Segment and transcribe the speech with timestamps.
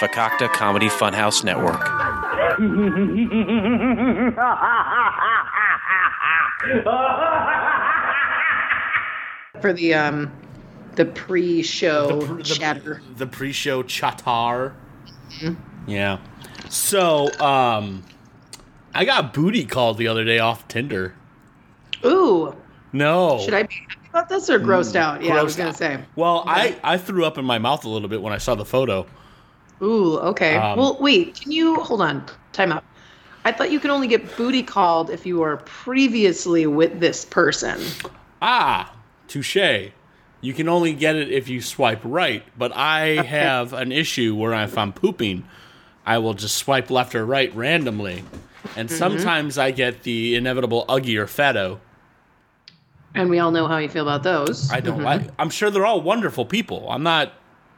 [0.00, 1.80] Fakakta Comedy Funhouse Network.
[9.60, 10.30] For the um
[10.94, 13.00] the pre-show chatter.
[13.16, 14.74] the pre-show chatar.
[15.86, 16.18] Yeah.
[16.68, 18.02] So, um,
[18.94, 21.14] I got booty called the other day off Tinder.
[22.04, 22.54] Ooh,
[22.92, 23.38] No.
[23.44, 23.97] should I be happy about
[24.28, 25.22] this or grossed out?
[25.22, 25.98] Yeah, I was gonna say.
[26.16, 28.64] Well, I I threw up in my mouth a little bit when I saw the
[28.64, 29.06] photo.
[29.82, 30.56] Ooh, okay.
[30.56, 31.40] Um, well, wait.
[31.40, 32.24] Can you hold on?
[32.52, 32.84] Time out.
[33.44, 37.80] I thought you could only get booty called if you were previously with this person.
[38.42, 38.92] Ah,
[39.28, 39.56] touche.
[40.40, 44.52] You can only get it if you swipe right, but I have an issue where
[44.62, 45.44] if I'm pooping,
[46.06, 48.24] I will just swipe left or right randomly.
[48.76, 48.98] And Mm-hmm.
[48.98, 51.80] sometimes I get the inevitable Uggy or Fatto.
[53.18, 54.70] And we all know how you feel about those.
[54.70, 55.04] I don't mm-hmm.
[55.04, 55.22] like.
[55.38, 56.88] I'm sure they're all wonderful people.
[56.88, 57.32] I'm not.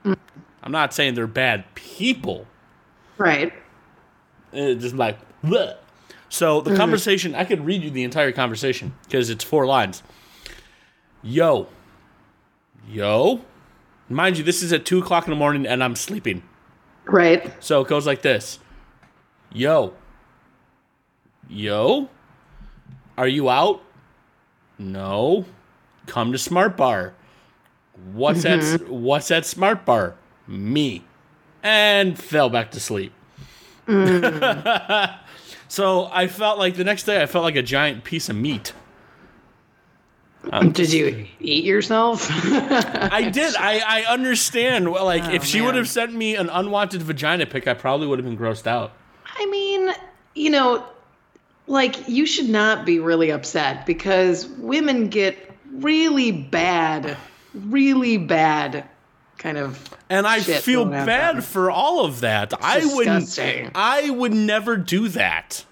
[0.04, 2.46] I'm not saying they're bad people.
[3.16, 3.52] Right.
[4.52, 5.18] It's just like.
[5.42, 5.76] Bleh.
[6.28, 6.76] So the mm.
[6.76, 10.02] conversation, I could read you the entire conversation because it's four lines.
[11.22, 11.66] Yo,
[12.88, 13.40] yo,
[14.08, 16.42] mind you, this is at two o'clock in the morning and I'm sleeping.
[17.04, 17.52] Right.
[17.58, 18.60] So it goes like this.
[19.52, 19.94] Yo,
[21.48, 22.08] yo,
[23.18, 23.82] are you out?
[24.80, 25.44] No.
[26.06, 27.12] Come to Smart Bar.
[28.12, 28.60] What's that?
[28.60, 28.90] Mm-hmm.
[28.90, 30.16] What's that Smart Bar?
[30.46, 31.04] Me.
[31.62, 33.12] And fell back to sleep.
[33.86, 35.18] Mm.
[35.68, 38.72] so I felt like the next day I felt like a giant piece of meat.
[40.50, 42.26] Um, did you eat yourself?
[42.30, 43.54] I did.
[43.56, 44.90] I, I understand.
[44.90, 48.06] Well, Like oh, if she would have sent me an unwanted vagina pic, I probably
[48.06, 48.92] would have been grossed out.
[49.26, 49.90] I mean,
[50.34, 50.86] you know,
[51.70, 55.38] like you should not be really upset because women get
[55.72, 57.16] really bad,
[57.54, 58.84] really bad
[59.38, 61.42] kind of And I feel bad them.
[61.42, 62.52] for all of that.
[62.62, 63.20] I wouldn't.
[63.26, 63.70] disgusting.
[63.74, 65.64] I would never do that.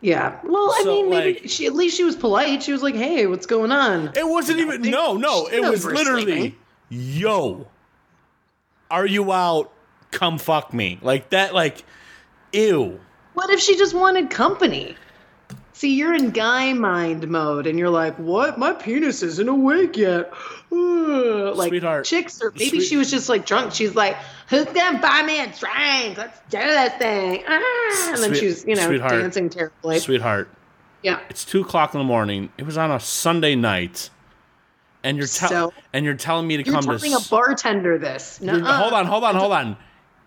[0.00, 0.38] Yeah.
[0.42, 2.62] Well, I mean, maybe like- she at least she was polite.
[2.62, 4.80] She was like, "Hey, what's going on?" It wasn't even.
[4.80, 5.46] they- No, no.
[5.48, 6.54] It was literally, sleeping.
[6.88, 7.66] yo,
[8.90, 9.70] are you out?
[10.10, 10.98] Come fuck me.
[11.02, 11.52] Like that.
[11.54, 11.84] Like,
[12.54, 12.98] ew.
[13.34, 14.96] What if she just wanted company?
[15.80, 18.58] See, you're in guy mind mode, and you're like, "What?
[18.58, 20.30] My penis isn't awake yet."
[20.70, 20.76] Ugh.
[21.56, 22.04] like Sweetheart.
[22.04, 23.72] chicks, or maybe Sweet- she was just like drunk.
[23.72, 24.18] She's like,
[24.50, 26.18] "Who's gonna buy me a drink?
[26.18, 29.12] Let's do this thing." Ah, and then Sweet- she's, you know, sweetheart.
[29.22, 29.98] dancing terribly.
[30.00, 30.50] Sweetheart,
[31.02, 31.18] Yeah.
[31.30, 32.52] it's two o'clock in the morning.
[32.58, 34.10] It was on a Sunday night,
[35.02, 36.62] and you're tell So- and you're telling me to.
[36.62, 36.98] You're come to.
[36.98, 38.38] telling a s- bartender this.
[38.42, 38.60] Nuh-uh.
[38.82, 39.78] hold on, hold on, hold on.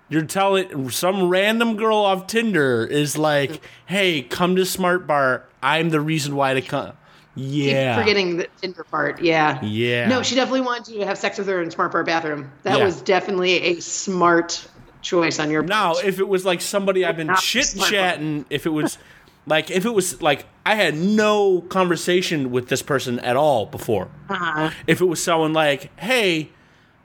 [0.09, 5.46] You're telling some random girl off Tinder is like, "Hey, come to Smart Bar.
[5.62, 6.94] I'm the reason why to come."
[7.36, 9.22] Keep Yeah, forgetting the Tinder part.
[9.22, 9.59] Yeah.
[9.63, 10.08] Yeah.
[10.08, 12.52] No, she definitely wanted you to have sex with her in Smart Bar bathroom.
[12.62, 12.86] That Yeah.
[12.86, 14.68] was definitely a smart
[15.02, 15.69] choice on your part.
[15.69, 19.00] Now, if it was like somebody I've been chit chatting, if it was
[19.47, 24.09] like if it was like I had no conversation with this person at all before.
[24.30, 24.69] Uh-huh.
[24.86, 26.50] If it was someone like, "Hey,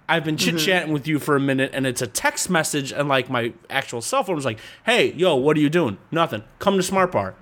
[0.09, 0.57] I've been Mm-hmm.
[0.57, 3.53] chit chatting with you for a minute," and it's a text message, and like my
[3.69, 5.99] actual cell phone was like, "Hey, yo, what are you doing?
[6.11, 6.45] Nothing.
[6.59, 7.35] Come to Smart Bar."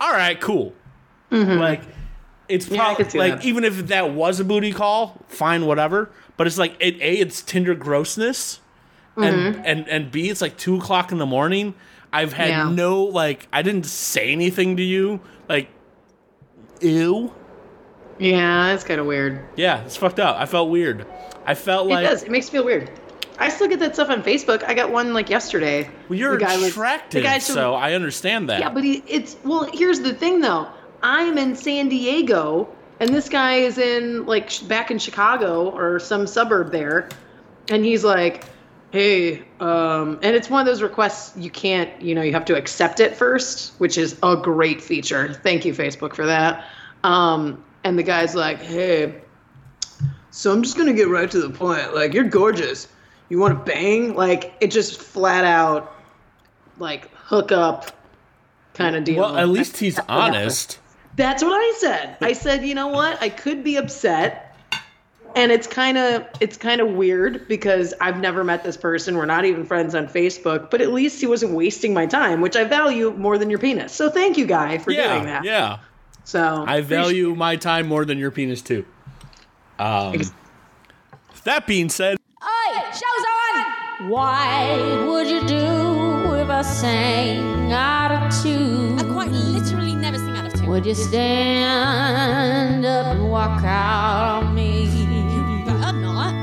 [0.00, 0.74] All right, cool.
[1.30, 1.82] Like
[2.48, 2.74] it's Mm-hmm.
[2.74, 3.44] Yeah, I probably see like that.
[3.44, 6.10] even if that was a booty call, fine, whatever.
[6.36, 8.60] But it's like it, a it's Tinder grossness,
[9.16, 9.62] and Mm-hmm.
[9.64, 11.74] and and b it's like two o'clock in the morning.
[12.12, 12.68] I've had Yeah.
[12.70, 15.68] no like I didn't say anything to you like,
[16.80, 17.32] ew.
[18.18, 19.40] Yeah, it's kind of weird.
[19.56, 20.36] Yeah, it's fucked up.
[20.36, 21.06] I felt weird.
[21.46, 22.22] I felt like it does.
[22.22, 22.90] It makes me feel weird.
[23.38, 24.62] I still get that stuff on Facebook.
[24.68, 25.88] I got one like yesterday.
[26.08, 28.60] well, you're The guy was- attractive, the from- so I understand that.
[28.60, 29.68] Yeah, but he, it's well.
[29.72, 30.68] Here's the thing, though.
[31.02, 32.68] I'm in San Diego,
[33.00, 37.08] and this guy is in like sh- back in Chicago or some suburb there,
[37.70, 38.44] and he's like,
[38.90, 42.56] "Hey," um, and it's one of those requests you can't, you know, you have to
[42.56, 45.32] accept it first, which is a great feature.
[45.32, 46.66] Thank you, Facebook, for that.
[47.04, 49.14] Um, and the guy's like, "Hey,
[50.30, 51.94] so I'm just gonna get right to the point.
[51.94, 52.88] Like, you're gorgeous.
[53.28, 54.14] You want to bang?
[54.14, 55.94] Like, it just flat out,
[56.78, 57.92] like, hook up
[58.74, 59.20] kind of deal.
[59.20, 60.78] well, at least he's honest.
[61.16, 62.16] That's what I said.
[62.20, 63.20] I said, you know what?
[63.22, 64.46] I could be upset.
[65.36, 69.16] And it's kind of it's kind of weird because I've never met this person.
[69.16, 72.56] We're not even friends on Facebook, but at least he wasn't wasting my time, which
[72.56, 73.92] I value more than your penis.
[73.92, 75.44] So thank you, guy, for doing that.
[75.44, 75.78] yeah.
[76.24, 78.84] So I value my time more than your penis too.
[79.80, 80.20] Um,
[81.44, 83.24] that being said, Oi, show's
[84.02, 84.10] on.
[84.10, 88.98] Why would you do if I sang out of tune?
[88.98, 90.68] I quite literally never sing out of tune.
[90.68, 94.82] Would you stand up and walk out on me?
[94.84, 96.34] You better uh, not.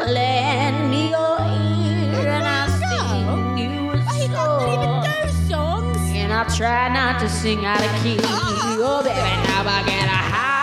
[0.00, 0.06] Uh.
[0.06, 4.32] Lend me your ear and I'll sing you a song.
[4.32, 5.98] not even those songs.
[6.14, 8.16] And I try not to sing out of key.
[8.22, 10.60] Oh, oh baby, now I get a high.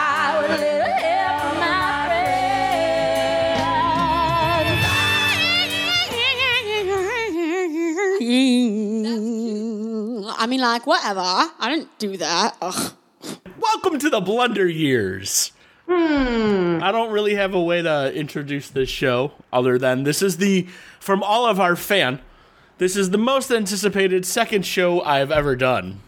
[8.30, 8.30] I
[10.48, 11.22] mean, like, whatever.
[11.22, 12.58] I didn't do that.
[12.62, 12.94] Ugh.
[13.58, 15.54] Welcome to the Blunder Years.
[15.90, 20.68] I don't really have a way to introduce this show other than this is the,
[21.00, 22.20] from all of our fan,
[22.80, 26.02] this is the most anticipated second show I've ever done.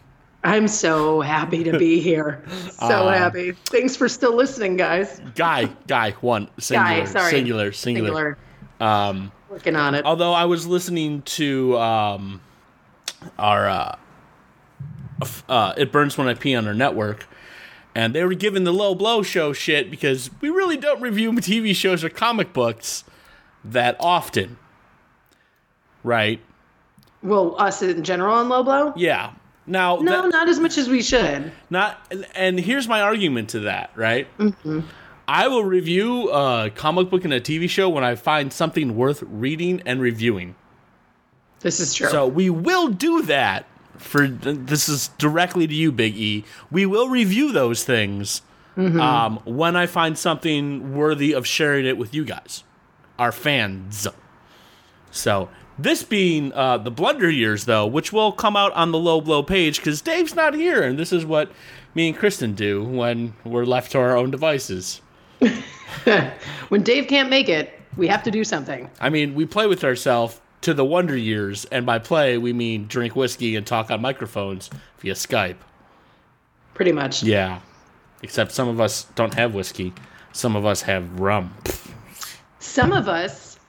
[0.43, 2.43] I'm so happy to be here.
[2.71, 3.53] So Uh, happy.
[3.67, 5.21] Thanks for still listening, guys.
[5.35, 7.31] Guy, guy, one, singular, Guy, sorry.
[7.31, 8.37] singular, singular.
[8.81, 10.05] Um, Working on it.
[10.05, 12.41] although I was listening to um,
[13.37, 13.95] our uh,
[15.47, 17.27] uh, "It Burns When I Pee" on our network,
[17.95, 21.75] and they were giving the low blow show shit because we really don't review TV
[21.75, 23.03] shows or comic books
[23.65, 24.57] that often,
[26.03, 26.39] right?
[27.21, 28.93] Well, us in general on low blow?
[28.95, 29.31] Yeah.
[29.67, 31.51] Now, No, that- not as much as we should.
[31.69, 34.27] Not and, and here's my argument to that, right?
[35.29, 39.21] I will review a comic book and a TV show when I find something worth
[39.21, 40.55] reading and reviewing.
[41.59, 42.09] This is true.
[42.09, 46.45] So we will do that for this is directly to you, Big E.
[46.71, 48.41] We will review those things
[48.75, 52.63] um, when I find something worthy of sharing it with you guys,
[53.19, 54.07] our fans.
[55.11, 59.21] So this being uh, the blunder years, though, which will come out on the low
[59.21, 61.51] blow page because Dave's not here, and this is what
[61.93, 65.01] me and Kristen do when we're left to our own devices.
[66.69, 68.89] when Dave can't make it, we have to do something.
[68.99, 72.87] I mean, we play with ourselves to the wonder years, and by play we mean
[72.87, 74.69] drink whiskey and talk on microphones
[74.99, 75.57] via Skype.
[76.73, 77.23] Pretty much.
[77.23, 77.59] Yeah,
[78.21, 79.93] except some of us don't have whiskey.
[80.31, 81.53] Some of us have rum.
[82.59, 83.59] Some of us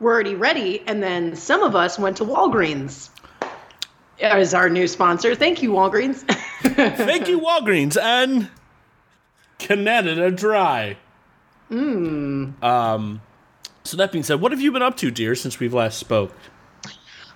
[0.00, 3.10] were already ready, and then some of us went to Walgreens
[4.20, 5.34] as our new sponsor.
[5.34, 6.24] Thank you, Walgreens.
[6.62, 8.50] Thank you, Walgreens and
[9.58, 10.96] Canada Dry.
[11.70, 12.62] Mm.
[12.62, 13.20] Um.
[13.84, 16.34] So that being said, what have you been up to, dear, since we've last spoke?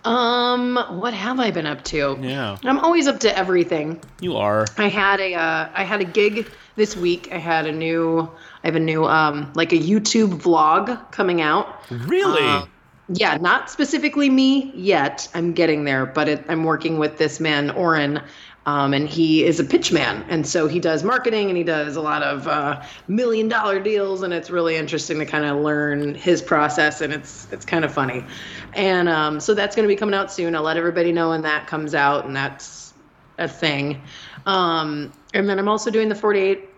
[0.04, 2.18] um, what have I been up to?
[2.20, 4.00] Yeah, I'm always up to everything.
[4.20, 4.66] you are.
[4.76, 7.30] I had a uh, I had a gig this week.
[7.32, 8.30] I had a new
[8.62, 11.80] I have a new um like a YouTube vlog coming out.
[11.90, 12.46] Really?
[12.46, 12.66] Uh,
[13.08, 15.28] Yeah, not specifically me yet.
[15.34, 18.20] I'm getting there, but it, I'm working with this man Oren,
[18.66, 21.96] um, and he is a pitch man, and so he does marketing and he does
[21.96, 26.14] a lot of uh, million dollar deals, and it's really interesting to kind of learn
[26.14, 28.24] his process, and it's it's kind of funny,
[28.72, 30.54] and um, so that's going to be coming out soon.
[30.54, 32.94] I'll let everybody know when that comes out, and that's
[33.38, 34.00] a thing.
[34.46, 36.68] Um, and then I'm also doing the 48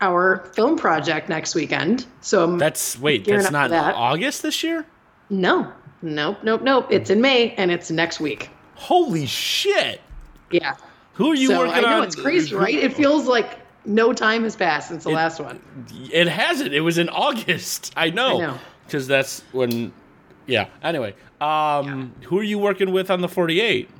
[0.00, 2.06] hour film project next weekend.
[2.20, 3.24] So I'm that's wait.
[3.24, 3.94] That's not that.
[3.94, 4.86] August this year.
[5.30, 5.72] no,
[6.02, 6.86] nope, nope, nope.
[6.90, 8.50] It's in May and it's next week.
[8.74, 10.00] Holy shit!
[10.50, 10.76] Yeah.
[11.18, 12.04] Who are you so working I know on?
[12.04, 12.72] it's crazy, right?
[12.72, 15.60] It feels like no time has passed since the last one.
[16.12, 16.72] It hasn't.
[16.72, 17.92] It was in August.
[17.96, 18.36] I know.
[18.36, 18.58] I know.
[18.86, 19.92] Because that's when.
[20.46, 20.68] Yeah.
[20.80, 23.90] Anyway, um, who are you working with on the 48?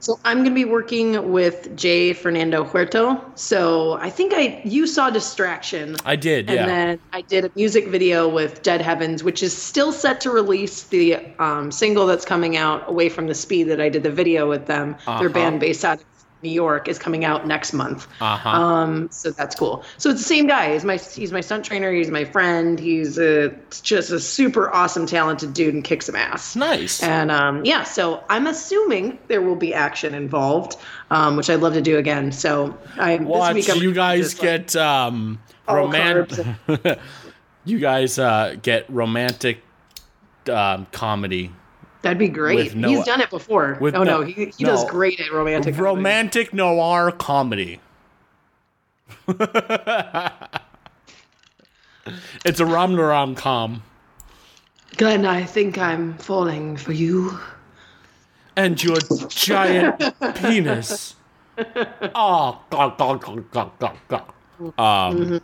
[0.00, 3.24] So I'm going to be working with Jay Fernando Huerto.
[3.36, 5.96] So I think I you saw Distraction.
[6.04, 6.46] I did.
[6.50, 6.52] Yeah.
[6.52, 6.66] And Yeah.
[6.66, 10.82] then I did a music video with Dead Heavens, which is still set to release
[10.84, 14.46] the um, single that's coming out away from the speed that I did the video
[14.46, 14.94] with them.
[15.06, 15.18] Uh-huh.
[15.20, 16.04] Their band based out of
[16.42, 18.06] New York is coming out next month.
[18.20, 18.48] Uh-huh.
[18.48, 19.84] Um, so that's cool.
[19.98, 20.74] So it's the same guy.
[20.74, 21.92] He's my he's my stunt trainer.
[21.92, 22.78] He's my friend.
[22.78, 26.54] He's a, just a super awesome, talented dude and kicks some ass.
[26.56, 27.02] nice.
[27.02, 30.76] And um, yeah, so I'm assuming there will be action involved,
[31.10, 32.32] um, which I'd love to do again.
[32.32, 36.46] So I Watch this week you guys just, like, get um romantic.
[37.64, 39.62] you guys uh, get romantic
[40.48, 41.52] um, comedy.
[42.06, 42.74] That'd be great.
[42.74, 43.76] no- He's done it before.
[43.80, 45.74] with oh no- no, he, he does great at romantic.
[45.74, 45.94] comedy.
[45.96, 47.80] Romantic noir comedy.
[52.44, 53.82] it's a rom rom com.
[54.96, 57.38] Glenn, I think I'm falling for you.
[58.56, 58.96] and your
[59.28, 60.00] giant
[60.36, 61.16] penis.
[62.14, 62.60] Oh.
[64.78, 65.40] Um,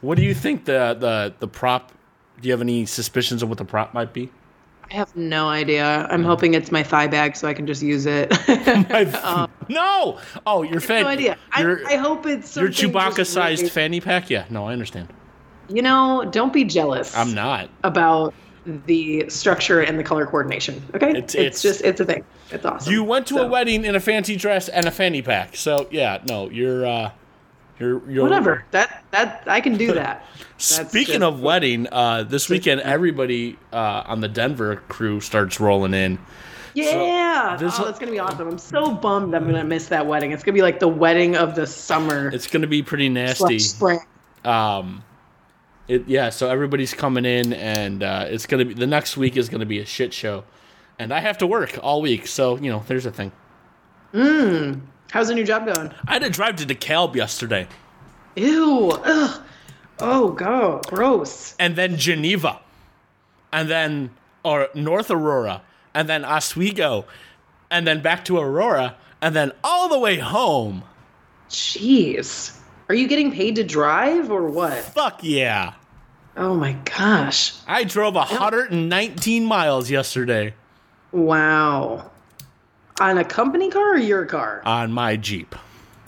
[0.00, 1.92] what do you think the, the the prop?
[2.40, 4.30] Do you have any suspicions of what the prop might be?
[4.90, 6.06] I have no idea.
[6.10, 8.30] I'm hoping it's my thigh bag so I can just use it.
[9.68, 10.18] no.
[10.46, 11.02] Oh, your fan.
[11.02, 11.36] no idea.
[11.52, 14.30] I, Your, I hope it's your Chewbacca-sized really- fanny pack.
[14.30, 14.46] Yeah.
[14.50, 15.08] No, I understand.
[15.68, 17.14] You know, don't be jealous.
[17.14, 17.68] I'm not.
[17.84, 18.32] about
[18.86, 20.82] the structure and the color coordination.
[20.94, 22.24] Okay, It's- it's, it's- just it's a thing.
[22.50, 22.90] It's awesome.
[22.92, 25.54] You went to a wedding in a fancy dress and a fanny pack.
[25.56, 27.10] So yeah, no, you're uh,
[27.78, 28.64] you're you're Whatever.
[28.72, 30.24] That that I can do that.
[30.56, 36.18] Speaking of wedding, uh, this weekend everybody uh, on the Denver crew starts rolling in.
[36.74, 37.56] Yeah.
[37.58, 38.48] this- oh, that's gonna be awesome.
[38.48, 40.32] I'm so bummed I'm gonna miss that wedding.
[40.32, 42.28] It's gonna be like the wedding of the summer.
[42.28, 43.58] It's going to be pretty nasty.
[43.58, 44.00] spring.
[44.44, 45.02] Um,
[45.88, 46.30] it yeah.
[46.30, 49.66] So everybody's coming in, and uh, it's to be the next week is going to
[49.66, 50.44] be a shit show,
[50.98, 52.26] and I have to work all week.
[52.26, 53.32] So you know, there's a thing.
[55.10, 55.90] How's the new job going?
[56.06, 57.66] I had to drive to DeKalb yesterday,
[58.36, 58.90] Ew.
[59.04, 59.42] Ugh.
[60.00, 60.80] Oh, go.
[60.86, 61.54] Gross.
[61.58, 62.60] and then Geneva,
[63.52, 64.10] and then
[64.44, 65.62] or North Aurora,
[65.94, 67.04] and then Oswego,
[67.70, 70.84] and then back to Aurora, and then all the way home.
[71.50, 72.56] Jeez.
[72.88, 74.72] Are you getting paid to drive or what?
[74.78, 75.74] Fuck yeah!
[76.36, 77.54] Oh my gosh.
[77.66, 80.54] I drove 119 miles yesterday
[81.10, 82.07] Wow.
[83.00, 84.62] On a company car or your car?
[84.64, 85.54] on my Jeep.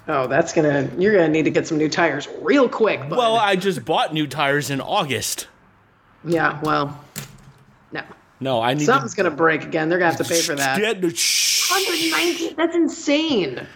[0.08, 0.90] Oh, that's gonna.
[0.98, 3.00] You're gonna need to get some new tires real quick.
[3.08, 3.16] Bud.
[3.16, 5.46] Well, I just bought new tires in August.
[6.24, 6.58] yeah.
[6.62, 6.98] Well,
[7.92, 8.02] no.
[8.40, 9.88] No, I need Something's to gonna break again.
[9.88, 10.78] They're gonna have to pay for that.
[11.16, 11.70] Shh.
[11.70, 12.56] 119.
[12.56, 13.54] That's insane.
[13.54, 13.66] That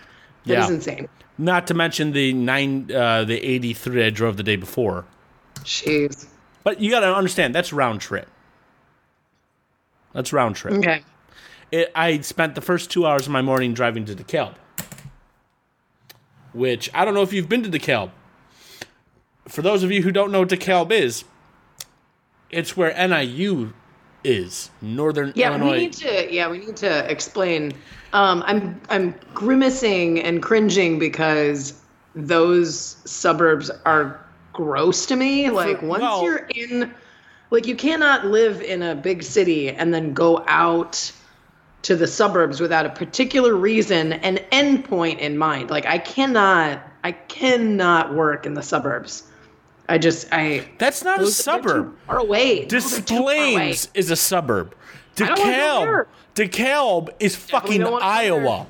[0.44, 0.64] Yeah.
[0.64, 1.09] is insane.
[1.38, 5.04] Not to mention the nine, uh, the 83 I drove the day before.
[5.61, 6.26] Jeez.
[6.64, 8.28] But you got to understand that's round trip.
[10.12, 10.75] That's round trip.
[10.75, 11.02] Okay.
[11.75, 14.54] It, I spent the first two hours of my morning driving to DeKalb,
[16.52, 18.12] which I don't know if you've been to DeKalb.
[19.49, 21.25] For those of you who don't know what DeKalb is,
[22.49, 23.73] it's where NIU
[24.23, 25.73] is, Northern Yeah, Illinois.
[25.73, 26.33] we need to.
[26.33, 27.73] Yeah, we need to explain.
[28.12, 31.75] Um, I'm I'm grimacing and cringing because
[32.14, 35.50] those suburbs are gross to me.
[35.50, 36.95] Like once well- you're in,
[37.50, 41.11] like you cannot live in a big city and then go out
[41.84, 45.70] to the suburbs without a particular reason and endpoint in mind.
[45.70, 49.24] Like I cannot, I cannot work in the suburbs.
[49.88, 50.66] I just I.
[50.78, 51.96] That's not a those- too suburb.
[52.06, 52.64] Far away.
[52.64, 53.54] Des they're too far away.
[53.54, 54.74] Plains is a suburb.
[55.16, 56.06] DeKalb.
[56.34, 58.08] DeKalb is fucking don't wanna go
[58.40, 58.46] there.
[58.48, 58.66] Iowa.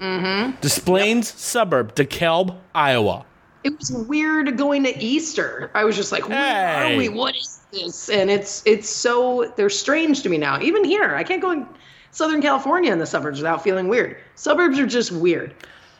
[0.00, 0.56] Mm-hmm.
[0.60, 3.24] Des Plaines suburb, DeKalb, Iowa.
[3.64, 5.70] it was weird going to Easter.
[5.74, 6.94] I was just like, where Hey.
[6.94, 7.08] are we?
[7.08, 8.10] What is this?
[8.10, 10.60] And it's it's so they're strange to me now.
[10.60, 11.66] Even here, I can't go in
[12.14, 14.16] Southern California in the suburbs without feeling weird.
[14.36, 15.52] Suburbs are just weird.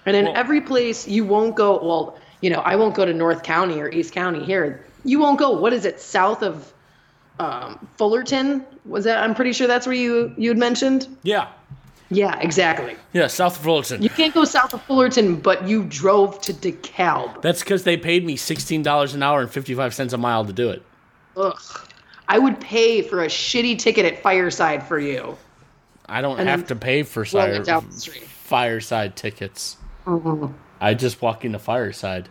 [0.07, 3.13] And in Well- every place you won't go, well, you know, I won't go to
[3.13, 4.85] North County or East County here.
[5.05, 6.73] You won't go, what is it, south of
[7.41, 8.65] um, Fullerton?
[8.87, 11.09] Was that I'm pretty sure that's where you you had mentioned?
[11.25, 11.49] Yeah.
[12.11, 12.95] Yeah, exactly.
[13.13, 14.01] Yeah, South of Fullerton.
[14.03, 17.43] You can't go south of Fullerton, but you drove to DeKalb.
[17.43, 20.69] That's because they paid me $16 an hour and 55 cents a mile to do
[20.69, 20.83] it.
[21.37, 21.59] Ugh.
[22.29, 25.37] I would pay for a shitty ticket at Fireside for you.
[26.09, 28.25] I don't And have to pay for roll fire, it down the street.
[28.25, 29.77] fireside tickets.
[30.07, 30.53] Mm-hmm.
[30.81, 32.29] I just walk into Fireside.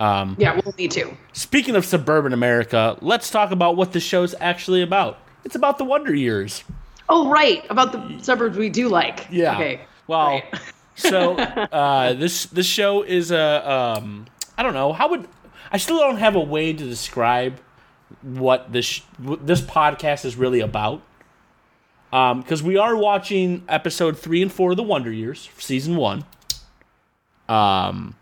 [0.00, 1.16] Yeah, well, me too.
[1.32, 5.18] Speaking of suburban America, let's talk about what the show's actually about.
[5.44, 6.64] It's about the Wonder Years.
[7.08, 7.64] Oh, right.
[7.70, 9.26] About the suburbs we do like.
[9.30, 9.54] Yeah.
[9.54, 9.80] Okay.
[10.06, 10.44] Well, Right.
[10.94, 15.28] so uh, this this show is a um, I don't know how would
[15.70, 17.60] I still don't have a way to describe
[18.22, 21.02] what this what this podcast is really about.
[22.12, 26.24] Um, because we are watching episode three and four of the Wonder Years, season one.
[27.48, 28.16] Um,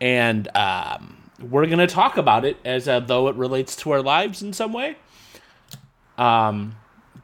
[0.00, 4.42] and um, we're gonna talk about it as uh, though it relates to our lives
[4.42, 4.96] in some way.
[6.16, 6.76] Um,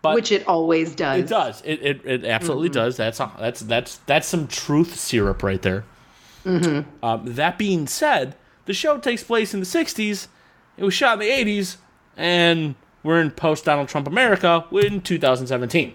[0.03, 1.21] but Which it always does.
[1.21, 1.63] it does.
[1.65, 2.97] It it, it absolutely does.
[2.97, 5.85] That's that's that's that's some truth syrup right there.
[6.47, 8.35] Um, that being said,
[8.65, 10.27] the show takes place in the '60s.
[10.79, 11.77] It was shot in the '80s,
[12.17, 15.95] and we're in post Donald Trump America in 2017.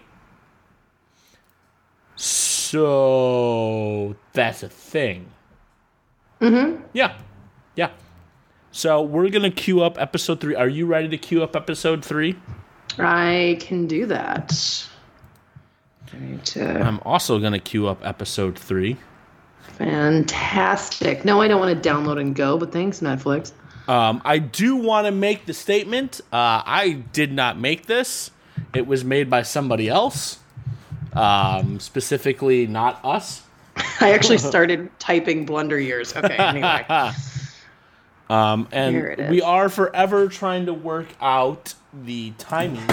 [2.15, 5.27] So that's a thing.
[6.41, 6.81] Mm-hmm.
[6.93, 7.17] Yeah,
[7.75, 7.91] yeah.
[8.71, 10.55] So we're gonna queue up episode three.
[10.55, 12.35] Are you ready to queue up episode three?
[12.97, 14.87] I can do that.
[16.13, 16.81] I need to.
[16.81, 18.97] I'm also gonna queue up episode three.
[19.77, 21.25] Fantastic.
[21.25, 23.51] No, I don't want to download and go, but thanks, Netflix.
[23.87, 26.21] Um, I do want to make the statement.
[26.31, 28.31] Uh, I did not make this.
[28.73, 30.39] It was made by somebody else,
[31.13, 33.43] um, specifically not us.
[34.01, 36.15] I actually started typing blunder years.
[36.15, 36.85] Okay, anyway.
[38.29, 42.87] Um, and we are forever trying to work out the timing.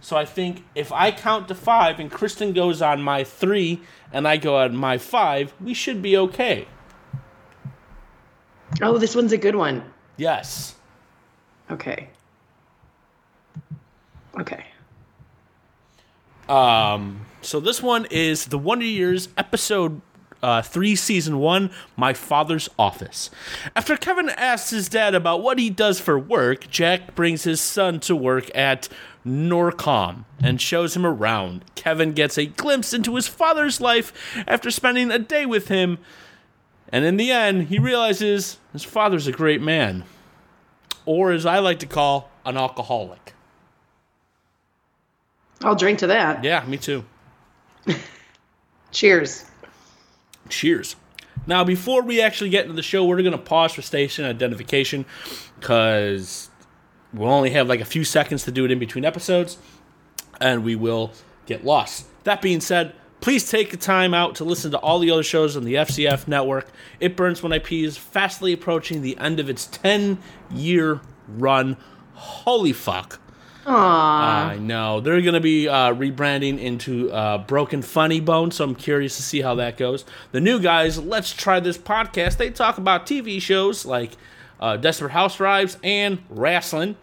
[0.00, 3.80] So I think if I count to five and Kristen goes on my three
[4.12, 6.68] and I go on my five, we should be okay.
[8.80, 9.89] oh, this one's a good one.
[10.20, 10.74] Yes.
[11.70, 12.10] Okay.
[14.38, 14.66] Okay.
[16.46, 20.02] Um, so this one is the Wonder Years episode
[20.42, 23.30] uh, three, season one, My Father's Office.
[23.74, 27.98] After Kevin asks his dad about what he does for work, Jack brings his son
[28.00, 28.90] to work at
[29.26, 31.64] Norcom and shows him around.
[31.76, 34.12] Kevin gets a glimpse into his father's life
[34.46, 35.96] after spending a day with him,
[36.92, 40.04] and in the end, he realizes his father's a great man,
[41.06, 43.34] or as I like to call, an alcoholic.
[45.62, 46.42] I'll drink to that.
[46.42, 47.04] Yeah, me too.
[48.92, 49.44] Cheers.
[50.48, 50.96] Cheers.
[51.46, 55.04] Now, before we actually get into the show, we're going to pause for station identification
[55.58, 56.50] because
[57.12, 59.58] we'll only have like a few seconds to do it in between episodes
[60.40, 61.12] and we will
[61.46, 62.06] get lost.
[62.24, 65.56] That being said, please take the time out to listen to all the other shows
[65.56, 66.68] on the FCF network.
[66.98, 70.18] It Burns When I Pee is fastly approaching the end of its 10
[70.50, 71.76] year run.
[72.14, 73.20] Holy fuck.
[73.66, 73.72] Aww.
[73.72, 75.00] I know.
[75.00, 79.22] They're going to be uh, rebranding into uh, Broken Funny Bone, so I'm curious to
[79.22, 80.04] see how that goes.
[80.32, 84.12] The new guys, Let's Try This podcast, they talk about TV shows like
[84.58, 86.96] uh, Desperate Housewives and wrestling.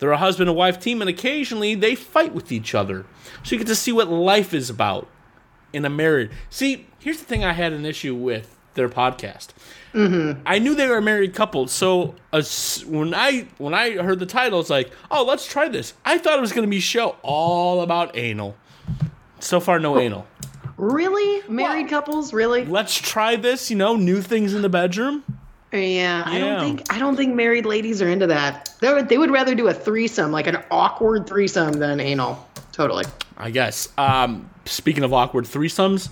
[0.00, 3.06] They're a husband and wife team, and occasionally they fight with each other.
[3.44, 5.06] So you get to see what life is about
[5.72, 6.30] in a marriage.
[6.50, 9.48] See, here's the thing I had an issue with their podcast.
[9.94, 12.14] I knew they were a married couple, so
[12.86, 15.92] when I when I heard the title, it's like, oh, let's try this.
[16.04, 18.56] I thought it was going to be a show all about anal.
[19.40, 20.26] So far, no anal.
[20.78, 21.46] really?
[21.48, 22.32] Married couples?
[22.32, 22.64] Really?
[22.64, 23.70] Let's try this.
[23.70, 25.24] You know, new things in the bedroom.
[25.72, 28.74] Yeah, I don't think I don't think married ladies are into that.
[28.80, 32.48] They would, they would rather do a threesome, like an awkward threesome, than anal.
[32.72, 33.04] Totally.
[33.36, 33.88] I guess.
[33.98, 36.10] Um, speaking of awkward threesomes,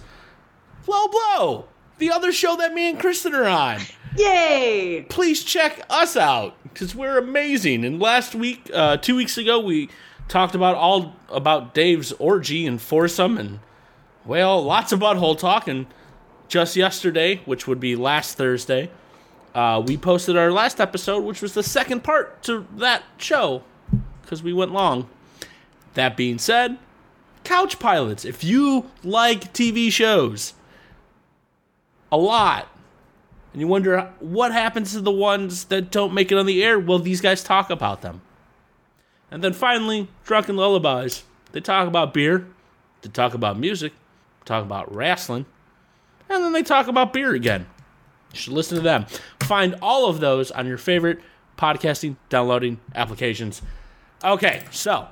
[0.86, 1.66] Low Blow,
[1.98, 3.80] the other show that me and Kristen are on.
[4.16, 5.06] Yay!
[5.08, 7.84] please check us out because we're amazing.
[7.84, 9.88] And last week, uh, two weeks ago, we
[10.28, 13.60] talked about all about Dave's orgy and foursome, and
[14.24, 15.68] well, lots of butthole talk.
[15.68, 15.86] And
[16.48, 18.90] just yesterday, which would be last Thursday,
[19.54, 23.62] uh, we posted our last episode, which was the second part to that show
[24.22, 25.08] because we went long.
[25.94, 26.78] That being said,
[27.50, 28.24] Couch Pilots.
[28.24, 30.54] If you like TV shows
[32.12, 32.68] a lot,
[33.52, 36.78] and you wonder what happens to the ones that don't make it on the air.
[36.78, 38.20] Well, these guys talk about them.
[39.32, 41.24] And then finally, Drunken Lullabies.
[41.50, 42.46] They talk about beer,
[43.02, 43.94] they talk about music,
[44.44, 45.44] talk about wrestling,
[46.28, 47.66] and then they talk about beer again.
[48.32, 49.06] You should listen to them.
[49.40, 51.18] Find all of those on your favorite
[51.58, 53.60] podcasting downloading applications.
[54.22, 55.08] Okay, so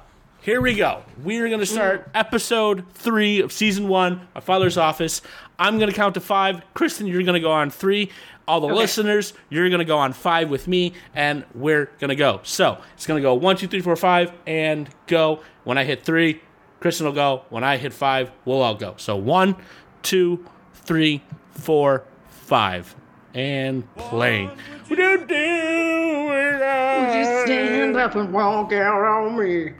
[0.48, 1.02] here we go.
[1.22, 5.20] We are going to start episode three of season one, My Father's Office.
[5.58, 6.62] I'm going to count to five.
[6.72, 8.10] Kristen, you're going to go on three.
[8.46, 12.16] All the listeners, you're going to go on five with me, and we're going to
[12.16, 12.40] go.
[12.44, 15.40] So it's going to go one, two, three, four, five, and go.
[15.64, 16.40] When I hit three,
[16.80, 17.42] Kristen will go.
[17.50, 18.94] When I hit five, we'll all go.
[18.96, 19.54] So one,
[20.02, 22.96] two, three, four, five.
[23.34, 24.50] And playing.
[24.88, 29.74] We do do it Would you stand up and walk out on me?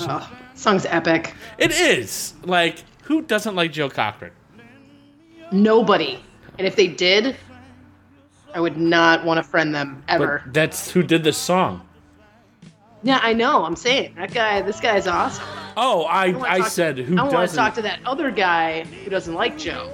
[0.00, 1.34] Oh, song's epic.
[1.58, 2.34] It is.
[2.44, 4.30] Like, who doesn't like Joe Cocker?
[5.52, 6.22] Nobody.
[6.58, 7.36] And if they did,
[8.54, 10.42] I would not want to friend them ever.
[10.44, 11.86] But that's who did this song.
[13.02, 13.64] yeah, I know.
[13.64, 14.62] I'm saying that guy.
[14.62, 15.44] This guy's awesome.
[15.76, 18.84] Oh, I, wanna I talk- said who I want to talk to that other guy
[18.84, 19.92] who doesn't like Joe.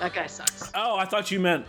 [0.00, 0.70] That guy sucks.
[0.74, 1.66] oh, I thought you meant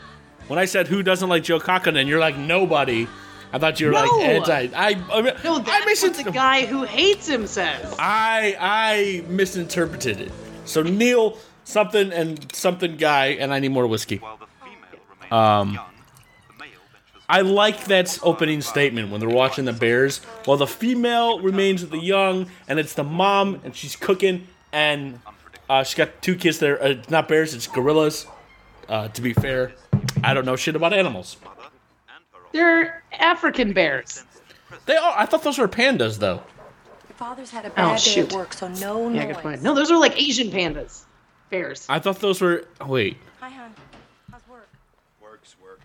[0.48, 3.08] when I said who doesn't like Joe Cocker, and you're like nobody.
[3.52, 4.02] I thought you were No.
[4.04, 4.70] like anti.
[4.76, 4.94] I I,
[5.44, 7.96] No, I, that's what the guy who hates him says.
[7.98, 10.32] I I misinterpreted it.
[10.66, 14.18] So Neil something and something guy, and I need more whiskey.
[14.18, 15.86] While the female remains Um, young,
[16.48, 20.20] the male ventures I like that opening statement when they're watching the Bears.
[20.46, 25.20] While the female remains with the young, and it's the mom, and she's cooking, and
[25.70, 26.82] uh, she's got two kids there.
[26.82, 28.26] Uh, not bears, it's gorillas.
[28.88, 29.74] Uh, to be fair,
[30.24, 31.38] I don't know shit about animals.
[32.54, 34.24] Mother and her They're African bears.
[34.86, 35.14] They are.
[35.18, 36.42] I thought those were pandas, though.
[37.08, 38.28] Your father's had a bad day shoot.
[38.32, 39.36] at work, so no Yeah, noise.
[39.36, 39.62] good point.
[39.64, 41.04] No, those are like Asian pandas.
[41.50, 41.86] Bears.
[41.90, 42.66] I thought those were.
[42.80, 43.18] oh, wait.
[43.40, 43.74] Hi, hon.
[44.32, 44.70] How's work?
[45.22, 45.80] works work.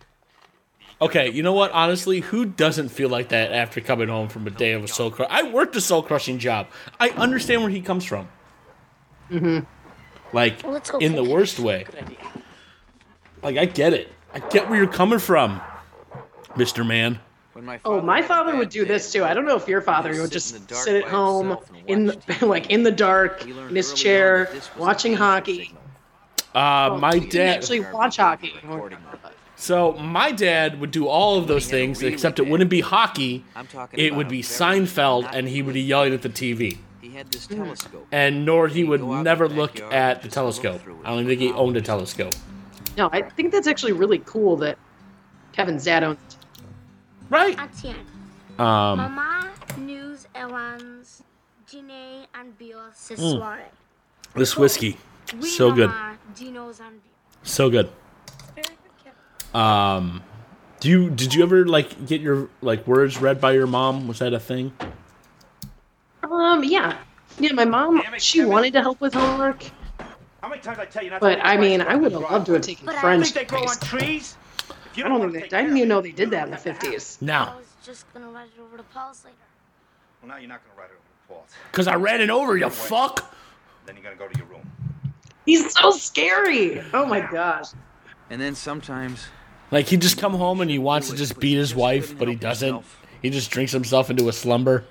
[1.01, 1.71] Okay, you know what?
[1.71, 5.09] Honestly, who doesn't feel like that after coming home from a day of a soul
[5.09, 5.27] crush?
[5.31, 6.67] I worked a soul crushing job.
[6.99, 8.27] I understand where he comes from.
[9.31, 9.59] Mm-hmm.
[10.35, 11.85] Like let's in the worst way.
[13.41, 14.11] Like I get it.
[14.33, 15.61] I get where you're coming from,
[16.57, 17.19] Mister Man.
[17.85, 19.23] Oh, my father would do this too.
[19.23, 22.83] I don't know if your father would just sit at home in the, like in
[22.83, 25.73] the dark in his chair watching hockey.
[26.53, 27.57] Uh, my dad.
[27.57, 28.53] actually watch hockey.
[29.55, 33.45] So my dad would do all of those things, except it wouldn't be hockey.
[33.55, 36.77] I'm talking It would be Seinfeld, and he would be yelling at the TV.
[36.99, 38.05] He had this telescope.
[38.11, 40.81] And nor he would Go out in never look at the telescope.
[41.05, 42.33] I don't think he owned a telescope.
[42.97, 44.77] No, I think that's actually really cool that
[45.53, 46.34] Kevin's dad owns.
[47.29, 47.57] Right.
[47.59, 48.05] Etienne,
[48.59, 48.97] Um.
[48.97, 51.23] Mama news Ewan's
[51.69, 52.93] Janae and Bill Mm.
[52.95, 53.61] se.
[54.35, 54.97] This whiskey,
[55.39, 57.11] Oui, so good, maman, Dino's and Bill.
[57.43, 57.89] so good.
[59.53, 60.21] Um,
[60.81, 64.07] do you did you ever like get your like words read by your mom?
[64.07, 64.73] Was that a thing?
[66.23, 66.97] Um, yeah.
[67.39, 68.51] Yeah, my mom, Damn it, she Kevin.
[68.51, 69.63] wanted to help with homework,
[70.41, 72.21] How many times I tell you not but to I make mean, I would before
[72.21, 72.65] have you loved to have drive?
[72.65, 73.29] taken But I French.
[73.31, 74.37] Think they grow on trees?
[74.95, 76.51] If you I don't think they, I didn't even know it, they did that in
[76.51, 76.99] the have to have it.
[77.01, 77.17] 50s.
[77.21, 79.35] I Now, was just gonna write it over to Paul's later.
[80.21, 81.51] Well, now you're not gonna write it over to Paul's.
[81.69, 83.35] because I ran it over you, fuck.
[83.85, 84.71] Then you're gonna go to your room.
[85.45, 86.81] He's so scary.
[86.93, 87.67] Oh my gosh.
[88.29, 89.27] And then sometimes
[89.69, 92.35] Like he just come home and he wants to just beat his wife, but he
[92.35, 92.85] doesn't.
[93.21, 94.85] He just drinks himself into a slumber.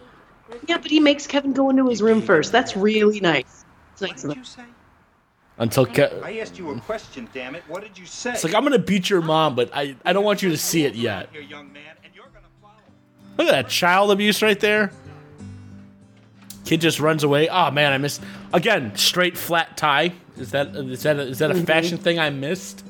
[0.68, 2.52] Yeah, but he makes Kevin go into his room first.
[2.52, 3.64] That's really nice.
[3.92, 4.64] It's What nice did you say?
[5.58, 7.62] Until Ke- I asked you a question, damn it.
[7.68, 8.32] What did you say?
[8.32, 10.84] it's like I'm gonna beat your mom, but I I don't want you to see
[10.84, 11.28] it yet.
[11.32, 12.74] Here, young man, and you're gonna follow.
[13.38, 14.90] Look at that child abuse right there.
[16.64, 17.48] Kid just runs away.
[17.48, 18.96] Oh man, I missed again.
[18.96, 20.12] Straight flat tie.
[20.36, 21.64] Is that is that a, is that a mm-hmm.
[21.64, 22.84] fashion thing I missed?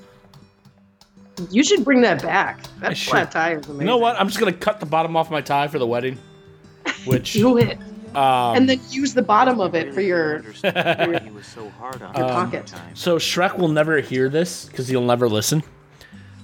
[1.51, 2.61] You should bring that back.
[2.79, 3.81] That flat tie is amazing.
[3.81, 4.19] You know what?
[4.19, 6.19] I'm just gonna cut the bottom off my tie for the wedding.
[7.05, 7.79] Which Do it.
[8.17, 10.37] Um, And then use the bottom of it for your.
[10.39, 12.69] understood why so Your pocket.
[12.69, 13.01] sometimes.
[13.01, 15.63] So Shrek will never hear this because he'll never listen.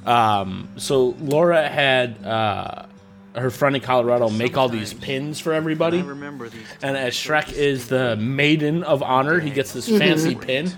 [0.06, 2.86] Um, so Laura had uh,
[3.34, 6.66] her friend in Colorado make all these pins for I everybody, remember these.
[6.82, 10.72] and as Shrek is the maiden of honor, he gets this fancy pin.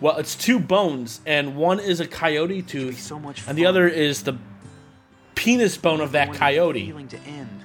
[0.00, 3.86] Well, it's two bones, and one is a coyote tooth, so much and the other
[3.88, 4.36] is the
[5.34, 6.92] penis bone of that coyote.
[7.08, 7.63] To end.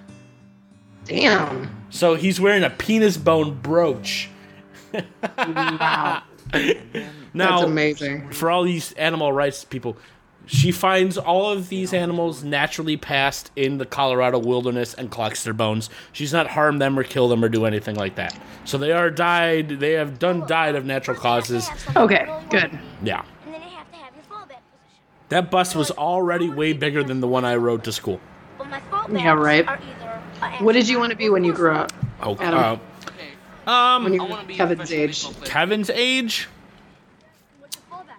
[1.10, 1.76] Damn.
[1.90, 4.30] So he's wearing a penis bone brooch.
[4.94, 6.24] Wow.
[7.32, 8.32] Now, That's amazing.
[8.32, 9.98] for all these animal rights people,
[10.48, 15.54] she finds all of these animals naturally passed in the Colorado wilderness and collects their
[15.54, 15.92] bones.
[16.12, 18.36] She's not harmed them or killed them or do anything like that.
[18.66, 19.80] So they are died.
[19.80, 21.70] They have done died of natural causes.
[21.96, 22.80] Okay, good.
[23.04, 25.04] Yeah, And then you have to have your fallback position.
[25.30, 28.20] that bus was already way bigger than the one I rode to school.
[28.58, 29.68] But my fallbacks Yeah, right.
[30.42, 31.92] Are either a What did you want to be when you grew up?
[32.22, 32.80] Oh, Adam.
[33.68, 35.26] uh, um, When you were Kevin's age?
[35.46, 36.48] Kevin's age.
[37.60, 38.18] What's your fallback?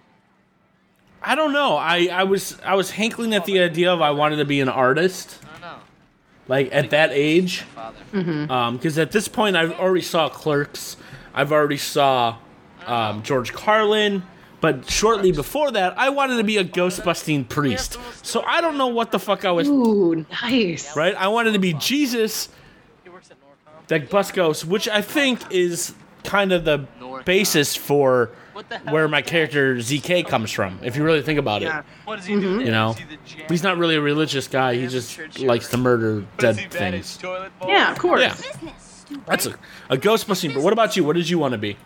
[1.21, 1.75] I don't know.
[1.75, 4.69] I, I was I was hankling at the idea of I wanted to be an
[4.69, 5.39] artist.
[6.47, 7.63] Like at that age,
[8.11, 10.97] because at this point I've already saw Clerks,
[11.33, 12.37] I've already saw
[12.85, 14.23] um, George Carlin,
[14.61, 17.97] but shortly before that I wanted to be a ghost busting priest.
[18.23, 19.67] So I don't know what the fuck I was.
[19.67, 20.95] Ooh, nice.
[20.95, 22.49] Right, I wanted to be Jesus,
[23.87, 25.93] that bus ghost, which I think is
[26.23, 26.85] kind of the
[27.25, 28.31] basis for
[28.89, 30.79] where my character ZK comes from.
[30.83, 31.65] If you really think about it.
[31.65, 31.83] Yeah.
[32.07, 32.29] it.
[32.29, 32.95] You know,
[33.49, 34.75] he's not really a religious guy.
[34.75, 37.19] He just likes to murder dead things.
[37.65, 38.21] Yeah, of course.
[38.21, 38.71] Yeah,
[39.25, 39.55] that's a,
[39.89, 40.53] a ghost busting.
[40.53, 41.03] But what about you?
[41.03, 41.77] What did you want to be?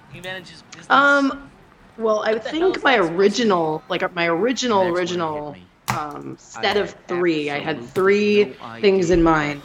[0.89, 1.49] Um,
[1.97, 5.55] well, I think my original, like my original, original
[5.89, 9.61] um, set of three, I had three things in mind.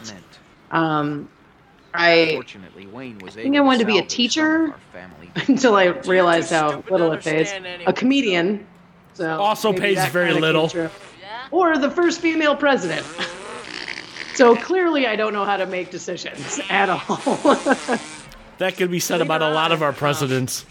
[0.71, 1.29] Um,
[1.93, 4.73] I Fortunately, Wayne was think I wanted to be a teacher.
[5.47, 7.53] until I realized how little it pays.
[7.85, 8.65] A comedian.
[9.13, 10.69] So Also pays very little.
[10.69, 10.89] true.
[11.51, 13.05] Or the first female president.
[14.33, 17.59] So clearly, I don't know how to make decisions at all.
[18.61, 20.67] That could be said about a lot of our presidents.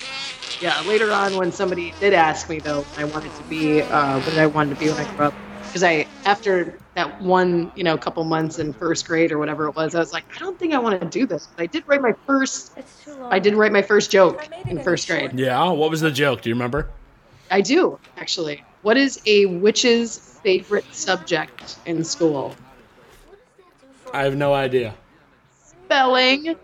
[0.60, 4.26] yeah, later on, when somebody did ask me though, I wanted to be, uh, what
[4.26, 5.34] did I wanted to be when I grew up?
[5.66, 9.74] Because I, after that one, you know, couple months in first grade or whatever it
[9.74, 11.48] was, I was like, I don't think I want to do this.
[11.56, 13.32] But I did write my first, It's too long.
[13.32, 15.32] I did write my first joke in first grade.
[15.36, 15.68] Yeah.
[15.70, 16.42] What was the joke?
[16.42, 16.88] Do you remember?
[17.50, 18.62] I do actually.
[18.82, 22.54] What is a witch's favorite subject in school?
[24.14, 24.94] I have no idea.
[25.86, 26.54] Spelling.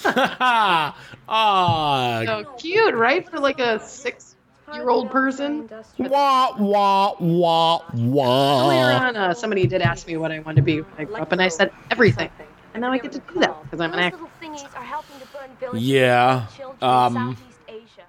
[1.28, 3.28] ah, So cute, right?
[3.28, 5.68] For like a six-year-old person.
[5.98, 9.06] wah wah wah Later wah.
[9.08, 11.32] on, uh, somebody did ask me what I wanted to be when I grew up,
[11.32, 12.30] and I said everything.
[12.74, 14.18] And now I get to do that because I'm an actor.
[14.18, 16.46] little thingies are helping to burn villages Yeah,
[16.82, 18.02] um, in Southeast Asia.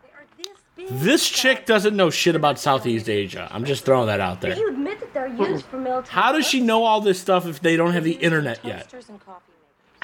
[0.76, 3.48] They are this chick doesn't know shit about Southeast Asia.
[3.52, 4.58] I'm just throwing that out there.
[4.58, 6.14] you admit that they're used for military.
[6.14, 8.94] How does she know all this stuff if they don't have the internet yet?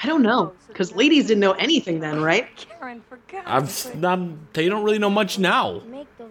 [0.04, 2.46] I don't know oh, because ladies didn't know anything then, right?
[2.78, 3.42] Karen forgot.
[3.46, 4.52] I'm not.
[4.52, 5.80] They don't really know much now.
[5.86, 6.30] Make those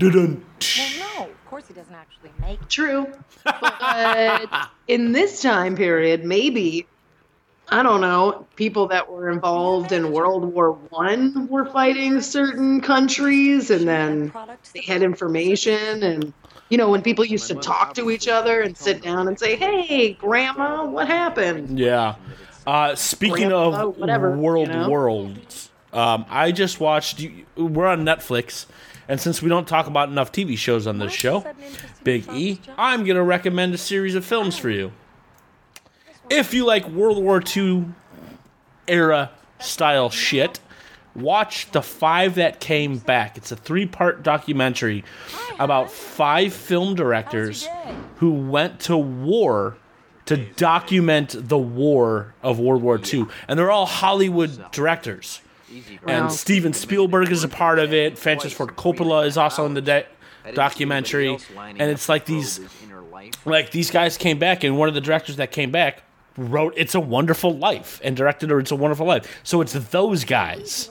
[0.00, 0.44] little Dun-dun.
[0.76, 2.68] Well, no, of course he doesn't actually make.
[2.68, 3.06] True.
[3.44, 6.88] But in this time period, maybe
[7.68, 13.70] I don't know, people that were involved in World War One were fighting certain countries
[13.70, 14.32] and then
[14.74, 16.32] they had information and
[16.70, 19.54] you know, when people used to talk to each other and sit down and say,
[19.54, 21.78] Hey, grandma, what happened?
[21.78, 22.16] Yeah.
[22.70, 24.88] Uh, speaking Grandpa, of whatever, world you know?
[24.88, 27.20] worlds, um, I just watched.
[27.56, 28.66] We're on Netflix,
[29.08, 31.44] and since we don't talk about enough TV shows on this show,
[32.04, 34.92] Big E, I'm gonna recommend a series of films for you.
[36.30, 37.86] If you like World War II
[38.86, 40.60] era style shit,
[41.16, 43.36] watch The Five That Came Back.
[43.36, 45.02] It's a three part documentary
[45.58, 47.66] about five film directors
[48.18, 49.76] who went to war
[50.30, 53.26] to document the war of World War II.
[53.48, 55.40] And they're all Hollywood directors.
[56.06, 56.28] And Wow.
[56.28, 58.16] Steven Spielberg is a part of it.
[58.18, 60.06] Francis Ford Coppola is also in the de-
[60.54, 61.36] documentary.
[61.56, 62.60] And it's like these
[63.44, 66.02] like these guys came back and one of the directors that came back
[66.36, 69.40] wrote It's a Wonderful Life and directed or It's a Wonderful Life.
[69.42, 70.90] So it's those guys.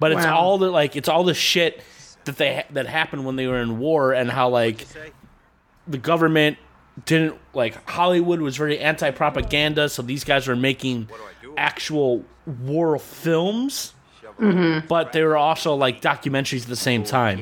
[0.00, 0.36] But it's Wow.
[0.36, 1.82] all the like it's all the shit
[2.24, 4.86] that they ha- that happened when they were in war and how like
[5.86, 6.58] the government
[7.04, 11.08] didn't like Hollywood was very anti-propaganda, so these guys were making
[11.56, 13.92] actual war films,
[14.38, 14.86] mm-hmm.
[14.86, 17.40] but they were also like documentaries at the same time,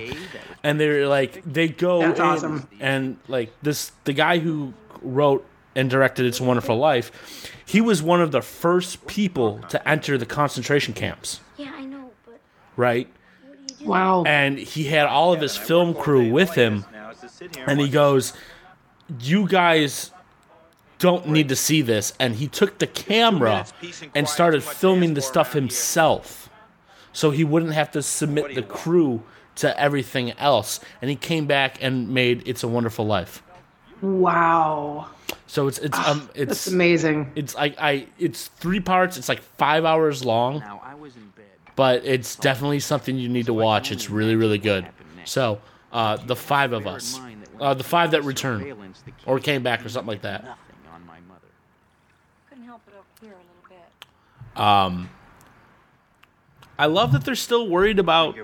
[0.63, 2.69] and they're like they go That's in awesome.
[2.81, 8.03] and like this the guy who wrote and directed It's a Wonderful Life, he was
[8.03, 12.41] one of the first people to enter the concentration camps, Yeah, I know, but
[12.77, 13.09] right?
[13.47, 13.87] what do you do?
[13.87, 14.25] Wow.
[14.25, 17.67] And he had all of his film crew with him Now is to sit here
[17.69, 18.33] and he goes,
[19.21, 20.11] "You guys
[20.99, 23.67] don't need to see this." And he took the camera
[24.15, 26.49] and started filming the stuff himself,
[27.13, 29.23] so he wouldn't have to submit the crew
[29.57, 30.81] to everything else.
[31.01, 33.43] And he came back and made "It's a Wonderful Life."
[34.03, 35.07] Wow.
[35.47, 37.33] So it's it's um That's it's amazing.
[37.35, 39.17] it's like I it's three parts.
[39.17, 41.45] It's like five hours long, Now I was in bed.
[41.77, 43.91] but it's definitely something you need to watch.
[43.93, 44.87] It's really really good.
[45.25, 45.61] So
[45.93, 47.19] uh, the five of us,
[47.61, 48.75] uh, the five that returned
[49.27, 50.45] or came back or something like that.
[50.45, 50.59] Nothing
[50.95, 51.47] on my mother.
[52.49, 53.83] Couldn't help it over here a little
[54.55, 54.61] bit.
[54.61, 55.11] Um,
[56.79, 58.37] I love that they're still worried about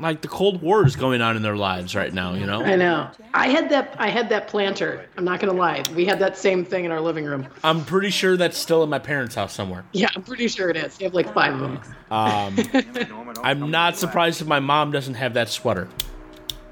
[0.00, 2.34] like the Cold War is going on in their lives right now.
[2.34, 3.10] You know, I know.
[3.34, 3.96] I had that.
[3.98, 5.06] I had that planter.
[5.16, 5.82] I'm not gonna lie.
[5.94, 7.46] We had that same thing in our living room.
[7.64, 9.84] I'm pretty sure that's still in my parents' house somewhere.
[9.92, 10.98] Yeah, I'm pretty sure it is.
[11.00, 11.80] You have like five of them.
[12.10, 15.88] Um, Damn it, Norman, don't I'm not surprised if my mom doesn't have that sweater.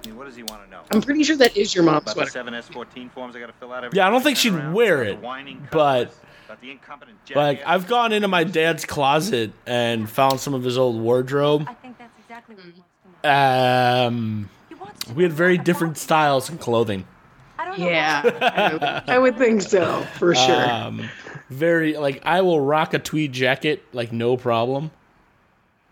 [0.06, 0.82] I mean, what does he want to know?
[0.92, 2.26] I'm pretty sure that is your mom's About sweater.
[2.26, 4.54] the seven S14 forms I got to fill out every Yeah, I don't think she'd
[4.54, 4.72] around?
[4.72, 6.20] wear it, the but- customers?
[6.46, 7.60] About the incompetent Like?
[7.66, 11.64] I've gone into my dad's closet and found some of his old wardrobe.
[11.68, 12.84] I think that's exactly what he wants
[13.22, 14.06] to know.
[14.06, 17.04] Um, He wants to we had very different styles and clothing.
[17.58, 17.90] I don't know why.
[17.90, 20.70] Yeah, I would think so for sure.
[20.70, 21.10] Um,
[21.50, 24.92] very like I will rock a tweed jacket like no problem.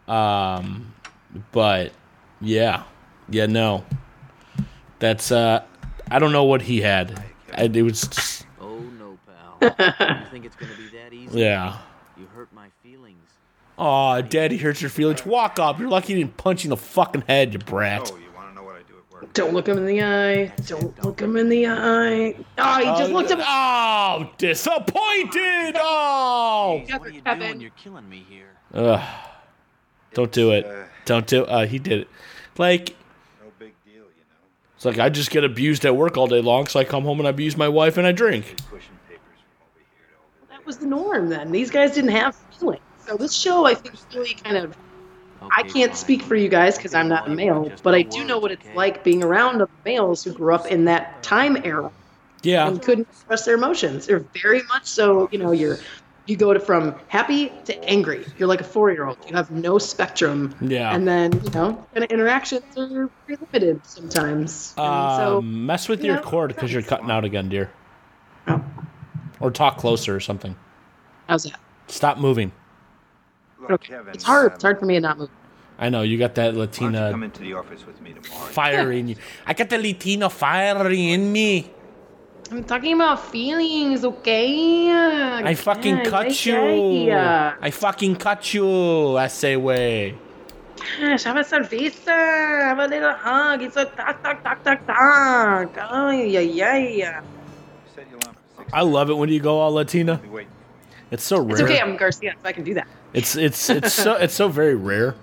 [0.07, 0.95] Um,
[1.51, 1.91] but
[2.41, 2.85] yeah,
[3.29, 3.85] yeah, no,
[4.99, 5.63] that's uh,
[6.11, 7.23] I don't know what he had.
[7.53, 9.75] I, it was just, Oh no, pal.
[10.21, 11.41] you think it's gonna be that easy?
[11.41, 11.79] yeah.
[12.17, 13.19] You hurt my feelings.
[13.79, 15.27] Aw, daddy hurts your feelings.
[15.27, 15.79] Walk up.
[15.81, 18.11] You're lucky he didn't punch you in the fucking head, you brat.
[18.13, 19.33] Oh, you want to know what I do at work?
[19.33, 20.53] Don't look him in the eye.
[20.67, 22.37] Don't look him in the eye.
[22.59, 23.41] Oh, he just looked him.
[23.43, 25.77] Oh, disappointed.
[25.77, 26.83] Oh.
[26.89, 27.47] What are you Kevin.
[27.49, 27.61] doing?
[27.61, 28.51] You're killing me here.
[28.75, 29.03] Ugh.
[30.13, 30.65] Don't do it.
[30.65, 31.45] Uh, Don't do.
[31.45, 32.09] Uh, he did it.
[32.57, 32.91] Like
[33.43, 34.47] no big deal, you know.
[34.85, 37.19] It's like I just get abused at work all day long, so I come home
[37.19, 38.45] and I abuse my wife and I drink.
[38.69, 40.59] Pushing papers from over here to over there.
[40.59, 41.53] That was the norm then.
[41.53, 42.83] These guys didn't have feelings.
[43.07, 44.77] So this show, I think, really kind of.
[45.57, 48.39] I can't speak for you guys because I'm not a male, but I do know
[48.39, 51.91] what it's like being around other males who grew up in that time era
[52.43, 52.67] Yeah.
[52.67, 54.07] and couldn't express their emotions.
[54.07, 55.29] They're very much so.
[55.33, 55.79] You know, you're
[56.27, 58.25] you go to from happy to angry.
[58.39, 59.19] You're like a four year old.
[59.29, 60.55] You have no spectrum.
[60.61, 60.95] Yeah.
[60.95, 64.75] And then you know, kind of interactions are pretty limited sometimes.
[64.79, 67.71] And so Um, mess with you your know, cord because you're cutting out again, dear.
[68.49, 68.63] Oh.
[69.41, 70.57] Or talk closer or something.
[71.29, 71.59] how's that?
[71.89, 72.53] Stop moving.
[73.61, 73.89] Look, Okay.
[73.95, 74.47] Kevin, It's hard.
[74.51, 75.31] um, It's hard for me to not move.
[75.79, 78.47] I know you got that Why don't come Latina into the office with me tomorrow?
[78.47, 79.17] fire in you.
[79.47, 81.71] I got the Latina fire in me.
[82.51, 84.91] I'm talking about feelings, okay?
[84.91, 87.13] I fucking Yeah, cut you.
[87.13, 89.17] I fucking cut you.
[89.17, 90.17] I say way.
[91.01, 92.07] Gosh, have a cerveza.
[92.07, 93.63] Have a little hug.
[93.63, 95.89] It's a talk, talk, talk, talk, talk.
[95.91, 97.23] Oh, yeah, yeah, yeah.
[97.95, 98.71] Set your alarm for six.
[98.73, 100.21] I love it when you go all Latina.
[101.11, 101.53] It's so rare.
[101.53, 101.81] It's okay.
[101.81, 102.89] I'm Garcia, so I can do that.
[103.13, 105.15] It's it's it's so it's so very rare.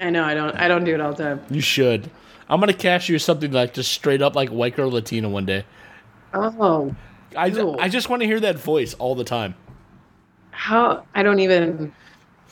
[0.00, 0.24] I know.
[0.24, 0.54] I don't.
[0.56, 1.40] I don't do it all the time.
[1.50, 2.10] You should.
[2.48, 5.64] I'm gonna cash you something like just straight up like white girl Latina one day.
[6.34, 6.94] Oh,
[7.36, 7.76] I, Ew.
[7.78, 9.54] I just want to hear that voice all the time.
[10.50, 11.04] how?
[11.14, 11.92] I don't even.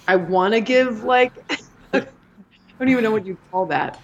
[0.08, 1.32] I want to give like.
[1.92, 2.06] I
[2.78, 4.00] don't even know what you call that.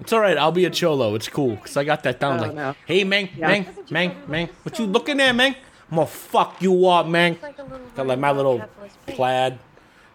[0.00, 0.36] It's all right.
[0.38, 1.14] I'll be a cholo.
[1.14, 2.38] It's cool because I got that down.
[2.38, 2.74] Oh, like, no.
[2.86, 3.48] hey, Meng, Yeah.
[3.48, 4.48] Meng, Meng, Meng.
[4.62, 5.56] What you looking at, man?
[5.90, 7.38] I'm gonna fuck you up, man.
[7.42, 7.56] Like
[7.94, 8.62] Got like my little
[9.06, 9.58] plaid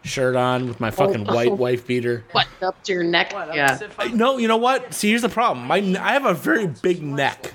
[0.04, 1.34] shirt on with my fucking Oh.
[1.36, 2.24] white wife beater.
[2.32, 3.32] What up to your neck.
[3.54, 3.78] Yeah.
[4.14, 4.94] No, you know what?
[4.94, 5.66] See, here's the problem.
[5.68, 7.54] My I have a very big neck,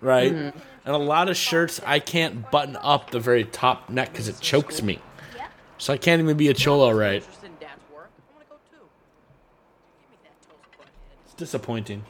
[0.00, 0.32] right?
[0.32, 0.58] Mm-hmm.
[0.84, 4.40] And a lot of shirts I can't button up the very top neck because it
[4.40, 4.98] chokes me.
[5.78, 7.16] So I can't even be a cholo right.
[7.16, 8.10] Interested in Dad's work?
[8.30, 8.86] I want to go too.
[10.00, 11.24] Give me that toast butthead.
[11.26, 12.04] It's disappointing.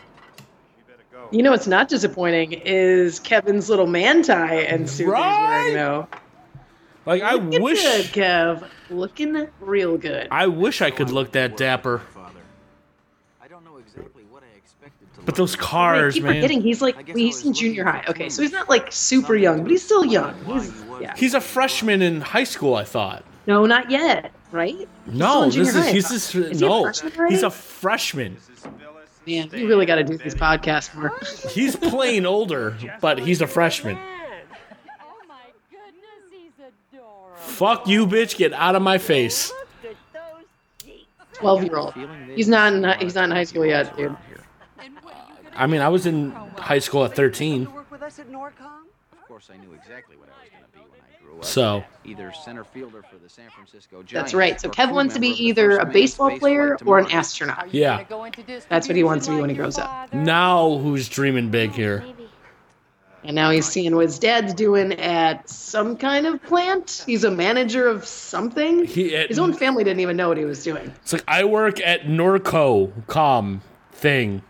[1.31, 5.49] You know what's not disappointing is Kevin's little man tie and suit that he's Right?
[5.49, 6.09] wearing though.
[7.07, 8.69] Like I Looking wish good, Kev.
[8.91, 10.29] Looking real good.
[10.31, 12.03] I wish I could look that dapper.
[15.25, 15.63] But those like.
[15.65, 16.35] I cars, keep man.
[16.35, 18.05] forgetting he's like well, he's was in junior high.
[18.09, 20.35] Okay, so he's not like super young, but he's still young.
[20.45, 21.15] He's yeah.
[21.17, 23.25] He's a freshman in high school, I thought.
[23.47, 24.33] No, not yet.
[24.51, 24.77] Right?
[24.77, 25.91] He's No, this is high.
[25.93, 26.83] he's just Is he a no.
[26.85, 27.31] freshman?
[27.31, 28.37] He's a freshman.
[29.27, 31.17] Man, you really got to do these podcasts more.
[31.51, 33.97] He's playing older, but he's a freshman.
[35.01, 35.35] Oh my
[35.71, 36.51] goodness, he's
[36.93, 37.37] adorable.
[37.37, 38.37] Fuck you, bitch.
[38.37, 39.53] Get out of my face.
[41.33, 41.95] Twelve year old.
[42.35, 42.73] He's not.
[42.73, 44.17] In, he's not in high school yet, dude.
[45.55, 47.73] I mean, I was in high school at 13, Of
[49.29, 51.45] course, I knew exactly what I was going to be when I grew up.
[51.45, 54.13] so Either center fielder for the San Francisco Giants.
[54.13, 54.61] That's right.
[54.61, 57.11] So or Kev wants to be member of the either a baseball player or an
[57.11, 57.73] astronaut.
[57.73, 58.05] yeah.
[58.69, 60.13] That's what he wants to be when he grows up.
[60.13, 62.05] Now who's dreaming big here?
[63.25, 67.05] And now he's seeing what his dad's doing at some kind of plant.
[67.07, 68.85] He's a manager of something.
[68.85, 70.93] He at, His own family didn't even know what he was doing.
[71.03, 73.61] It's like I work at Norco com
[73.93, 74.43] thing.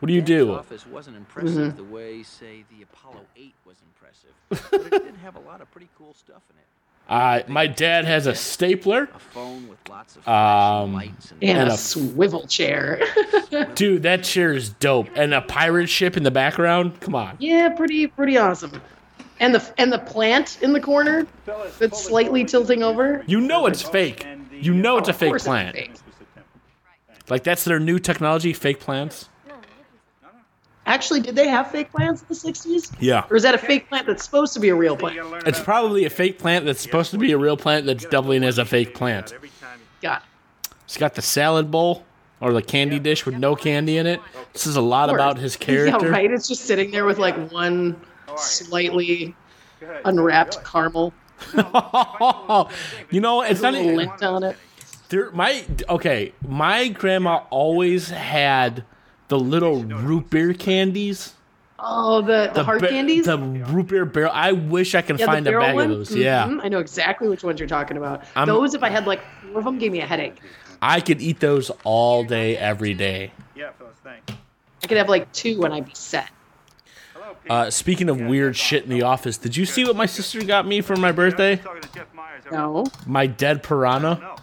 [0.00, 0.52] What do you Dad's do?
[0.54, 4.70] office wasn't impressive the way, say, the Apollo 8 was impressive.
[4.90, 6.64] but it did have a lot of pretty cool stuff in it.
[7.08, 9.08] Uh, my dad has a stapler.
[9.14, 13.00] A phone with lots of Um, lights and, And, And a, a- swivel chair.
[13.74, 15.08] Dude, that chair is dope.
[15.16, 17.00] And a pirate ship in the background.
[17.00, 17.36] Come on.
[17.40, 18.80] yeah, pretty pretty awesome.
[19.40, 21.26] And the and the plant in the corner
[21.78, 23.24] that's slightly tilting over.
[23.26, 24.24] You know it's fake.
[24.52, 25.76] You know it's a fake course it's plant.
[27.28, 29.29] Like that's their new technology, fake plants.
[30.86, 32.92] Actually, did they have fake plants in the '60s?
[33.00, 33.24] Yeah.
[33.30, 35.18] Or is that a fake plant that's supposed to be a real plant?
[35.46, 38.58] It's probably a fake plant that's supposed to be a real plant that's doubling as
[38.58, 39.34] a fake plant.
[40.02, 40.70] Got it.
[40.84, 42.04] It's got the salad bowl
[42.40, 44.20] or the candy dish with no candy in it.
[44.52, 46.06] This is a lot about his character.
[46.06, 46.30] Yeah, right.
[46.30, 48.00] It's just sitting there with like one
[48.36, 49.34] slightly
[50.04, 51.12] unwrapped caramel,
[53.10, 54.56] you know, it's a not little even, lint on it.
[55.08, 55.30] there.
[55.30, 58.84] My okay, my grandma always had
[59.30, 61.32] the little root beer candies.
[61.78, 63.24] Oh, the the, hard ba- candies.
[63.24, 64.30] the root beer barrel.
[64.34, 65.90] I wish I can yeah, the find a barrel bag one?
[65.90, 66.14] of those.
[66.14, 68.22] Yeah, Mhm, I know exactly which ones you're talking about.
[68.36, 70.36] I'm- those, if I had like four of them, gave me a headache.
[70.82, 73.32] I could eat those all day, every day.
[73.56, 74.32] Yeah, Phyllis, thanks.
[74.82, 76.28] I could have like two and I'd be set.
[77.14, 80.42] Hello, Uh, speaking of weird shit in the office, did you see what my sister
[80.44, 81.56] got me for my birthday?
[81.56, 82.42] Talking to Jeff Myers.
[82.52, 84.18] No, My dead piranha.
[84.20, 84.36] No,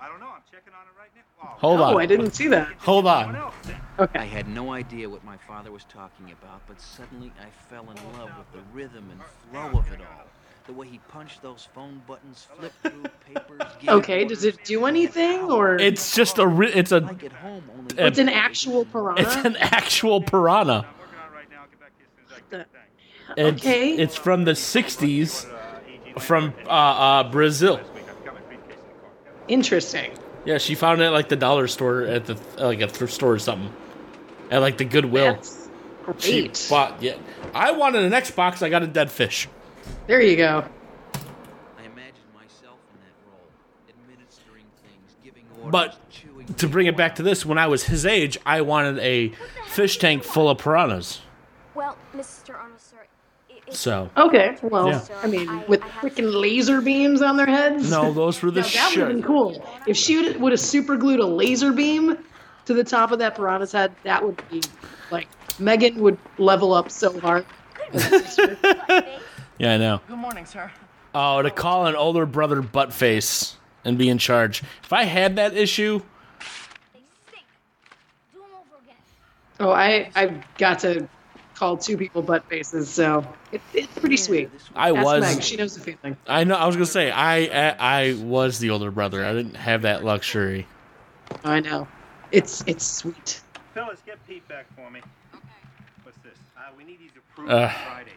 [0.00, 0.26] I don't know.
[0.26, 1.22] I'm checking on it right now.
[1.42, 2.00] Oh, Hold no, on.
[2.02, 2.68] I didn't see that.
[2.78, 3.52] Hold someone on.
[3.98, 4.22] Else then.
[4.22, 7.96] I had no idea what my father was talking about, but suddenly I fell in
[8.18, 10.24] love with the rhythm and flow of it all.
[10.66, 13.04] The way he punched those phone buttons, flipped through
[13.34, 13.60] papers.
[13.86, 14.24] okay.
[14.24, 16.46] Does it do anything or It's just a.
[16.46, 17.00] ri- It's a.
[17.00, 19.20] Like at home, only It's it's an actual piranha?
[19.22, 20.86] It's an actual piranha.
[20.88, 21.60] I'm working on it right now.
[21.60, 23.36] I'll get back to you as soon as I can.
[23.36, 23.62] Thanks.
[23.62, 23.92] It's, Okay.
[23.96, 25.46] It's from the '60s,
[26.20, 27.76] from uh, uh, Brazil.
[27.76, 29.10] This week I've got my briefcase in the car.
[29.48, 30.12] Interesting.
[30.46, 33.32] Yeah, she found it at like the dollar store at the like a thrift store
[33.32, 33.70] or something,
[34.54, 35.34] at like the Goodwill.
[35.34, 35.68] That's
[36.18, 36.66] She great.
[36.70, 37.16] bought yeah.
[37.52, 38.62] I wanted an Xbox.
[38.62, 39.48] I got a dead fish.
[40.06, 40.64] There you go.
[41.78, 43.48] I imagined myself in that role,
[43.88, 46.46] administering things, giving orders, But chewing.
[46.54, 49.32] to bring it back to this, when I was his age, I wanted a
[49.66, 51.20] fish tank full of piranhas.
[51.74, 52.54] Well, Mr.
[52.56, 52.96] Arnold, sir.
[53.50, 54.56] i- if- So Okay.
[54.62, 55.00] Well, Yeah.
[55.22, 57.90] I mean, with freaking laser beams on their heads.
[57.90, 59.66] no, those were the Now, that would have been cool.
[59.86, 62.18] If she would have super glued a laser beam
[62.66, 64.62] to the top of that piranha's head, that would be
[65.10, 65.28] like
[65.58, 67.44] Megan would level up so hard.
[69.56, 70.00] Yeah, I know.
[70.08, 70.68] Good morning, sir.
[71.14, 74.64] Oh, to call an older brother buttface and be in charge.
[74.82, 76.00] If I had that issue,
[76.92, 77.46] They stink.
[78.32, 78.96] Do 'em over again.
[79.60, 81.08] Oh, I I've got to
[81.54, 84.50] call two people butt faces, so it, it's pretty sweet.
[84.74, 85.20] I Ask was.
[85.22, 86.16] Meg, she knows the feeling.
[86.26, 86.56] I know.
[86.56, 89.24] I was gonna say I, I I was the older brother.
[89.24, 90.66] I didn't have that luxury.
[91.44, 91.86] I know.
[92.34, 93.40] It's it's sweet.
[93.74, 95.00] Phyllis, get Pete back for me.
[96.02, 96.36] What's this?
[96.56, 98.10] Uh, we need these approved Uh, Friday.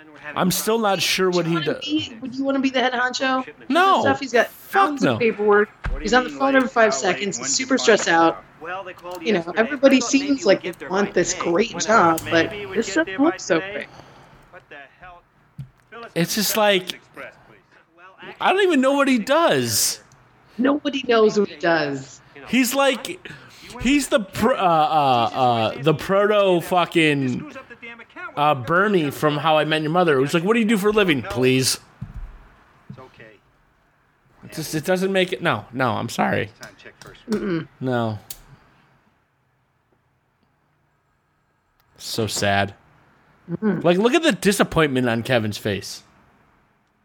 [0.00, 2.10] And we're having I'm still not sure what he does.
[2.20, 3.44] Would you want to be the head honcho?
[3.68, 4.02] No.
[4.02, 4.20] Stuff.
[4.20, 5.14] He's got Fuck tons no.
[5.14, 5.68] of paperwork.
[5.68, 7.38] What do you He's on the phone every five How seconds.
[7.38, 8.44] He's super stressed out.
[8.60, 11.32] Well, they called You know, everybody I thought maybe seems like get they want this
[11.34, 11.50] today.
[11.50, 13.72] great When job, but this get doesn't look so today.
[13.72, 13.86] great.
[14.50, 15.22] What the hell?
[16.14, 17.00] It's just like
[18.40, 20.02] I don't even know what he does.
[20.58, 22.17] Nobody knows what he does.
[22.48, 23.20] He's like
[23.80, 27.52] he's the uh, uh, uh, the proto fucking
[28.36, 30.16] uh, Barney from How I Met Your Mother.
[30.16, 31.78] Who's like, "What do you do for a living, please?"
[32.90, 33.38] It's okay.
[34.44, 35.42] It just it doesn't make it.
[35.42, 36.50] No, no, I'm sorry.
[37.80, 38.18] No.
[41.98, 42.74] So sad.
[43.60, 46.02] Like, look at the disappointment on Kevin's face.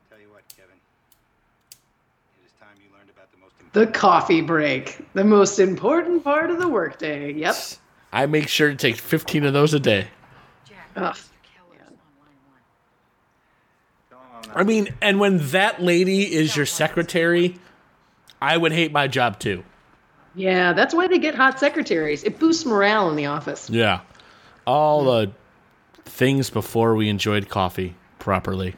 [0.09, 0.75] Tell you what, Kevin.
[2.37, 3.31] It is time you learned about
[3.73, 7.33] the coffee break, the most important part of the workday.
[7.33, 7.55] Yep.
[8.11, 10.07] I make sure to take 15 of those a day.
[10.95, 11.17] Ugh.
[14.55, 17.57] I mean, and when that lady is your secretary,
[18.39, 19.63] I would hate my job too.
[20.35, 22.23] Yeah, that's why they get hot secretaries.
[22.23, 23.67] It boosts morale in the office.
[23.69, 24.01] Yeah.
[24.67, 25.31] All the
[26.05, 28.75] things before we enjoyed coffee properly.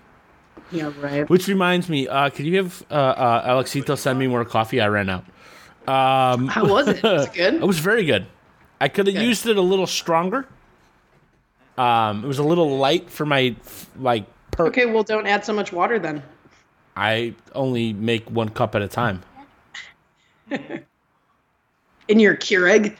[0.71, 1.29] Yeah, right.
[1.29, 4.81] Which reminds me, uh, could you have uh, uh, Alexito send me more coffee?
[4.81, 5.25] I ran out.
[5.87, 6.97] Um, How was it?
[6.97, 7.53] It was it good?
[7.55, 8.25] It was very good.
[8.81, 9.23] I could have Good.
[9.23, 10.47] used it a little stronger.
[11.77, 13.55] Um, it was a little light for my
[13.99, 14.25] like.
[14.51, 16.23] Per- Okay, well, don't add so much water then.
[16.95, 19.21] I only make one cup at a time.
[22.07, 22.95] In your Keurig.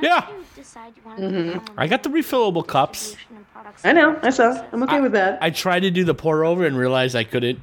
[0.00, 0.26] Yeah.
[0.58, 3.10] Did you decide you wanted to become a I got the refillable cups.
[3.10, 4.18] distribution and product I know.
[4.22, 4.64] I saw.
[4.72, 5.38] I'm okay with that.
[5.42, 7.60] I tried to do the pour over and realized I couldn't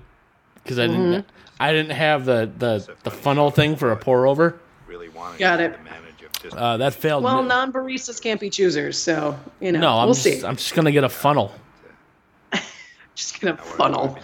[0.64, 1.12] because I didn't.
[1.24, 1.30] Mm-hmm.
[1.60, 4.60] I didn't have the, the, the funnel thing for a pour over.
[4.88, 5.72] really wanted Got it.
[5.72, 7.24] be the manager of just Uh, that failed.
[7.24, 9.80] well, non baristas can't be choosers, so you know.
[9.80, 10.46] no, I'm we'll just, see.
[10.46, 11.54] I'm just gonna get a funnel.
[13.16, 14.18] just gonna funnel.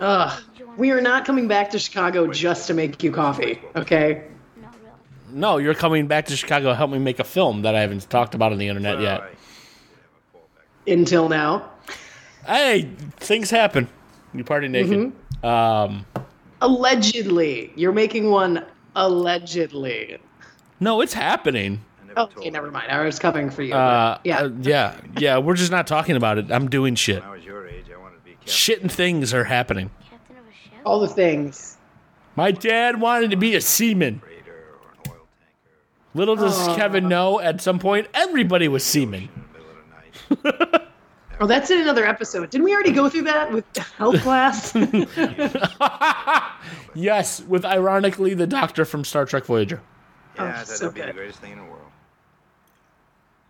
[0.00, 0.42] Ugh.
[0.76, 4.24] We are not coming back to Chicago just to make you coffee, okay?
[5.34, 8.08] No, you're coming back to Chicago to help me make a film that I haven't
[8.08, 9.22] talked about on the internet yet.
[10.86, 11.70] Until now.
[12.46, 13.88] Hey, things happen.
[14.32, 15.12] You party naked.
[15.42, 15.46] Mm-hmm.
[15.46, 16.06] Um,
[16.60, 17.72] Allegedly.
[17.74, 18.64] You're making one
[18.94, 20.18] allegedly.
[20.80, 21.84] no, it's happening.
[22.16, 22.92] Okay, never mind.
[22.92, 23.74] I was coming for you.
[23.74, 24.38] Uh, yeah.
[24.42, 25.38] uh, yeah, yeah.
[25.38, 26.52] We're just not talking about it.
[26.52, 27.20] I'm doing shit.
[27.22, 28.52] When I was your age, I wanted to be captain.
[28.52, 29.90] Shit and things are happening.
[30.08, 30.80] Captain of a ship?
[30.84, 31.76] All the things.
[32.36, 34.20] My dad wanted to be a seaman.
[34.20, 35.74] Freighter or an oil tanker
[36.14, 39.24] Little does Kevin know, at some point, everybody was seaman.
[39.24, 40.80] in the middle of the night.
[41.40, 42.50] Oh, that's in another episode.
[42.50, 43.64] Didn't we already go through that with
[43.98, 44.72] health class?
[46.94, 49.80] Yes, with ironically the doctor from Star Trek Voyager.
[50.36, 51.80] Yeah, Oh, that'd be the greatest thing in the world.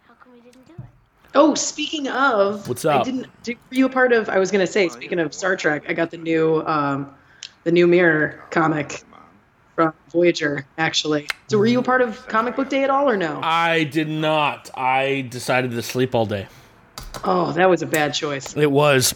[0.08, 0.88] How come we didn't do it?
[1.34, 3.02] oh, speaking of, What's up?
[3.02, 3.26] I didn't.
[3.42, 4.30] Did, were you a part of?
[4.30, 7.14] I was gonna say, speaking of Star Trek, I got the new, um,
[7.64, 9.02] the new Mirror comic
[9.74, 10.66] from Voyager.
[10.78, 13.40] Actually, so were you a part of Comic Book Day at all, or no?
[13.42, 14.70] I did not.
[14.76, 16.46] I decided to sleep all day.
[17.24, 18.56] Oh, that was a bad choice.
[18.56, 19.14] It was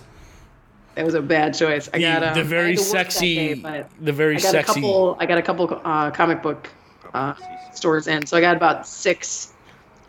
[0.97, 1.89] It was a bad choice.
[1.93, 4.37] I the, got um, the very had to work that sexy, day, but the very
[4.37, 4.81] I sexy.
[4.81, 5.17] couple.
[5.21, 6.69] I got a couple uh, comic book
[7.15, 7.35] uh,
[7.73, 9.53] stores in, so I got about six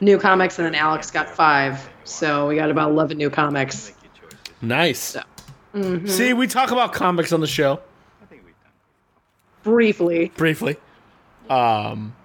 [0.02, 1.90] new comics, and then Alex got five.
[2.06, 3.94] So we got about eleven new comics.
[4.62, 5.16] Nice.
[5.74, 6.08] Mm-hmm.
[6.08, 7.80] See, we talk about comics on the show
[8.22, 8.72] I think we've done.
[9.64, 10.78] Briefly, briefly.
[11.50, 12.16] Um,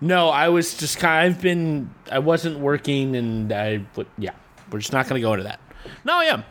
[0.00, 1.34] no, I was just kind.
[1.34, 1.90] I've been.
[2.10, 3.78] I wasn't working, and I.
[3.94, 4.32] But yeah,
[4.70, 5.60] we're just not going to go into that.
[6.04, 6.44] No, I am,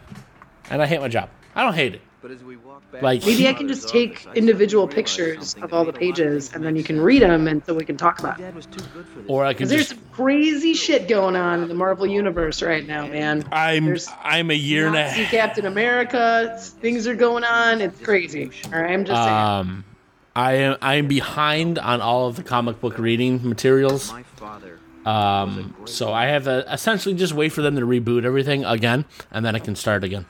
[0.70, 1.30] and I hate my job.
[1.56, 2.02] I don't hate it.
[2.22, 5.74] But as we walk back Like- maybe I can just take office, individual pictures of
[5.74, 7.74] all the made a lot of pages, and then you can read them, and so
[7.74, 8.40] we can talk about.
[8.40, 8.56] it.
[8.56, 9.30] was too good for this.
[9.30, 12.88] Or I can Because there's some crazy shit going on in the Marvel universe right
[12.88, 13.44] now, man.
[13.52, 13.86] I'm.
[13.86, 15.32] there's I'm a year and a half.
[15.32, 16.58] Captain America.
[16.80, 17.82] Things are going on.
[17.82, 18.50] It's crazy.
[18.74, 19.36] All right, I'm just saying.
[19.36, 19.84] Um,
[20.36, 20.78] I am.
[20.82, 24.12] I am behind on all of the comic book reading materials.
[24.12, 24.80] My father.
[25.06, 29.46] Um, so I have to essentially just wait for them to reboot everything again, and
[29.46, 30.26] then I can start again.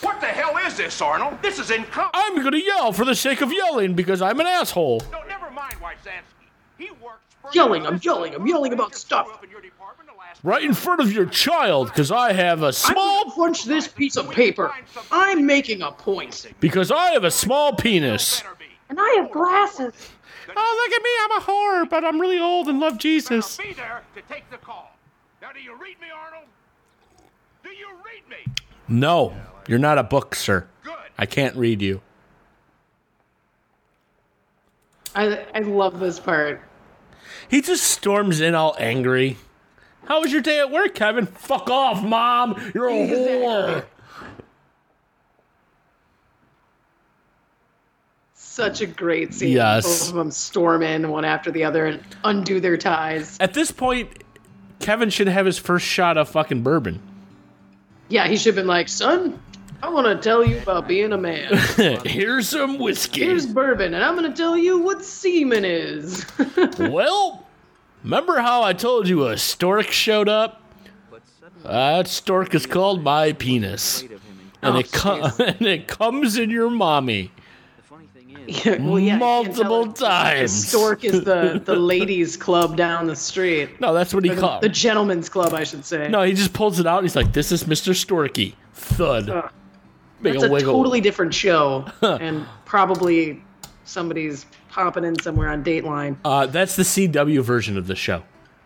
[0.00, 1.38] What the hell is this, Arnold?
[1.42, 2.10] This is incompetent.
[2.14, 5.02] I'm gonna yell for the sake of yelling because I'm an asshole.
[5.12, 6.46] No, never mind, Wysansky.
[6.78, 9.28] He works for Yelling, I'm yelling, I'm yelling about stuff.
[9.32, 10.14] Up in your department the
[10.48, 13.88] Right in front of your child, because I have a I'm small gonna crunch this
[13.88, 14.72] piece of paper.
[15.10, 16.46] I'm making a point.
[16.60, 18.42] because I have a small penis.
[18.88, 19.00] Better be.
[19.00, 20.10] And I have glasses.
[20.56, 21.10] Oh, look at me!
[21.22, 23.56] I'm a whore, but I'm really old and love Jesus.
[23.56, 24.94] Be there to take the call.
[25.40, 26.48] Now, do you read me, Arnold?
[27.62, 28.52] Do you read me?
[28.88, 29.34] No,
[29.66, 30.66] you're not a book, sir.
[30.82, 30.94] Good.
[31.16, 32.02] I can't read you.
[35.14, 36.60] I I love this part.
[37.48, 39.36] He just storms in all angry.
[40.06, 41.26] How was your day at work, Kevin?
[41.26, 42.72] Fuck off, mom.
[42.74, 43.84] You're a whore.
[48.54, 49.50] Such a great scene.
[49.50, 49.84] Yes.
[49.84, 53.36] Both of them storm in one after the other and undo their ties.
[53.40, 54.22] At this point,
[54.78, 57.02] Kevin should have his first shot of fucking bourbon.
[58.08, 59.42] Yeah, he should have been like, son,
[59.82, 61.52] I want to tell you about being a man.
[62.06, 63.24] Here's some whiskey.
[63.24, 66.24] Here's bourbon, and I'm going to tell you what semen is.
[66.78, 67.44] well,
[68.04, 70.62] remember how I told you a stork showed up?
[71.64, 74.02] That stork is called my penis,
[74.62, 77.32] and Oh, it com- and it comes in your mommy
[78.64, 80.68] Yeah, well, yeah, you can't tell multiple times.
[80.68, 83.80] stork is the, the ladies' club down the street.
[83.80, 84.62] No, that's what he the, called.
[84.62, 86.08] the gentleman's club, I should say.
[86.08, 86.98] No, he just pulls it out.
[86.98, 87.92] and He's like, "This is Mr.
[87.94, 89.50] Storky." Thud.
[90.20, 93.42] Make That's a a totally different show, and probably
[93.84, 96.16] somebody's popping in somewhere on Dateline.
[96.24, 98.22] Uh, that's the CW version of the show.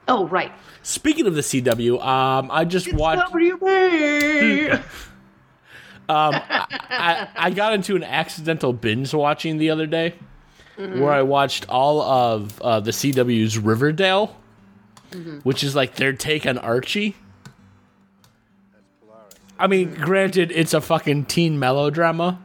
[0.07, 0.53] Oh, right.
[0.83, 3.33] Speaking of the CW, um, I just watched.
[6.09, 10.15] Um, I, I got into an accidental binge watching the other day,
[10.79, 11.01] Mhm.
[11.01, 14.35] where I watched all of uh, the CW's Riverdale,
[15.11, 15.45] Mhm.
[15.45, 17.15] which is like their take on Archie.
[19.59, 22.39] I mean, granted, it's a fucking teen melodrama,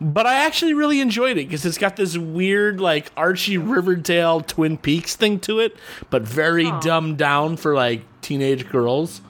[0.00, 4.76] but I actually really enjoyed it because it's got this weird, like Archie Riverdale Twin
[4.76, 5.76] Peaks thing to it,
[6.10, 9.22] but very dumbed down for like teenage girls.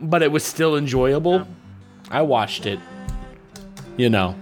[0.00, 1.46] But it was still enjoyable.
[2.10, 2.78] I watched it,
[3.96, 4.34] you know.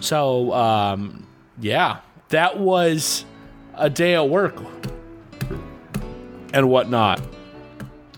[0.00, 1.26] So, um,
[1.60, 3.24] yeah, that was
[3.74, 4.56] a day at work
[6.52, 7.20] and whatnot.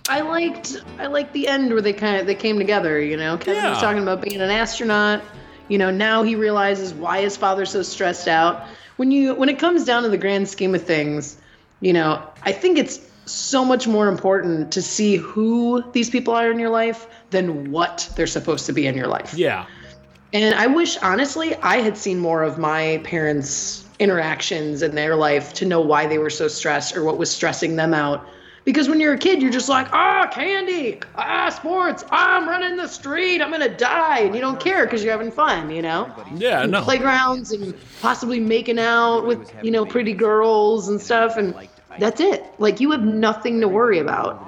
[0.08, 3.00] I liked I liked the end where they kind of they came together.
[3.00, 5.22] You know, Kevin was talking about being an astronaut.
[5.68, 8.66] You know, now he realizes why his father's so stressed out.
[8.96, 11.38] When you when it comes down to the grand scheme of things,
[11.80, 16.50] you know, I think it's so much more important to see who these people are
[16.50, 19.34] in your life than what they're supposed to be in your life.
[19.34, 19.66] Yeah.
[20.32, 25.52] And I wish, honestly, I had seen more of my parents' interactions in their life
[25.54, 28.26] to know why they were so stressed or what was stressing them out.
[28.64, 32.76] Because when you're a kid, you're just like, ah, candy, ah, sports, ah, I'm running
[32.76, 36.12] the street, I'm gonna die, and you don't care because you're having fun, you know?
[36.34, 36.82] Yeah, And no.
[36.82, 41.54] Playgrounds and possibly making out with, you know, pretty girls and stuff, and
[41.99, 42.44] that's it.
[42.59, 44.47] Like you have nothing to worry about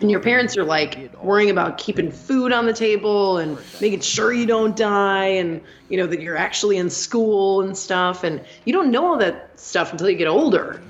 [0.00, 4.32] and your parents are like worrying about keeping food on the table and making sure
[4.32, 8.72] you don't die and you know that you're actually in school and stuff and you
[8.72, 10.80] don't know all that stuff until you get older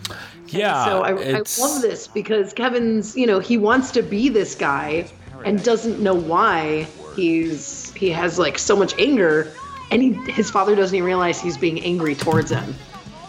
[0.48, 0.84] Yeah.
[0.84, 5.08] so I, I love this because kevin's you know he wants to be this guy
[5.44, 6.86] and doesn't know why
[7.16, 9.52] he's he has like so much anger
[9.90, 12.74] and he, his father doesn't even realize he's being angry towards him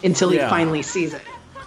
[0.04, 0.50] until he Yeah.
[0.50, 1.22] finally sees it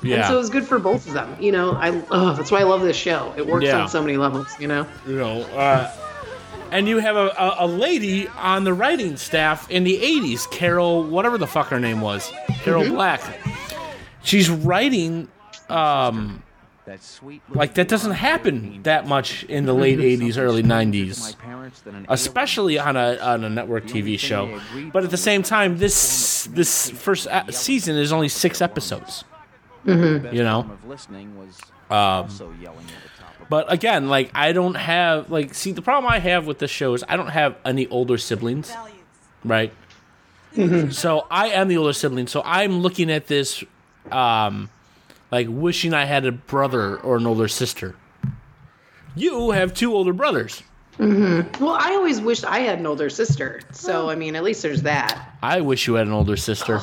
[0.04, 0.28] and Yeah.
[0.28, 2.82] so it's good for both of them you know i oh, that's why i love
[2.82, 3.82] this show it works Yeah.
[3.82, 5.90] on so many levels you know you know, uh,
[6.70, 11.04] and you have a, a, a lady on the writing staff in the 80s, Carol,
[11.04, 12.32] whatever the fuck her name was,
[12.62, 12.90] Carol Mhm.
[12.94, 13.20] Black.
[14.24, 15.28] She's writing,
[15.68, 16.42] um,
[17.50, 21.36] like that doesn't happen that much in the late 80s, early 90s,
[22.08, 24.60] especially on a, on a network TV show.
[24.92, 29.22] But at the same time, this, this first season is only six episodes.
[29.86, 30.32] Mhm.
[30.32, 30.60] You know?
[31.90, 32.28] Um,
[33.50, 36.94] but again, like I don't have like see the problem I have with the show
[36.94, 38.72] is I don't have any older siblings,
[39.44, 39.72] right?
[40.92, 43.62] So I am the older sibling, so I'm looking at this,
[44.12, 44.70] um,
[45.32, 47.96] like wishing I had a brother or an older sister.
[49.16, 50.62] You have two older brothers.
[50.96, 53.60] hmm Well, I always wished I had an older sister.
[53.72, 55.36] So, I mean, at least there's that.
[55.42, 56.80] I wish you had an older sister.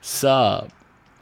[0.00, 0.70] Sub.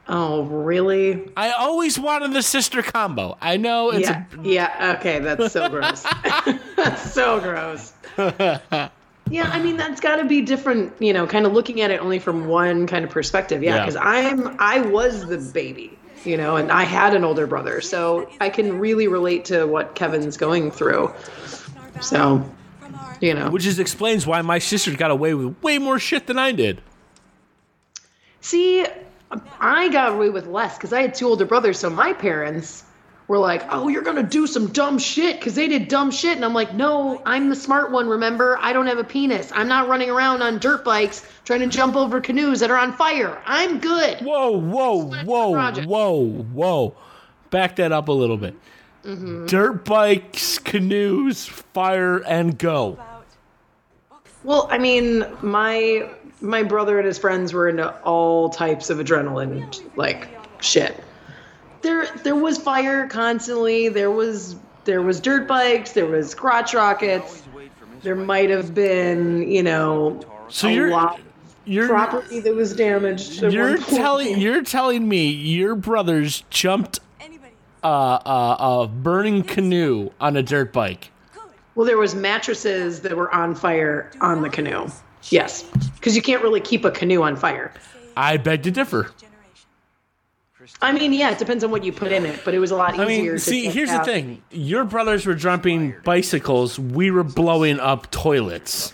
[0.09, 1.31] Oh, really?
[1.37, 3.37] I always wanted the sister combo.
[3.41, 4.25] I know it's yeah.
[4.43, 4.97] yeah.
[4.99, 5.19] Okay.
[5.19, 6.03] That's so gross.
[6.77, 7.93] that's so gross.
[9.29, 9.51] Yeah.
[9.53, 12.21] I mean, that's got to be different, you know, kind of looking at it only
[12.21, 13.61] from one kind of perspective.
[13.61, 13.75] Yeah.
[13.75, 13.81] Yeah.
[13.85, 17.81] Because I'm, I was the baby, you know, and I had an older brother.
[17.81, 21.13] So I can really relate to what Kevin's going through.
[22.01, 22.49] So,
[23.21, 23.51] you know.
[23.51, 26.81] Which is explains why my sister got away with way more shit than I did.
[28.41, 28.87] See,
[29.61, 31.79] I got away with less because I had two older brothers.
[31.79, 32.85] So my parents
[33.29, 36.45] were like, "Oh, you're gonna do some dumb shit," because they did dumb shit, and
[36.45, 38.09] I'm like, "No, I'm the smart one.
[38.09, 39.51] Remember, I don't have a penis.
[39.55, 42.93] I'm not running around on dirt bikes trying to jump over canoes that are on
[42.93, 43.37] fire.
[43.45, 46.95] I'm good." Whoa, whoa, whoa, whoa, whoa!
[47.51, 48.55] Back that up a little bit.
[49.05, 49.49] Mhm.
[49.49, 52.99] Dirt bikes, canoes, fire, and go.
[54.45, 56.09] Well, I mean, my
[56.41, 60.29] my brother and his friends were into all types of adrenaline, like
[60.63, 61.03] shit.
[61.83, 63.89] There there was fire constantly.
[63.89, 65.93] There was there was dirt bikes.
[65.93, 67.43] There was crotch rockets.
[68.03, 71.21] There might have been, you know, So a you're- lot
[71.65, 73.43] you're- property that was damaged.
[73.43, 77.01] You're telling you're telling me your brothers jumped
[77.83, 81.11] uh, uh, a burning canoe on a dirt bike.
[81.75, 84.89] Well, there was mattresses that were on fire on the canoe.
[85.31, 85.63] Yes,
[85.95, 87.73] because you can't really keep a canoe on fire.
[88.17, 89.11] I beg to differ.
[90.83, 92.77] I mean, yeah, it depends on what you put in it, but it was a
[92.77, 93.05] lot easier.
[93.05, 94.43] I mean, see, here's the thing.
[94.51, 96.79] Your brothers were jumping bicycles.
[96.79, 98.93] We were blowing up toilets.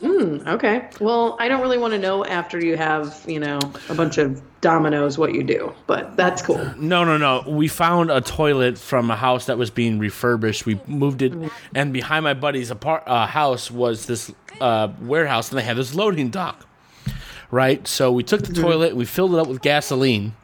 [0.00, 0.88] Hmm, okay.
[1.00, 3.58] Well, I don't really want to know after you have, you know,
[3.88, 6.58] a bunch of dominoes what you do, but that's cool.
[6.76, 7.44] No, no, no.
[7.46, 10.66] We found a toilet from a house that was being refurbished.
[10.66, 11.32] We moved it,
[11.74, 15.94] and behind my buddy's apart uh, house was this uh, warehouse, and they had this
[15.94, 16.66] loading dock.
[17.50, 17.86] Right.
[17.88, 20.34] So we took the toilet, we filled it up with gasoline,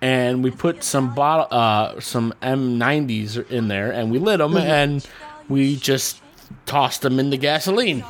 [0.00, 5.06] and we put some bottle, uh, some M90s in there, and we lit them, and
[5.48, 6.20] we just
[6.66, 8.04] tossed them in the gasoline,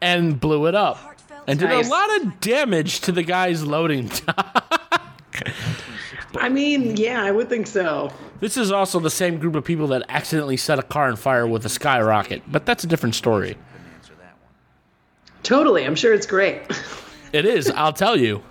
[0.00, 1.15] and blew it up,
[1.46, 1.86] and did Nice.
[1.86, 4.92] a lot of damage to the guy's loading dock.
[6.38, 8.12] I mean, yeah, I would think so.
[8.40, 11.46] This is also the same group of people that accidentally set a car on fire
[11.46, 13.56] with a skyrocket, but that's a different story.
[15.42, 15.84] Totally.
[15.86, 16.62] I'm sure it's great.
[17.32, 18.42] It is, I'll tell you.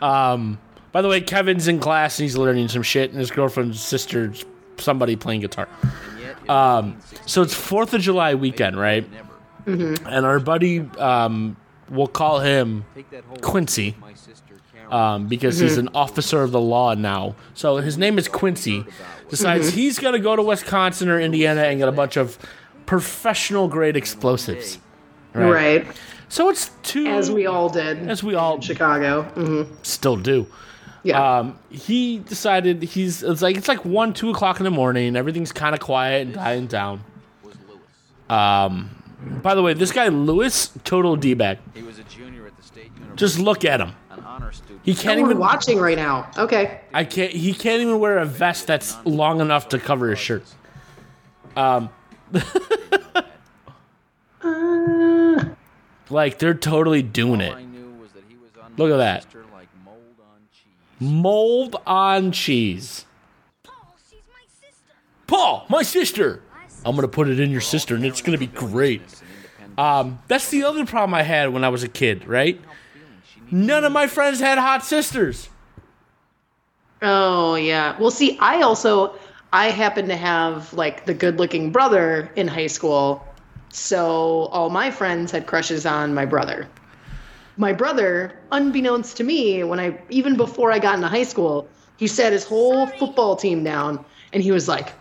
[0.00, 0.58] Um,
[0.92, 4.44] by the way, Kevin's in class and he's learning some shit, and his girlfriend's sister's
[4.78, 5.68] somebody playing guitar.
[6.48, 9.06] Um, so it's Fourth of July weekend, right?
[9.66, 10.06] Mm-hmm.
[10.06, 11.56] And our buddy, um,
[11.90, 12.84] we'll call him
[13.42, 13.96] Quincy,
[14.90, 17.34] um, because he's an officer of the law now.
[17.54, 18.84] So his name is Quincy.
[19.28, 22.38] Decides he's gonna go to Wisconsin or Indiana and get a bunch of
[22.86, 24.78] professional grade explosives.
[25.34, 25.86] Right.
[26.28, 27.06] So it's two.
[27.06, 28.08] As we all did.
[28.08, 29.22] As we all in Chicago.
[29.22, 30.46] hmm still do.
[31.02, 31.38] Yeah.
[31.38, 35.16] Um, he decided he's it's like it's like one two o'clock in the morning.
[35.16, 37.04] Everything's kind of quiet and dying down.
[38.28, 38.90] Um,
[39.42, 41.58] by the way, this guy Lewis, total d bag.
[41.74, 43.16] He was a junior at the state university.
[43.16, 43.92] Just look at him.
[44.10, 44.80] An honor student.
[44.84, 46.30] He can't Oh, even watching right now.
[46.38, 46.80] Okay.
[46.94, 47.32] I can't.
[47.32, 50.44] He can't even wear a vest that's long enough to cover his shirt.
[51.56, 51.90] Um,
[54.42, 55.44] Uh,
[56.10, 57.56] like they're totally doing it.
[58.76, 59.26] Look at that.
[61.00, 63.04] Mold on cheese.
[63.62, 64.94] Paul, my sister.
[65.26, 66.42] Paul, my sister.
[66.84, 69.02] I'm gonna put it in your sister, and it's gonna be great.
[69.76, 72.26] Um, that's the other problem I had when I was a kid.
[72.26, 72.60] Right?
[73.50, 75.48] None of my friends had hot sisters.
[77.02, 77.98] Oh yeah.
[77.98, 79.14] Well, see, I also
[79.52, 83.26] I happen to have like the good-looking brother in high school,
[83.70, 86.68] so all my friends had crushes on my brother.
[87.56, 92.06] My brother, unbeknownst to me, when I even before I got into high school, he
[92.06, 94.92] sat his whole football team down and he was like,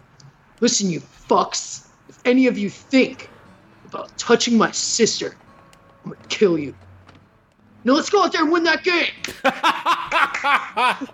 [0.59, 3.29] "Listen, you fucks, if any of you think
[3.85, 5.35] about touching my sister,
[6.05, 6.73] I'm gonna kill you.
[7.83, 9.11] Now let's go out there and win that game."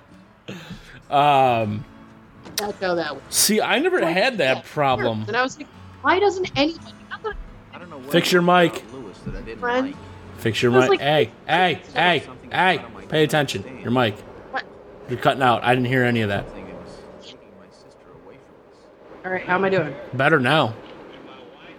[1.09, 1.85] Um,
[2.55, 3.21] That's how that was.
[3.29, 5.25] see, I never had that problem.
[5.27, 5.67] And I was like,
[6.01, 6.91] why doesn't anybody?
[7.09, 8.83] not that Fix your mic.
[9.59, 9.93] friend.
[10.37, 10.89] Fix your mic.
[10.89, 12.83] like- hey, hey, hey, hey.
[13.09, 13.79] Pay attention.
[13.81, 14.15] Your mic.
[14.51, 14.63] What?
[15.07, 15.63] You're cutting out.
[15.63, 16.45] I didn't hear any of that.
[19.25, 19.95] All right, how am I doing?
[20.13, 20.73] Better now.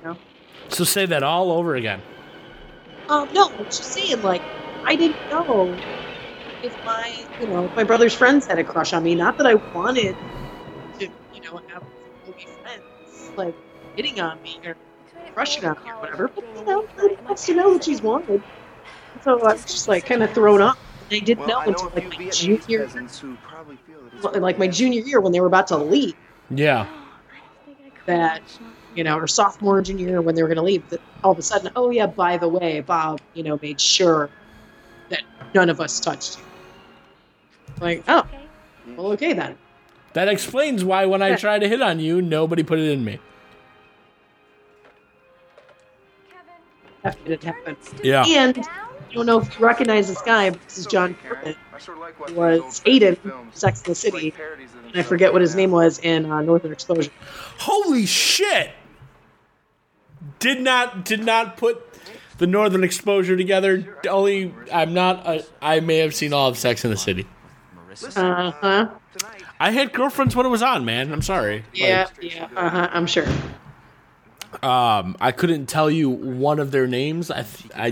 [0.02, 0.16] No.
[0.68, 2.00] So say that all over again.
[3.08, 4.40] Um, no, I'm just saying, like,
[4.84, 5.76] I didn't know
[6.62, 9.14] if my, you know, if my brother's friends had a crush on me.
[9.14, 10.16] Not that I wanted
[10.98, 11.84] to, you know, have
[12.26, 13.54] be friends, like,
[13.94, 14.74] hitting on me or
[15.34, 16.28] crushing on me or whatever.
[16.28, 18.42] But, you know, nobody wants to know that she's wanted.
[19.22, 20.78] So I was just, like, kind of thrown off.
[21.10, 22.88] I didn't know until, like, my junior year.
[24.32, 26.14] like, my junior year when they were about to leave.
[26.48, 26.88] Yeah.
[28.06, 28.42] That
[28.94, 31.38] you know or sophomore junior year when they were going to leave that all of
[31.38, 34.30] a sudden oh yeah by the way bob you know made sure
[35.08, 35.22] that
[35.54, 36.44] none of us touched you.
[37.80, 38.26] Like oh
[38.96, 39.56] well okay then.
[40.12, 41.36] That explains why when I Yeah.
[41.36, 43.18] tried to hit on you, nobody put it in me.
[47.02, 47.76] that didn't happen.
[48.02, 48.24] Yeah.
[48.26, 51.56] and I don't know if you recognize this guy but this is john Corbett,
[52.26, 54.32] who was Aidan from sex in the city.
[54.36, 57.10] and i forget what his name was in uh, northern exposure
[57.58, 58.70] Holy shit!
[60.38, 61.82] Did not did not put
[62.38, 63.96] the northern exposure together.
[64.08, 65.26] Only I'm not.
[65.26, 67.26] A, I may have seen all of Sex in the City.
[68.16, 68.88] uh-huh
[69.60, 70.84] I had girlfriends when it was on.
[70.84, 71.64] Man, I'm sorry.
[71.72, 73.26] yeah yeah uh-huh i'm sure
[74.62, 77.30] Um, I couldn't tell you one of their names.
[77.30, 77.86] I, th- I,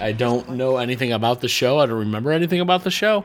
[0.00, 1.78] I, I don't know anything about the show.
[1.78, 3.24] I don't remember anything about the show.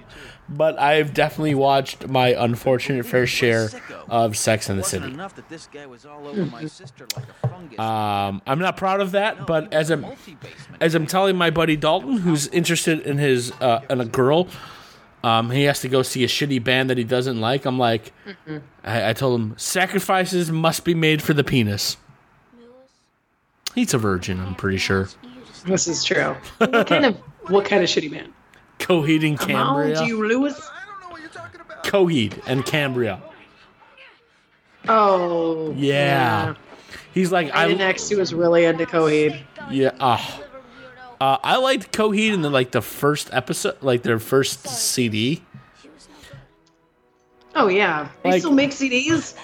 [0.50, 3.70] But I've definitely watched my unfortunate fair share
[4.10, 5.06] of Sex in the City.
[5.06, 7.80] enough that this guy was all over my sister like a fungus.
[7.80, 10.06] Um, I'm not proud of that, but as I'm
[10.82, 14.48] as I'm telling my buddy Dalton, who's interested in his uh, in a girl,
[15.24, 17.66] Um, he has to go see a shitty band that he doesn't like.
[17.66, 18.12] I'm like,
[18.84, 21.96] I, I told him sacrifices must be made for the penis.
[23.76, 25.08] He's a virgin, I'm pretty sure.
[25.66, 26.36] This is true.
[26.58, 27.16] what kind of
[27.50, 28.34] what kind of shitty man?
[28.80, 30.06] Coheed and Come on, Cambria.
[30.06, 30.70] you Lewis.
[31.84, 33.22] Coheed and Cambria.
[34.88, 36.56] Oh Yeah.
[37.14, 39.40] He's like, I I next who was really into Coheed.
[39.70, 39.92] yeah.
[40.00, 40.18] Uh,
[41.20, 45.44] uh, I liked Coheed in the like the first episode, like their first CD.
[47.54, 49.36] Oh yeah, they Like- still make CDs.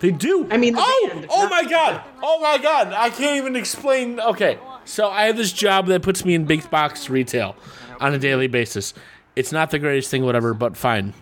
[0.00, 0.48] They do.
[0.50, 2.92] I mean, oh, band, oh my god, oh my god!
[2.94, 4.18] I can't even explain.
[4.18, 7.54] Okay, so I have this job that puts me in big box retail
[8.00, 8.94] on a daily basis.
[9.36, 11.12] It's not the greatest thing, whatever, but fine.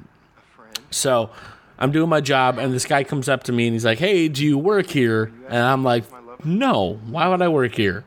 [0.90, 1.30] So
[1.78, 4.28] I'm doing my job, and this guy comes up to me and he's like, "Hey,
[4.28, 6.04] do you work here?" And I'm like,
[6.44, 7.00] "No.
[7.08, 8.04] Why would I work here?"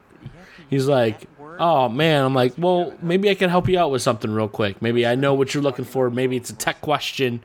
[0.70, 1.28] He's like,
[1.60, 4.82] "Oh man." I'm like, "Well, maybe I can help you out with something real quick.
[4.82, 6.10] Maybe I know what you're looking for.
[6.10, 7.44] Maybe it's a tech question."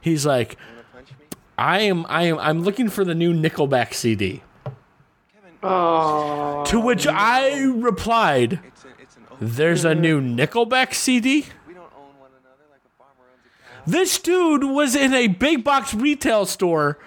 [0.00, 0.56] He's like,
[1.58, 4.42] "I am, I am, I'm looking for the new Nickelback CD."
[5.62, 7.12] Oh, To which oh.
[7.12, 8.60] I replied,
[9.40, 11.46] "There's a new Nickelback CD."
[13.86, 16.98] This dude was in a big box retail store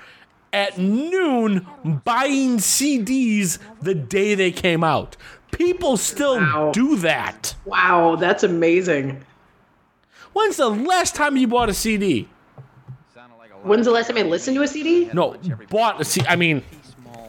[0.51, 1.67] at noon
[2.03, 5.15] buying CDs the day they came out.
[5.51, 6.71] People still Wow.
[6.73, 7.55] do that.
[7.65, 9.23] wow, that's amazing.
[10.33, 12.27] When's the last time you bought a CD?
[13.63, 15.09] When's the last time I listened to a CD?
[15.13, 15.35] No,
[15.69, 16.27] bought a CD.
[16.27, 16.63] I mean,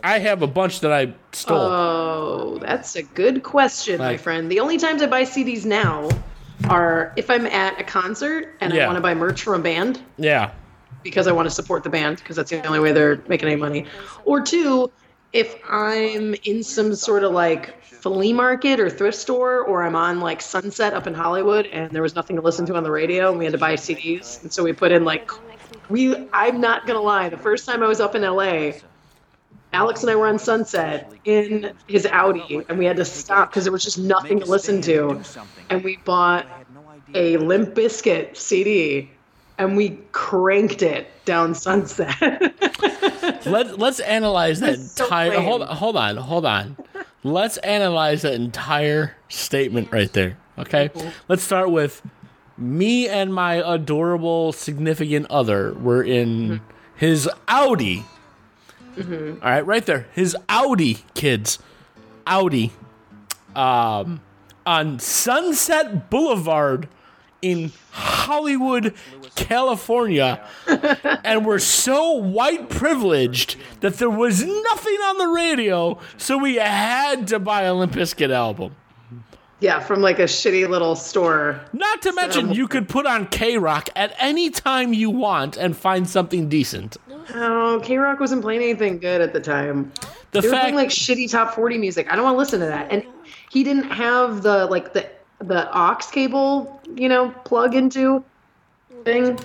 [0.05, 1.59] I have a bunch that I stole.
[1.59, 4.51] Oh, that's a good question, my friend.
[4.51, 6.09] The only times I buy CDs now
[6.68, 8.85] are if I'm at a concert and Yeah.
[8.85, 10.53] I want to buy merch from a band yeah.
[11.03, 13.61] because I want to support the band because that's the only way they're making any
[13.61, 13.87] money.
[14.24, 14.91] Or two,
[15.33, 20.20] if I'm in some sort of like flea market or thrift store or I'm on
[20.20, 23.30] like Sunset up in Hollywood and there was nothing to listen to on the radio
[23.30, 24.43] and we had to buy CDs.
[24.43, 25.30] And so we put in like
[25.93, 28.72] we I'm not going to lie, the first time I was up in LA,
[29.72, 33.64] Alex and I were on Sunset in his Audi and we had to stop because
[33.64, 35.20] there was just nothing to listen to.
[35.70, 36.47] And we bought
[37.14, 39.11] a Limp Bizkit CD
[39.59, 42.16] and we cranked it down Sunset.
[43.47, 45.30] Let Let's analyze that so entire.
[45.30, 45.43] lame.
[45.43, 46.76] hold hold on, hold on.
[47.22, 50.36] Let's analyze that entire statement right there.
[50.59, 50.90] Okay.
[51.28, 52.03] Let's start with
[52.62, 56.60] me and my adorable significant other were in
[56.96, 58.04] his Audi.
[58.96, 60.06] All right, right there.
[60.14, 61.58] His Audi, kids.
[62.26, 62.72] Audi.
[63.56, 64.20] Um,
[64.64, 66.88] on Sunset Boulevard
[67.40, 68.94] in Hollywood,
[69.34, 70.46] California
[71.24, 77.26] and we're so white privileged that there was nothing on the radio, so we had
[77.28, 78.76] to buy a Limp Bizkit album.
[79.62, 81.60] Yeah, from like a shitty little store.
[81.72, 85.76] Not to mention, you could put on K Rock at any time you want and
[85.76, 86.96] find something decent.
[87.34, 89.92] Oh, K Rock wasn't playing anything good at the time.
[90.32, 92.12] The they were fact, playing like shitty top forty music.
[92.12, 92.90] I don't want to listen to that.
[92.90, 93.04] And
[93.50, 95.08] he didn't have the like the
[95.38, 98.24] the aux cable, you know, plug into
[99.04, 99.38] thing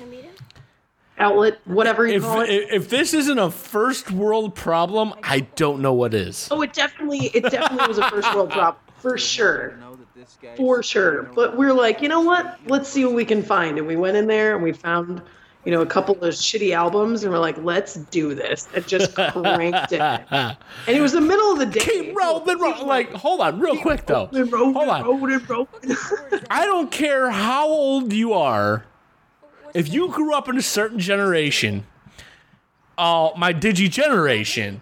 [1.20, 2.50] outlet, whatever you if, call it.
[2.50, 6.48] if if this isn't a first world problem, I don't know what is.
[6.50, 9.78] oh, it definitely it definitely was a first world problem for sure.
[10.56, 11.24] For sure.
[11.24, 12.60] But we're like, you know what?
[12.68, 13.78] Let's see what we can find.
[13.78, 15.22] And we went in there and we found,
[15.66, 18.68] you know, a couple of shitty albums and we're like, let's do this.
[18.74, 20.00] And just cranked it.
[20.32, 20.58] And
[20.88, 21.80] it was the middle of the day.
[21.80, 22.86] Keep rolling, roll.
[22.86, 24.30] Like, hold on, real quick though.
[24.32, 25.04] Rolling, rolling, Hold on.
[25.04, 25.68] rolling, rolling.
[26.50, 28.86] I don't care how old you are.
[29.74, 31.86] If you grew up in a certain generation,
[32.98, 34.82] uh, my digi generation,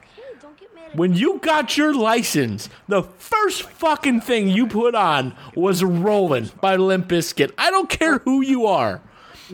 [0.98, 6.76] when you got your license, the first fucking thing you put on was Rollin' by
[6.76, 7.52] Limp Bizkit.
[7.58, 9.02] I don't care who you are.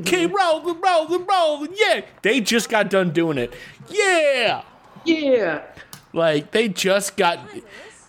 [0.05, 2.01] Keep rolling, rolling, rolling, yeah.
[2.21, 3.53] They just got done doing it.
[3.89, 4.63] Yeah.
[5.03, 5.63] Yeah.
[6.13, 7.39] Like, they just got.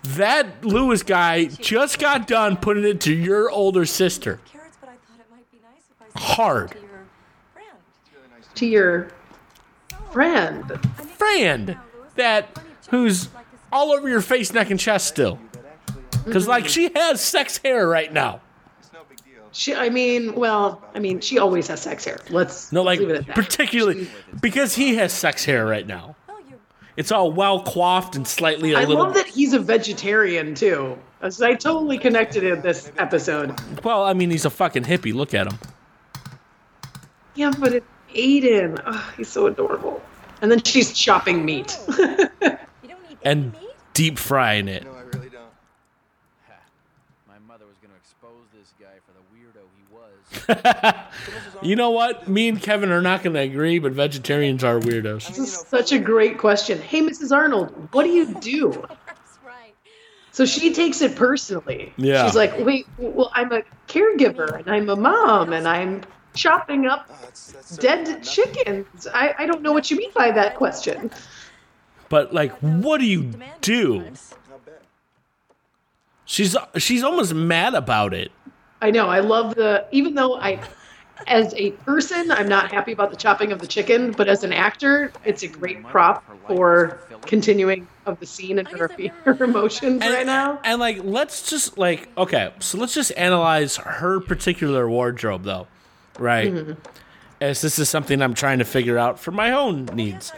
[0.05, 4.41] That Lewis guy just got done putting it to your older sister.
[4.47, 6.71] Carrots, but I thought it might be nice Hard.
[6.71, 7.07] to your
[7.53, 8.55] friend.
[8.55, 9.09] To your
[10.11, 10.81] friend.
[11.17, 11.77] friend
[12.17, 12.59] that
[12.93, 13.29] who's
[13.73, 15.41] all over your face, neck, and chest still.
[16.25, 18.41] Because like she has sex hair right now.
[19.55, 22.19] She, I mean, well, I mean, she always has sex hair.
[22.31, 23.35] Let's No, like leave it at that.
[23.35, 24.09] particularly
[24.41, 26.15] because he has sex hair right now.
[26.97, 29.03] It's all well coiffed and slightly a I little.
[29.03, 30.97] I love that he's a vegetarian too.
[31.23, 33.59] I totally connected in this episode.
[33.85, 35.15] Well, I mean, he's a fucking hippie.
[35.15, 35.59] Look at him.
[37.35, 38.79] Yeah, but it's Aidan.
[38.87, 40.03] Oh, he's so adorable.
[40.43, 41.79] And then she's chopping meat.
[43.25, 43.55] and
[43.95, 44.85] deep frying it.
[44.85, 45.45] No, I really don't.
[47.29, 50.97] My mother was going to expose this guy for the weirdo he was.
[51.63, 52.27] You know what?
[52.29, 55.29] Me and Kevin are not going to agree, but vegetarians are weirdos.
[55.29, 56.81] This is such a great question.
[56.81, 57.35] Hey, Mrs.
[57.35, 58.71] Arnold, what do you do?
[59.07, 59.73] That's right.
[60.33, 61.93] So she takes it personally.
[61.97, 62.27] Yeah.
[62.27, 66.03] She's like, wait, well, I'm a caregiver and I'm a mom and I'm
[66.35, 69.07] chopping up oh, dead chickens.
[69.15, 71.13] I, I don't know what you mean by that question.
[72.13, 73.33] But like, what do you
[73.63, 74.05] do?
[76.27, 78.31] She's she's almost mad about it.
[78.83, 79.09] I know.
[79.09, 80.61] I love the, even though I,
[81.27, 84.53] as a person, I'm not happy about the chopping of the chicken, but as an
[84.53, 88.91] actor, it's a great prop for continuing of the scene and her,
[89.25, 90.61] her emotions right now.
[90.65, 95.67] And like, let's just like, okay, so let's just analyze her particular wardrobe, though,
[96.19, 96.53] right?
[96.53, 96.73] Mm-hmm.
[97.41, 100.31] As this is something I'm trying to figure out for my own needs.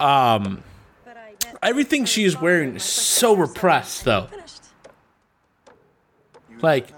[0.00, 0.62] Um,
[1.04, 4.28] but I met everything she is wearing is so repressed, though.
[6.62, 6.88] Like,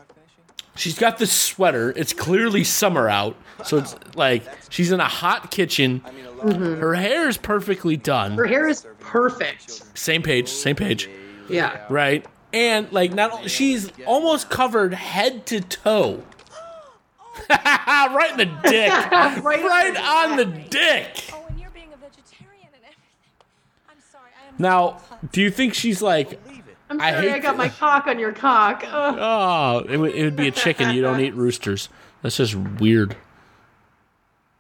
[0.75, 1.93] she's got this sweater.
[1.97, 6.03] It's clearly summer out, so it's like she's in a hot kitchen.
[6.43, 8.33] Her hair is perfectly done.
[8.33, 9.83] Her hair is perfect.
[9.97, 11.09] Same page, same page.
[11.49, 11.85] Yeah.
[11.89, 12.27] right?
[12.53, 16.23] And like not she's almost covered head to toe.
[17.51, 18.93] right in the dick.
[19.43, 21.31] Right right on on the dick.
[21.33, 23.31] Oh, and you're being a vegetarian and everything.
[23.89, 24.31] I'm sorry.
[24.45, 25.01] I am Now,
[25.33, 26.41] do you think she's like,
[26.89, 28.85] I'm sorry I, hate got the- my cock on your cock.
[28.87, 29.17] Ugh.
[29.19, 30.95] oh, it would, it would be a chicken.
[30.95, 31.89] You don't eat roosters.
[32.23, 33.17] That's just weird.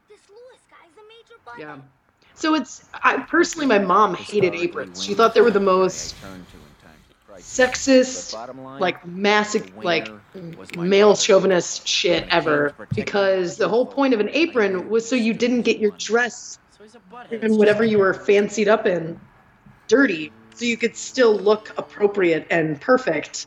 [0.09, 1.61] This Lewis guy's a major button.
[1.61, 1.77] Yeah.
[2.35, 5.05] So it's I personally my mom hated aprons.
[5.05, 6.17] She thought they were the most
[7.37, 10.09] sexist, like massive, like
[10.77, 12.75] male chauvinist shit ever.
[12.93, 16.59] Because the whole point of an apron was so you didn't get your dress
[17.31, 19.21] and whatever you were fancied up in
[19.89, 23.47] dirty, so you could still look appropriate and perfect.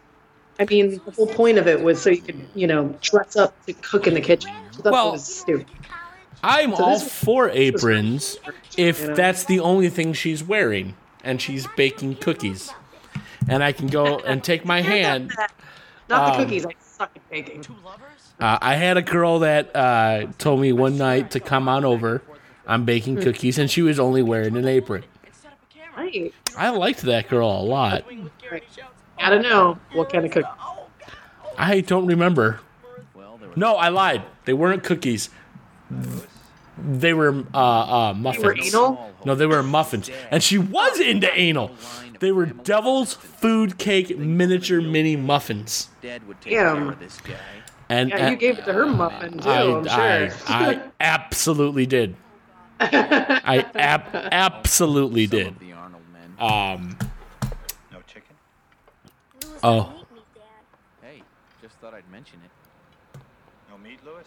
[0.60, 3.54] I mean, the whole point of it was so you could, you know, dress up
[3.66, 4.52] to cook in the kitchen.
[4.72, 5.68] So that Well- was stupid.
[6.44, 8.38] I'm So all this- for aprons
[8.78, 9.16] if you know?
[9.16, 12.72] that's the only thing she's wearing and she's baking cookies.
[13.48, 15.32] And I can go and take my hand.
[16.08, 16.66] Not the Um, cookies.
[16.66, 17.66] I suck at baking.
[18.40, 22.22] Uh, I had a girl that uh, told me one night to come on over.
[22.68, 25.04] I'm baking cookies, and she was only wearing an apron.
[25.96, 26.34] Right.
[26.58, 28.06] I liked that girl a lot.
[29.18, 30.48] I don't know what kind of cookie.
[31.58, 32.60] I don't remember.
[33.56, 34.24] No, I lied.
[34.46, 35.30] They weren't cookies.
[36.78, 38.44] They were uh, uh, muffins.
[38.44, 39.14] were anal?
[39.24, 41.72] No, they were muffins, and she was into anal.
[42.20, 45.90] They were Devil's Food Cake miniature mini muffins.
[46.02, 46.90] Dad would take care Damn.
[46.90, 47.34] of this guy.
[47.88, 49.50] And Yeah, you gave it to her muffin too.
[49.50, 50.32] I, I'm I.
[50.48, 52.16] I absolutely did.
[52.80, 55.56] I ab- absolutely did.
[56.38, 56.98] The Arnold men.
[57.02, 57.10] Um.
[57.92, 58.36] No chicken?
[59.44, 59.80] Lewis Oh.
[59.84, 61.08] doesn't eat meat, Dad.
[61.08, 61.24] Hey,
[61.62, 63.20] just thought I'd mention it.
[63.70, 64.26] No meat, Lewis?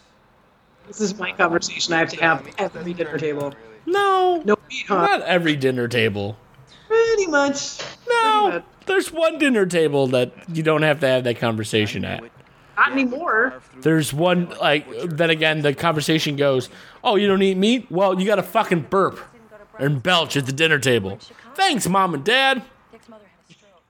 [0.86, 3.52] this is my conversation I have to have at every dinner table.
[3.84, 4.94] No, No meat, huh?
[5.06, 6.36] not every dinner table.
[6.86, 7.78] Pretty much.
[7.78, 8.64] Pretty No, much.
[8.86, 12.22] there's one dinner table that you don't have to have that conversation at.
[12.78, 13.61] Not anymore.
[13.82, 16.70] There's one like then again the conversation goes,
[17.04, 17.86] "Oh, you don't eat meat?
[17.90, 19.18] Well, you got to fucking burp
[19.78, 21.18] and belch at the dinner table."
[21.59, 22.62] Thanks, mom and dad.
[22.92, 23.82] Dick's mother had a stroke.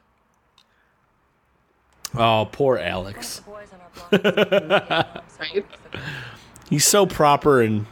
[2.15, 3.41] Oh, poor Alex.
[3.41, 5.25] The boys on our block.
[5.39, 5.67] Right?
[6.71, 7.85] He's so proper and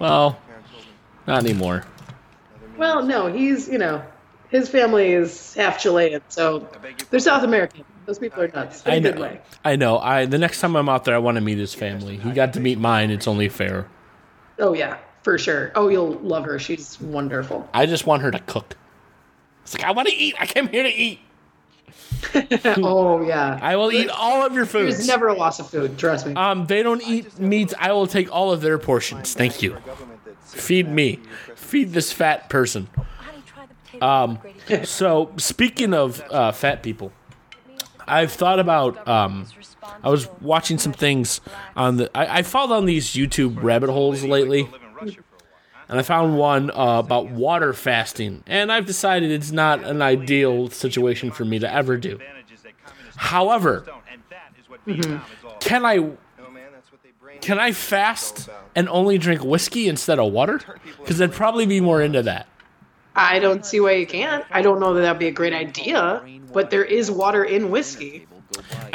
[0.00, 0.40] well,
[1.28, 1.84] not anymore.
[2.76, 4.04] Well, no, he's you know,
[4.48, 6.68] his family is half Chilean, so
[7.10, 7.84] they're South American.
[8.06, 8.84] Those people are nuts.
[8.84, 9.20] In I a good know.
[9.22, 9.40] way.
[9.64, 9.98] I know.
[9.98, 12.16] I the next time I'm out there, I want to meet his family.
[12.16, 13.10] He got to meet mine.
[13.10, 13.86] It's only fair.
[14.58, 15.70] Oh yeah, for sure.
[15.76, 16.58] Oh, you'll love her.
[16.58, 17.68] She's wonderful.
[17.72, 18.76] I just want her to cook.
[19.72, 20.34] It's like I want to eat.
[20.38, 21.18] I came here to eat.
[22.82, 23.58] oh yeah.
[23.62, 24.92] I will eat all of your food.
[24.92, 25.96] There's never a loss of food.
[25.98, 26.34] Trust me.
[26.34, 27.72] Um, they don't eat meats.
[27.78, 29.32] I will take all of their portions.
[29.32, 29.78] Thank you.
[30.42, 31.20] Feed me.
[31.56, 32.88] Feed this fat person.
[32.96, 34.06] Honey, try the potato
[34.78, 37.10] Um, so speaking of uh, fat people,
[38.06, 39.08] I've thought about.
[39.08, 39.46] Um,
[40.04, 41.40] I was watching some things
[41.76, 42.10] on the.
[42.14, 44.68] I, I followed on these YouTube rabbit holes lately,
[45.92, 50.70] and I found one uh, about water fasting, and I've decided it's not an ideal
[50.70, 52.12] situation for me to ever do.
[52.12, 56.14] Advantages that communist However, don't, and that is what Vietnam is all can I No,
[56.50, 60.62] man, that's what they brain can I fast and only drink whiskey instead of water?
[60.98, 62.46] Because I'd probably be more into that.
[63.14, 64.46] I don't see why you can't.
[64.50, 66.24] I don't know that that'd be a great idea,
[66.54, 68.26] but there is water in whiskey.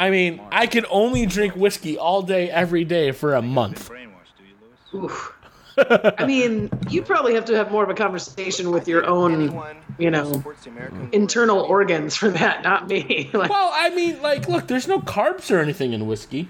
[0.00, 3.88] I mean, I could only drink whiskey all day, every day for a month.
[3.88, 4.56] brainwashed, do you,
[4.92, 5.12] Lewis?
[5.12, 5.37] Oof.
[5.78, 9.60] I mean, you probably have to have more of a conversation with your own
[9.98, 10.42] you know,
[11.12, 13.30] internal organs for that, not me.
[13.34, 16.48] like, Well, I mean, like, look, there's no carbs or anything in whiskey.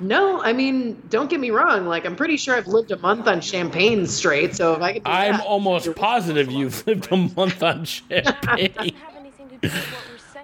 [0.00, 1.86] no, I mean, don't get me wrong.
[1.86, 4.54] Like, I'm pretty sure I've lived a month on champagne straight.
[4.56, 8.94] So if I could, I'm that- almost positive you've lived a month on champagne.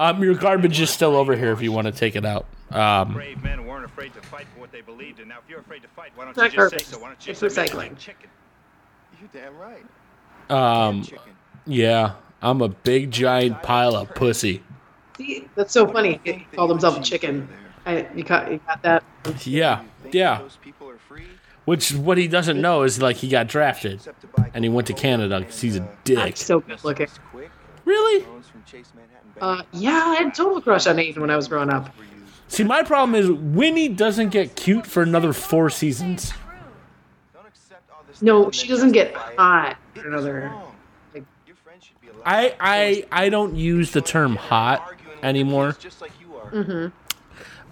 [0.01, 2.47] um, your garbage is still over here if you want to take it out.
[2.75, 5.29] Um, Brave men weren't afraid to fight for what they believed in.
[5.29, 6.99] Now, if you're afraid to fight, why don't you just say so?
[6.99, 7.97] Why don't you It's just recycling.
[7.99, 8.29] chicken?
[9.20, 9.85] You're damn right.
[10.51, 11.07] um,
[11.66, 14.62] yeah, I'm a big giant pile of pussy.
[15.16, 16.20] See, that's so funny.
[16.25, 17.49] He called himself a chicken.
[17.87, 19.05] I, you, got, you got that?
[19.45, 20.39] Yeah, yeah.
[20.41, 21.27] Those people are free.
[21.66, 24.01] Which what he doesn't know is like he got drafted
[24.53, 26.16] and he went to Canada because he's a dick.
[26.16, 27.07] That's so good looking.
[27.85, 28.22] Really?
[28.25, 31.49] From Chase Manhattan Uh, yeah, I had a total crush on Aidan when I was
[31.49, 31.95] growing up.
[32.49, 36.32] See, my problem is Winnie doesn't get cute for another four seasons.
[37.32, 40.53] Don't accept all this No, she doesn't get hot for another.
[41.14, 45.76] like- Your friend should be allowed I I I don't use the term hot anymore.
[45.80, 46.51] just like you are.
[46.53, 46.86] Mm-hmm.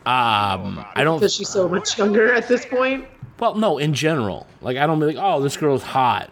[0.09, 1.21] Um, I don't.
[1.21, 3.07] Because she's so much younger at this point.
[3.39, 6.29] Well, no, in general, like I don't be like, oh, this girl's hot.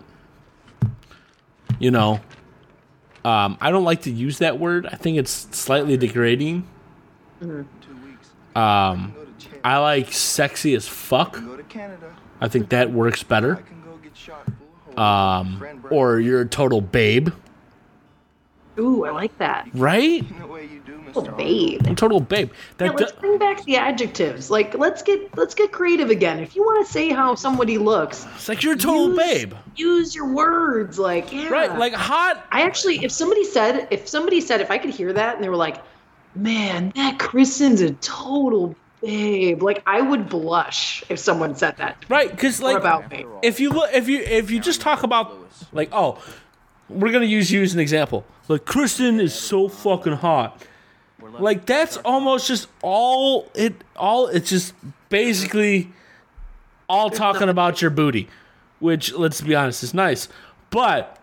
[1.78, 2.20] You know,
[3.24, 4.86] um, I don't like to use that word.
[4.86, 6.66] I think it's slightly degrading.
[7.40, 7.64] Weeks.
[8.56, 9.60] Um, Go to China.
[9.64, 11.34] I like sexy as fuck.
[11.34, 12.14] Go to Canada.
[12.40, 13.56] I think that works better.
[13.56, 15.66] can go get shot full of holes.
[15.76, 17.28] Um, or you're a total babe,
[18.78, 19.68] Ooh, I like that.
[19.74, 20.22] right?
[20.26, 21.16] Total the way you do, Mr.
[21.18, 21.36] Arnold.
[21.36, 21.86] babe.
[21.86, 22.50] A total babe.
[22.80, 24.50] Yeah, let's bring back the adjectives.
[24.50, 26.38] Like, let's get let's get creative again.
[26.38, 29.54] If you want to say how somebody looks, it's like you're a total use- babe,
[29.76, 30.98] use your words.
[30.98, 31.76] Like, yeah, right?
[31.76, 32.46] Like hot.
[32.50, 35.50] I actually, if somebody said, if somebody said, if I could hear that, and they
[35.50, 35.82] were like,
[36.34, 41.96] "Man, that Kristen's a total babe," like I would blush if someone said that.
[42.08, 43.26] Right, because like about me.
[43.42, 45.36] if you look, if you if you just talk about
[45.72, 46.22] like, oh,
[46.88, 48.24] we're gonna use you as an example.
[48.48, 50.60] Like Kristen is so fucking hot.
[51.38, 54.26] Like that's almost just all it all.
[54.26, 54.74] It's just
[55.08, 55.92] basically
[56.88, 58.28] all talking about your booty,
[58.80, 60.28] which let's be honest is nice,
[60.70, 61.18] but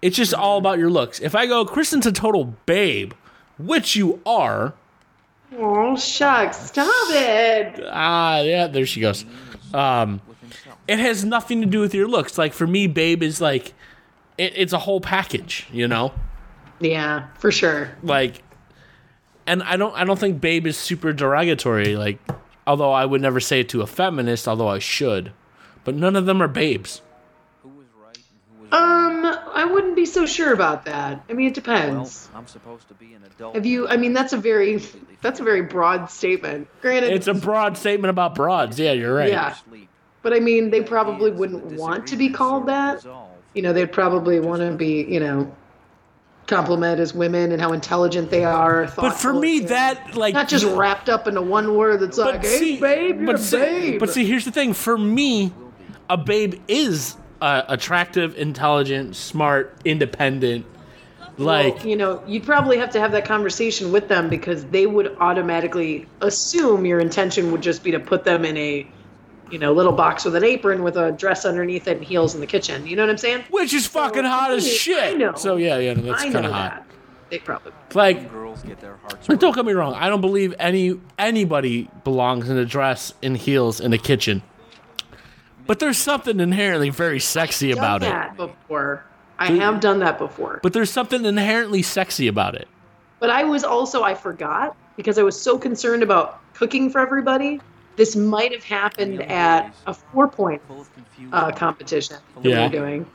[0.00, 1.20] it's just all about your looks.
[1.20, 3.12] If I go, Kristen's a total babe,
[3.66, 4.74] which you are.
[5.56, 7.84] Oh shucks, stop it!
[7.90, 9.24] Ah, yeah, there she goes.
[9.74, 10.20] Um,
[10.86, 12.38] it has nothing to do with your looks.
[12.38, 13.74] Like for me, babe is like,
[14.38, 16.12] it, it's a whole package, you know.
[16.80, 17.90] Yeah, for sure.
[18.02, 18.42] Like,
[19.46, 21.96] and I don't, I don't think babe is super derogatory.
[21.96, 22.18] Like,
[22.66, 25.32] although I would never say it to a feminist, although I should.
[25.84, 27.02] But none of them are babes.
[28.72, 29.10] Um.
[29.52, 31.22] I wouldn't be so sure about that.
[31.28, 32.28] I mean, it Well, depends.
[32.34, 33.54] I'm supposed to be an adult.
[33.54, 33.88] Have you?
[33.88, 34.80] I mean, that's a very
[35.20, 36.68] that's a very broad statement.
[36.80, 38.78] Granted, It's a broad statement about broads.
[38.78, 39.28] Yeah, you're right.
[39.28, 39.54] Yeah.
[40.22, 43.04] But I mean, they probably wouldn't want to be called that.
[43.54, 45.54] You know, they'd probably want to be, you know,
[46.46, 48.90] compliment as women and how intelligent they are.
[48.96, 52.78] But for me, that like not just wrapped up into one word that's like, "Hey,
[52.78, 54.72] babe, you're but a see, but see, here's the thing.
[54.74, 55.52] For me,
[56.08, 60.66] a babe is uh, attractive, intelligent, smart, independent.
[61.38, 64.86] Like, Well, you know, you'd probably have to have that conversation with them because they
[64.86, 68.86] would automatically assume your intention would just be to put them in a,
[69.50, 72.40] you know, little box with an apron with a dress underneath it and heels in
[72.40, 72.86] the kitchen.
[72.86, 73.44] You know what I'm saying?
[73.50, 75.02] which is fucking for hot as shit.
[75.02, 75.34] I know.
[75.34, 76.70] So yeah, yeah, that's kind of hot.
[76.70, 76.86] that.
[77.30, 77.72] They probably.
[77.94, 79.94] Like, Girls get their hearts like, don't get me wrong.
[79.94, 84.42] I don't believe any anybody belongs in a dress and heels in the kitchen.
[85.70, 88.12] But there's something inherently very sexy about done it.
[88.12, 89.04] that before.
[89.38, 90.58] I have done that before.
[90.64, 92.66] But there's something inherently sexy about it.
[93.20, 97.60] But I was also I forgot because I was so concerned about cooking for everybody.
[97.94, 101.32] This might have happened at a four point Full of confusion.
[101.32, 102.56] uh, competition that Yeah.
[102.56, 103.06] we were doing.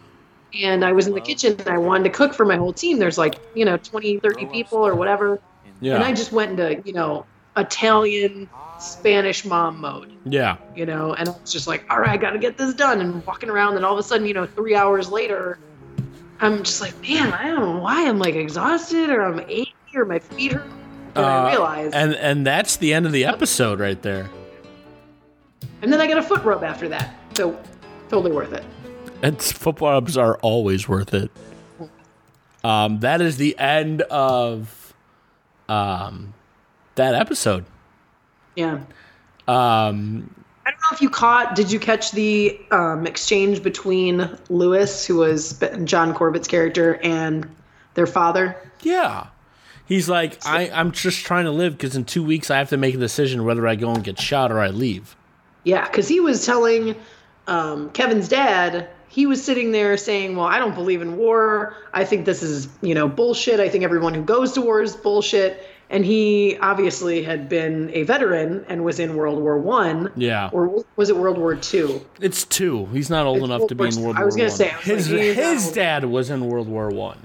[0.57, 2.99] And I was in the kitchen and I wanted to cook for my whole team.
[2.99, 5.41] There's like, you know, 20, 30 people or whatever.
[5.81, 5.95] Yeah.
[5.95, 7.25] And I just went into, you know,
[7.57, 8.47] Italian,
[8.79, 10.57] Spanish mom mode, yeah.
[10.75, 13.01] you know, and it's just like, all right, I got to get this done.
[13.01, 15.59] And walking around, and all of a sudden, you know, three hours later,
[16.39, 20.05] I'm just like, man, I don't know why I'm like exhausted or I'm achy or
[20.05, 20.65] my feet hurt.
[21.15, 21.93] And I realize.
[21.93, 24.29] And and that's the end of the episode right there.
[25.81, 27.15] and then I got a foot rub after that.
[27.35, 27.57] So
[28.09, 28.65] totally worth it.
[29.21, 31.31] And football rubs are always worth it.
[32.65, 34.93] Um, that is the end of
[35.69, 36.33] um,
[36.95, 37.65] that episode.
[38.55, 38.79] Yeah.
[39.47, 40.33] Um,
[40.65, 41.55] I don't know if you caught.
[41.55, 47.47] Did you catch the um, exchange between Lewis, who was John Corbett's character, and
[47.93, 48.55] their father?
[48.81, 49.27] yeah.
[49.87, 52.77] He's like, I, I'm just trying to live because in two weeks I have to
[52.77, 55.15] make a decision whether I go and get shot or I leave.
[55.63, 56.95] Yeah, because he was telling
[57.45, 61.73] um, Kevin's dad he was sitting there saying, "Well, I don't believe in war.
[61.93, 63.61] I think this is, you know, bullshit.
[63.61, 68.03] I think everyone who goes to war is bullshit." And he obviously had been a
[68.03, 70.11] veteran and was in World War One.
[70.15, 70.49] Yeah.
[70.51, 72.03] Or was it World War Two?
[72.19, 72.85] It's two.
[72.87, 75.11] He's not old It's enough to be in World War I was gonna say, his
[75.11, 77.19] like, his dad was in World War One.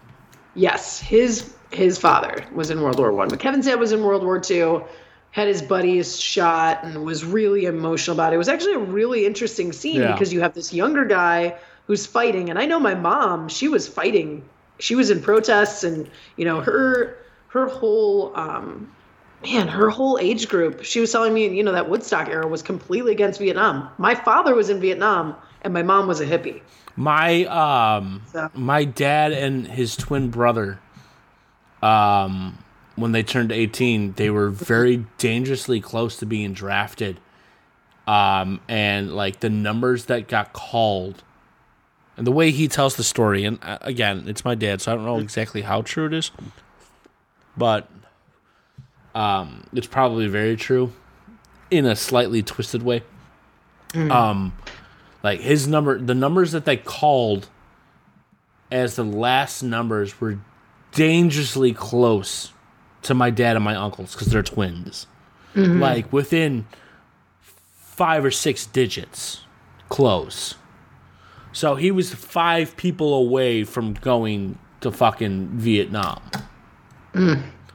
[0.54, 4.24] Yes, his his father was in World War One, but Kevin's dad was in World
[4.24, 4.84] War Two.
[5.32, 8.34] Had his buddies shot and was really emotional about it.
[8.34, 10.12] It was actually a really interesting scene Yeah.
[10.12, 11.54] because you have this younger guy
[11.86, 13.48] who's fighting, and I know my mom.
[13.48, 14.42] She was fighting.
[14.80, 17.16] She was in protests, and you know her
[17.50, 18.90] her whole um,
[19.42, 20.84] man, her whole age group.
[20.84, 23.88] She was telling me, you know, that Woodstock era was completely against Vietnam.
[23.98, 26.62] My father was in Vietnam, and my mom was a hippie.
[26.96, 30.80] My um So- my dad and his twin brother
[31.82, 32.58] um
[32.96, 37.18] when they turned 18 they were very dangerously close to being drafted
[38.06, 41.22] um and like the numbers that got called
[42.18, 44.96] and the way he tells the story and uh, again it's my dad so I
[44.96, 46.30] don't know exactly how true it is
[47.56, 47.88] but
[49.14, 50.92] um it's probably very true
[51.70, 53.02] in a slightly twisted way.
[54.10, 54.52] Um
[55.22, 57.48] like his number the numbers that they called
[58.70, 60.38] as the last numbers were
[60.92, 62.52] dangerously close
[63.02, 65.06] to my dad and my uncles because they're twins.
[65.80, 66.66] Like within
[67.40, 69.40] five or six digits
[69.88, 70.54] close.
[71.52, 76.22] So he was five people away from going to fucking vietnam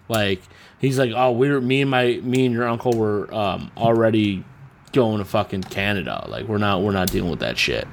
[0.10, 0.42] like
[0.80, 4.44] he's like oh we are me and my me and your uncle were um, already
[4.94, 7.88] going to fucking canada like we're not we're not dealing with that shit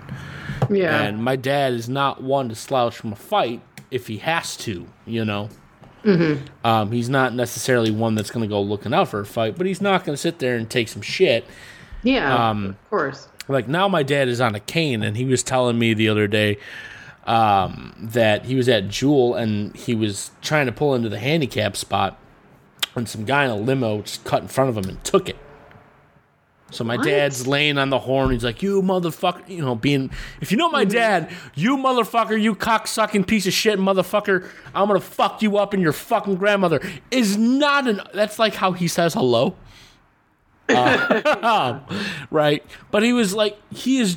[0.70, 1.02] Yeah.
[1.02, 4.86] and my dad is not one to slouch from a fight if he has to,
[5.04, 5.50] you know.
[6.64, 9.66] Um, he's not necessarily one that's going to go looking out for a fight, but
[9.66, 11.44] he's not going to sit there and take some shit.
[12.02, 12.48] yeah.
[12.50, 13.28] um, of course.
[13.48, 16.26] Like now, my dad is on a cane, and he was telling me the other
[16.26, 16.56] day
[17.24, 21.76] um, that he was at Jewel and he was trying to pull into the handicap
[21.76, 22.18] spot,
[22.96, 25.36] and some guy in a limo just cut in front of him and took it.
[26.70, 27.04] So my What?
[27.04, 28.30] dad's laying on the horn.
[28.30, 30.10] He's like, "You motherfucker!" You know, being
[30.40, 30.92] if you know my Mm-hmm.
[30.94, 34.46] dad, you motherfucker, you cocksucking piece of shit, motherfucker.
[34.74, 38.00] I'm gonna fuck you up and your fucking grandmother is not an.
[38.14, 39.54] That's like how he says hello,
[40.70, 41.80] Uh,
[42.30, 42.64] right?
[42.90, 44.16] But he was like, he is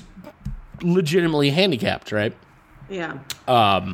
[0.81, 2.33] legitimately handicapped, right?
[2.89, 3.19] Yeah.
[3.47, 3.93] Um,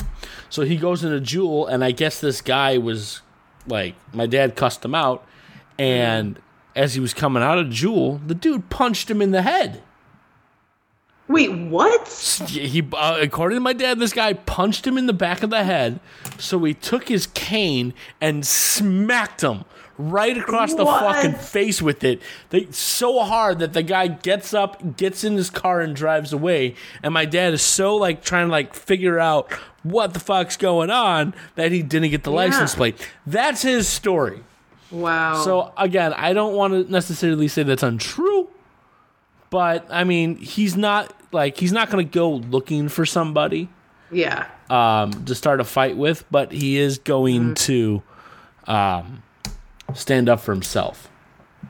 [0.49, 3.21] so he goes into Jewel, and I guess this guy was
[3.67, 5.25] like, my dad cussed him out,
[5.77, 6.39] and
[6.75, 9.81] as he was coming out of Jewel, the dude punched him in the head.
[11.27, 12.09] Wait, what?
[12.49, 15.63] He, uh, according to my dad, this guy punched him in the back of the
[15.63, 16.01] head.
[16.37, 19.63] So he took his cane and smacked him
[20.09, 21.15] right across the What?
[21.15, 22.21] fucking face with it.
[22.49, 26.75] They, so hard that the guy gets up, gets in his car, and drives away.
[27.03, 29.51] And my dad is so like trying to like figure out
[29.83, 32.95] what the fuck's going on that he didn't get the license plate.
[33.25, 34.41] That's his story.
[34.91, 35.43] Wow.
[35.43, 38.49] So again, I don't want to necessarily say that's untrue,
[39.49, 43.69] but I mean, he's not like he's not going to go looking for somebody
[44.11, 44.47] yeah.
[44.69, 48.03] um, to start a fight with, but he is going to
[48.67, 49.23] um,
[49.93, 51.09] stand up for himself.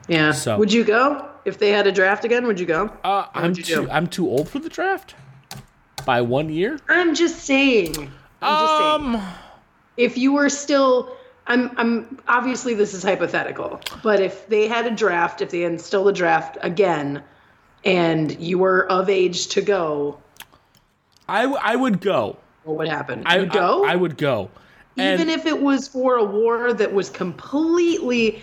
[0.07, 0.32] Yeah.
[0.32, 2.45] So- would you go if they had a draft again?
[2.47, 2.91] Would you go?
[3.03, 3.89] Uh, I'm you too do?
[3.91, 5.15] I'm too old for the draft
[6.05, 6.80] by one year.
[6.89, 8.11] I'm just saying.
[8.41, 9.15] I'm just saying.
[9.15, 9.28] Um,
[9.97, 11.15] If you were still,
[11.47, 16.08] I'm, I'm obviously this is hypothetical, but if they had a draft, if they instilled
[16.08, 17.21] a draft again,
[17.83, 20.17] and you were of age to go,
[21.28, 22.37] I w- I would go.
[22.63, 23.24] what would happen?
[23.25, 23.83] I You'd go.
[23.86, 24.50] I, I would go.
[24.97, 28.42] Even if it was for a war that was completely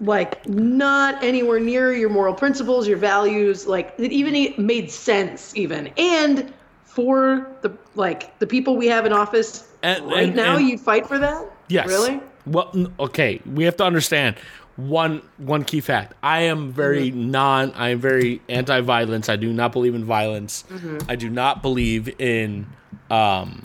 [0.00, 5.86] like not anywhere near your moral principles your values like it even made sense even
[5.96, 6.52] and
[6.84, 11.06] for the like the people we have in office And- right and- now you'd fight
[11.06, 11.88] for that Yes.
[11.88, 12.70] really Well,
[13.00, 13.40] okay.
[13.44, 14.36] We have to understand
[14.76, 16.14] one one key fact.
[16.22, 17.72] I am very non.
[17.72, 19.28] I am very anti-violence.
[19.28, 20.62] I do not believe in violence.
[21.08, 22.66] I do not believe in
[23.10, 23.62] um,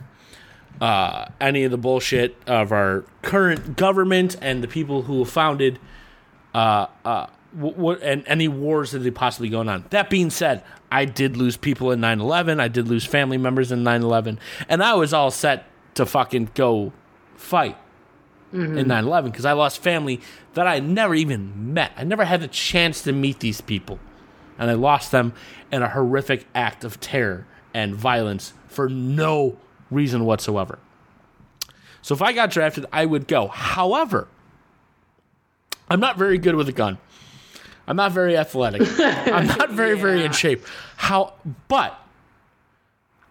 [0.81, 5.79] uh, any of the bullshit of our current government and the people who founded
[6.55, 9.85] uh, uh, w- w- and any wars that are possibly going on.
[9.91, 12.59] That being said, I did lose people in 9/11.
[12.59, 16.91] I did lose family members in 9/11, and I was all set to fucking go
[17.35, 17.77] fight
[18.53, 20.19] in 9/11 because I lost family
[20.55, 21.91] that I never even met.
[21.95, 23.99] I never had the chance to meet these people,
[24.57, 25.33] and I lost them
[25.71, 29.57] in a horrific act of terror and violence for no
[29.91, 30.79] reason whatsoever.
[32.01, 33.47] So if I got drafted, I would go.
[33.47, 34.27] However,
[35.89, 36.97] I'm not very good with a gun.
[37.87, 38.81] I'm not very athletic.
[38.99, 40.65] I'm not very, very in shape.
[40.97, 41.33] How?
[41.67, 41.99] But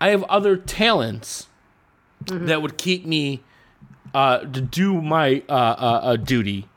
[0.00, 1.46] I have other talents
[2.26, 3.42] that would keep me
[4.14, 6.68] uh, to do my uh, uh, uh, duty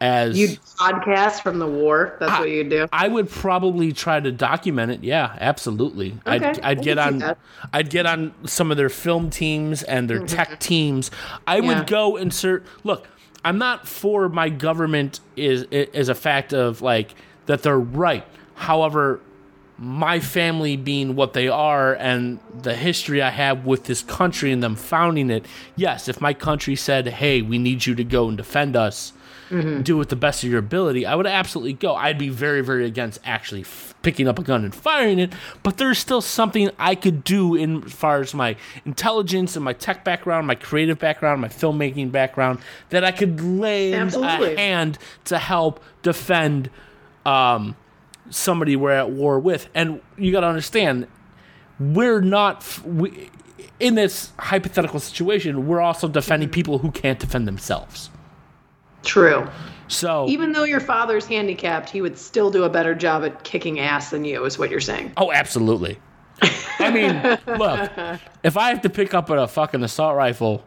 [0.00, 2.16] as You podcast from the war.
[2.20, 2.86] That's what you do.
[2.92, 5.02] I would probably try to document it.
[5.04, 6.18] Yeah, absolutely.
[6.26, 7.18] I'd, Okay, I'd get on.
[7.18, 7.38] that.
[7.72, 10.36] I'd get on some of their film teams and their mm-hmm.
[10.36, 11.10] tech teams.
[11.46, 11.78] I Yeah.
[11.78, 12.64] would go insert.
[12.84, 13.08] Look,
[13.44, 17.14] I'm not for my government is is a fact of like
[17.46, 18.24] that they're right.
[18.54, 19.20] However,
[19.78, 24.62] my family being what they are and the history I have with this country and
[24.62, 25.44] them founding it.
[25.76, 29.12] Yes, if my country said, "Hey, we need you to go and defend us."
[29.48, 31.94] Do it the best of your ability, I would absolutely go.
[31.94, 35.32] I'd be very, very against actually f- picking up a gun and firing it,
[35.62, 39.72] but there's still something I could do in as far as my intelligence and my
[39.72, 42.58] tech background, my creative background, my filmmaking background
[42.90, 44.54] that I could lay Absolutely.
[44.54, 46.70] a hand to help defend
[47.24, 47.76] um,
[48.30, 49.68] somebody we're at war with.
[49.74, 51.06] And you got to understand,
[51.78, 53.30] we're not we,
[53.78, 55.66] in this hypothetical situation.
[55.66, 58.10] We're also defending people who can't defend themselves.
[59.06, 59.48] True.
[59.88, 63.78] So Even though your father's handicapped, he would still do a better job at kicking
[63.78, 65.12] ass than you, is what you're saying.
[65.16, 65.98] Oh, absolutely.
[66.78, 67.22] I mean,
[67.58, 67.90] look,
[68.42, 70.64] if I have to pick up a fucking assault rifle,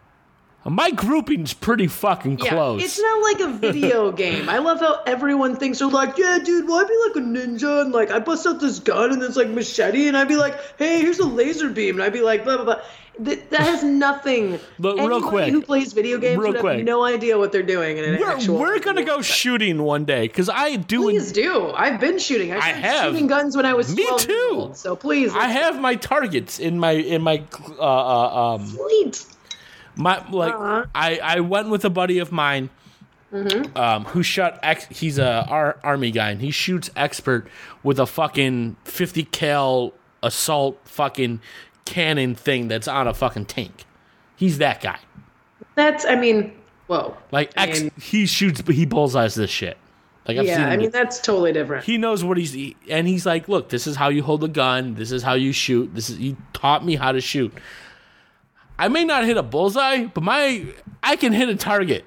[0.66, 2.84] my grouping's pretty fucking close.
[2.84, 4.50] It's not like a video game.
[4.50, 7.82] I love how everyone thinks they're like, yeah, dude, well, I'd be like a ninja
[7.82, 10.58] and like I bust out this gun and this like machete and I'd be like,
[10.78, 12.82] hey, here's a laser beam and I'd be like, blah blah blah.
[13.20, 14.60] That, that has nothing.
[14.80, 15.52] Look, real Anyone quick.
[15.52, 16.78] who plays video games Real would quick.
[16.78, 18.58] have no idea what they're doing in an we're, actual.
[18.58, 21.02] we're gonna go shooting one day because I do.
[21.04, 21.70] Please do.
[21.72, 22.54] I've been shooting.
[22.54, 23.12] I, started have.
[23.12, 24.50] shooting guns when I was Me 12 years too.
[24.54, 25.34] old, so please.
[25.36, 27.44] I have my targets in my in my
[27.78, 29.26] uh, uh, um Sweet.
[29.96, 30.86] my like Uh-huh.
[30.96, 32.70] I I went with a buddy of mine
[33.32, 33.78] Mm-hmm.
[33.78, 37.48] um who shot ex he's a ar- army guy and he shoots expert
[37.84, 39.94] with a fucking 50 cal
[40.24, 41.40] assault fucking
[41.90, 43.86] cannon thing that's on a fucking tank.
[44.36, 45.00] He's that guy.
[45.76, 46.06] That's.
[46.06, 46.54] I mean,
[46.88, 47.18] whoa.
[47.32, 49.78] Like I ex, mean- he shoots but he bullseyes this shit.
[50.28, 51.86] Like I've yeah, I do- mean that's totally different.
[51.86, 54.48] he knows what he's he- and he's like look this is how you hold a
[54.48, 57.52] gun this is how you shoot this is he taught me how to shoot
[58.78, 60.64] i may not hit a bullseye but my
[61.02, 62.06] i can hit a target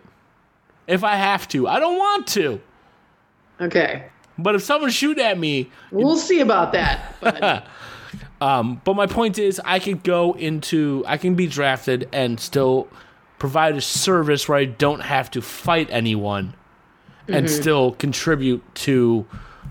[0.86, 2.60] if i have to i don't want to
[3.60, 4.04] Okay.
[4.38, 7.16] but if someone shoot at me We'll see about that.
[8.43, 12.40] But um but my point is i could go into i can be drafted and
[12.40, 12.89] still
[13.39, 16.55] provide a service where i don't have to fight anyone
[17.28, 17.60] and Mhm.
[17.60, 19.27] still contribute to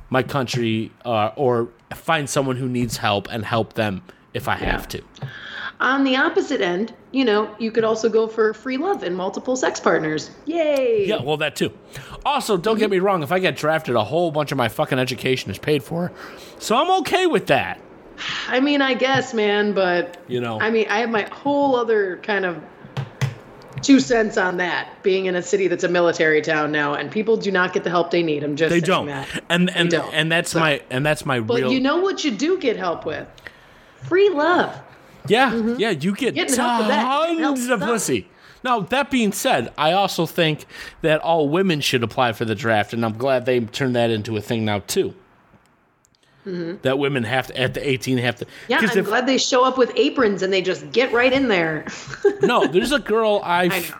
[0.10, 4.02] my country uh, or find someone who needs help and help them
[4.34, 5.02] if I have to.
[5.82, 9.56] on the opposite end, you know, you could also go for free love and multiple
[9.58, 10.32] sex partners.
[10.46, 11.06] Yay!
[11.08, 11.72] Yeah, well, that too.
[12.26, 15.00] Also, don't get me wrong, if I get drafted, a whole bunch of my fucking
[15.00, 16.12] education is paid for.
[16.60, 17.80] So I'm okay with that.
[18.48, 20.60] I mean, I guess, man, but You know.
[20.60, 22.62] I mean, I have my whole other kind of
[23.82, 25.02] two cents on that.
[25.04, 27.90] Being in a city that's a military town now, and people do not get the
[27.90, 28.44] help they need.
[28.44, 29.08] I'm just They don't.
[29.08, 29.28] that.
[29.50, 30.14] And and don't.
[30.14, 33.06] and that's my and that's my But real you know what you do get help
[33.06, 33.28] with?
[34.04, 34.80] Free love.
[35.28, 35.80] Yeah, mm-hmm.
[35.80, 37.38] yeah, you get Getting help with that.
[37.40, 38.28] Tons of pussy.
[38.64, 40.66] Now, that being said, I also think
[41.02, 44.38] that all women should apply for the draft, and I'm glad they turned that into
[44.38, 45.16] a thing now too.
[46.44, 48.48] That women have to at the 18 have to.
[48.68, 51.48] Yeah, I'm if- glad they show up with aprons and they just get right in
[51.48, 51.86] there.
[52.42, 53.94] no, there's a girl I, I.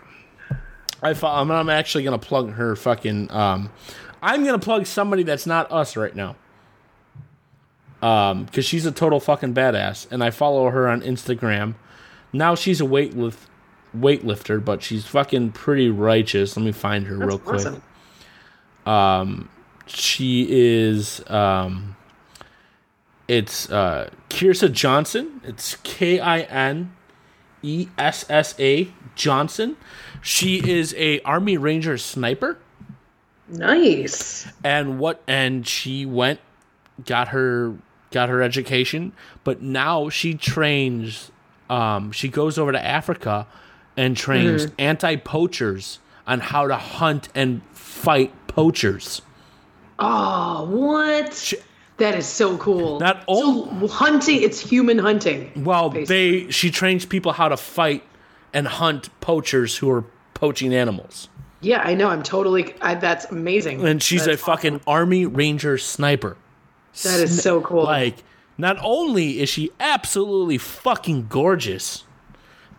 [1.04, 3.30] I fo- I'm, actually gonna plug her fucking.
[3.30, 3.70] Um,
[4.22, 6.36] I'm gonna plug somebody that's not us right now.
[8.00, 11.74] Um, because she's a total fucking badass, and I follow her on Instagram.
[12.32, 13.46] Now she's a weight weightlift
[13.96, 16.56] weightlifter, but she's fucking pretty righteous.
[16.56, 17.60] Let me find her real quick.
[17.66, 17.82] awesome.
[18.86, 19.48] Um,
[19.86, 21.96] she is um,
[23.32, 25.40] it's uh Kinessa Johnson.
[25.44, 26.92] It's K I N
[27.62, 29.76] E S S A Johnson.
[30.20, 32.58] She is a Army Ranger sniper,
[33.48, 34.46] nice.
[34.64, 35.22] and what?
[35.26, 36.40] And she went,
[37.04, 37.74] got her,
[38.10, 39.12] got her education,
[39.44, 41.30] but now she trains.
[41.70, 43.46] Um, she goes over to Africa
[43.96, 44.72] and trains Mhm.
[44.78, 49.22] anti poachers on how to hunt and fight poachers.
[49.98, 51.52] Oh, what?
[52.02, 52.98] That is so cool.
[52.98, 55.52] Not so hunting, it's human hunting.
[55.64, 58.02] Well, they she trains people how to fight
[58.52, 60.04] and hunt poachers who are
[60.34, 61.28] poaching animals.
[61.60, 62.08] Yeah, I know.
[62.08, 62.74] I'm totally.
[62.80, 63.86] I, that's amazing.
[63.86, 66.36] And she's That's a fucking army ranger sniper.
[67.04, 67.84] That is so cool.
[67.84, 68.16] Like,
[68.58, 72.02] not only is she absolutely fucking gorgeous,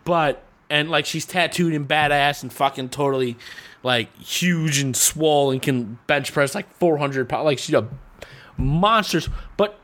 [0.04, 3.38] but and like she's tattooed and badass and fucking totally
[3.82, 7.44] like huge and swole and can bench press like 400 pounds.
[7.46, 7.88] Like she's a
[8.56, 9.20] monster.
[9.56, 9.78] But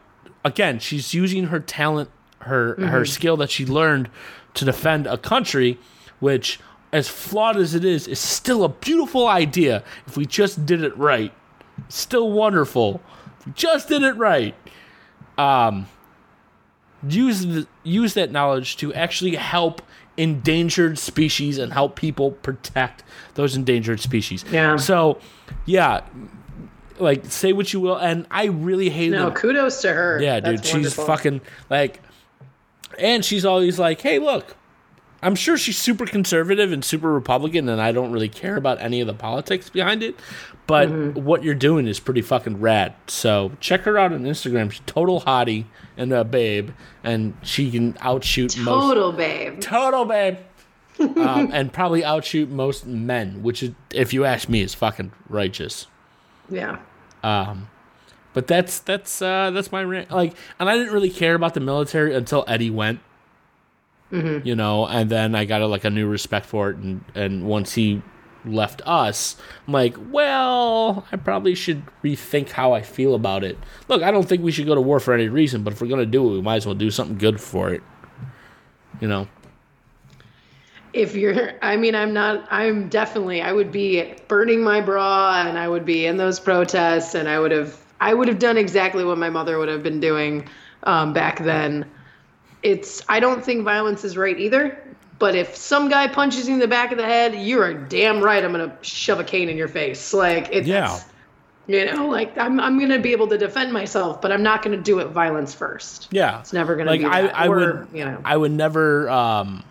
[0.45, 2.11] again, she's using her talent
[2.41, 3.09] her her Mhm.
[3.09, 4.09] skill that she learned
[4.55, 5.79] to defend a country,
[6.21, 6.59] which
[6.93, 10.97] as flawed as it is, is still a beautiful idea if we just did it
[10.97, 11.33] right.
[11.89, 13.01] Still wonderful.
[13.39, 14.55] If we just did it right.
[15.39, 15.87] Um,
[17.09, 19.83] use the, use that knowledge to actually help
[20.17, 23.03] endangered species and help people protect
[23.35, 24.45] those endangered species.
[24.51, 24.77] Yeah.
[24.77, 25.19] So,
[25.65, 26.01] yeah,
[27.01, 30.20] like say what you will, and I really hate No, kudos to her.
[30.22, 31.05] Yeah, dude, That's she's wonderful.
[31.06, 32.01] fucking like,
[32.98, 34.56] and she's always like, "Hey, look."
[35.22, 39.02] I'm sure she's super conservative and super Republican, and I don't really care about any
[39.02, 40.14] of the politics behind it.
[40.66, 41.24] But Mm-hmm.
[41.27, 42.94] what you're doing is pretty fucking rad.
[43.06, 44.70] So check her out on Instagram.
[44.72, 45.66] She's total hottie
[45.98, 46.70] and a babe,
[47.05, 49.60] and she can outshoot most Total babe.
[49.60, 50.39] total babe,
[51.01, 55.86] um, and probably outshoot most men, which is, if you ask me, is fucking righteous.
[56.48, 56.78] Yeah.
[57.23, 57.69] Um,
[58.33, 60.11] but that's that's uh, that's my rant.
[60.11, 63.01] Like, and I didn't really care about the military until Eddie went.
[64.13, 64.45] Mhm.
[64.45, 67.45] You know, and then I got a, like a new respect for it, and and
[67.45, 68.03] once he
[68.45, 69.37] left us,
[69.67, 73.59] I'm like, well, I probably should rethink how I feel about it.
[73.89, 75.89] Look, I don't think we should go to war for any reason, but if we're
[75.89, 77.83] gonna do it, we might as well do something good for it.
[79.01, 79.29] You know.
[80.93, 85.57] If you're, I mean, I'm not, I'm definitely, I would be burning my bra and
[85.59, 89.05] I would be in those protests and I would have, I would have done exactly
[89.05, 90.49] what my mother would have been doing
[90.85, 91.89] um, back then.
[92.62, 94.83] It's, I don't think violence is right either.
[95.21, 98.43] But if some guy punches you in the back of the head, you're damn right.
[98.43, 100.15] I'm gonna shove a cane in your face.
[100.15, 100.99] Like it's, Yeah.
[101.67, 104.79] you know, like I'm, I'm gonna be able to defend myself, but I'm not gonna
[104.79, 106.09] do it violence first.
[106.11, 107.39] Yeah, It's never gonna like be I, that.
[107.39, 108.19] I Or, would, you know.
[108.25, 109.62] I would never, um,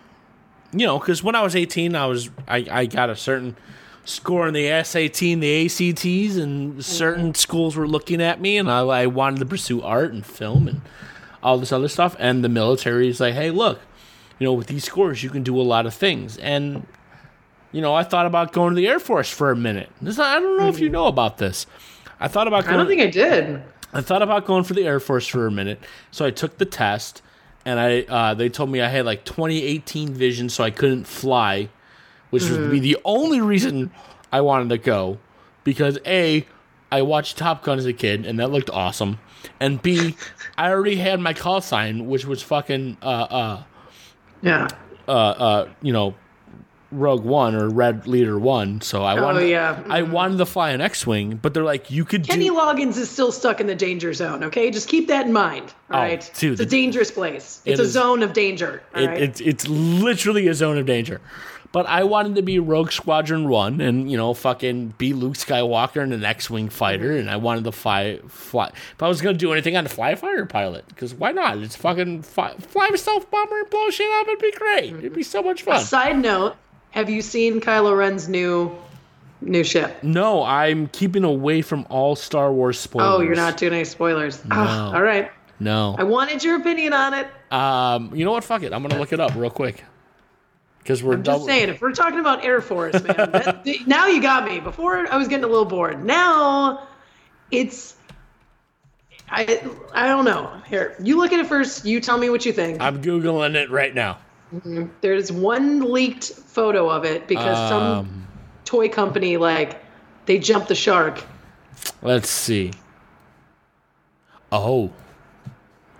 [0.72, 3.56] you know, because when I was eighteen, I was I, I got a certain
[4.04, 7.34] score in the SAT and the ACTs, and certain mm-hmm.
[7.34, 10.80] schools were looking at me, and I, I wanted to pursue art and film and
[11.42, 12.16] all this other stuff.
[12.18, 13.80] And the military is like, hey, look,
[14.38, 16.86] you know, with these scores, you can do a lot of things, and
[17.72, 19.90] you know, I thought about going to the Air Force for a minute.
[20.00, 20.94] This, I don't know if you mm-hmm.
[20.94, 21.66] know about this.
[22.18, 22.66] I thought about.
[22.66, 23.62] I don't think I did.
[23.92, 25.80] I thought about going for the Air Force for a minute,
[26.10, 27.22] so I took the test,
[27.70, 31.68] and I uh, they told me I had like 2018 vision, so I couldn't fly,
[32.30, 33.90] which would be the only reason
[34.32, 35.18] I wanted to go,
[35.62, 36.44] because a
[36.90, 39.20] I watched Top Gun as a kid, and that looked awesome,
[39.60, 40.16] and b
[40.58, 43.62] I already had my call sign, which was fucking uh uh
[44.42, 44.66] Yeah.
[45.06, 46.14] uh uh you know.
[46.92, 49.48] Rogue One or Red Leader One, so I Oh, wanted.
[49.48, 49.82] yeah.
[49.88, 50.12] I mm-hmm.
[50.12, 52.54] wanted to fly an X-wing, but they're like, you could Kenny do.
[52.54, 54.42] Loggins is still stuck in the danger zone.
[54.44, 55.72] Okay, just keep that in mind.
[55.90, 57.62] Oh, all Oh, right, dude, it's a dangerous place.
[57.64, 58.82] It It's a is- zone of danger.
[58.94, 59.20] It, right.
[59.22, 61.20] it's it's literally a zone of danger.
[61.72, 66.02] But I wanted to be Rogue Squadron One, and you know, fucking be Luke Skywalker
[66.02, 68.72] and an X-wing fighter, and I wanted to fly fly.
[68.94, 71.58] If I was gonna do anything, I'd fly a fighter pilot because why not?
[71.58, 74.26] It's fucking fly, fly a stealth bomber and blow shit up.
[74.26, 74.92] It'd be great.
[74.94, 75.80] It'd be so much A fun.
[75.84, 76.56] side note:
[76.90, 78.76] Have you seen Kylo Ren's new
[79.40, 80.02] new ship?
[80.02, 83.14] No, I'm keeping away from all Star Wars spoilers.
[83.14, 84.42] Oh, you're not doing any spoilers.
[84.50, 84.96] Ah, No.
[84.96, 85.30] all right.
[85.60, 85.94] No.
[85.98, 87.28] I wanted your opinion on it.
[87.52, 88.42] Um, you know what?
[88.42, 88.72] Fuck it.
[88.72, 89.84] I'm gonna look it up real quick
[90.90, 94.20] because we're I'm just saying, if we're talking about Air Force, man, that, now you
[94.20, 94.58] got me.
[94.58, 96.04] Before I was getting a little bored.
[96.04, 96.88] Now
[97.52, 97.94] it's
[99.28, 99.62] I
[99.94, 100.60] I don't know.
[100.66, 101.84] Here, you look at it first.
[101.84, 102.80] You tell me what you think.
[102.80, 104.18] I'm googling it right now.
[105.00, 108.26] There's one leaked photo of it because some Um,
[108.64, 109.80] toy company like
[110.26, 111.22] they jumped the shark.
[112.02, 112.72] Let's see.
[114.50, 114.90] Oh.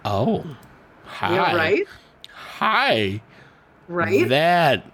[0.04, 0.44] Oh.
[1.04, 1.34] Hi.
[1.34, 1.86] Yeah, right?
[2.34, 3.20] Hi.
[3.90, 4.28] Right?
[4.28, 4.84] That.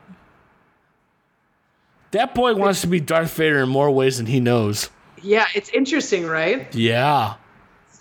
[2.12, 4.88] That boy wants to be Darth Vader in more ways than he knows.
[5.22, 6.72] Yeah, it's interesting, right?
[6.74, 7.34] Yeah.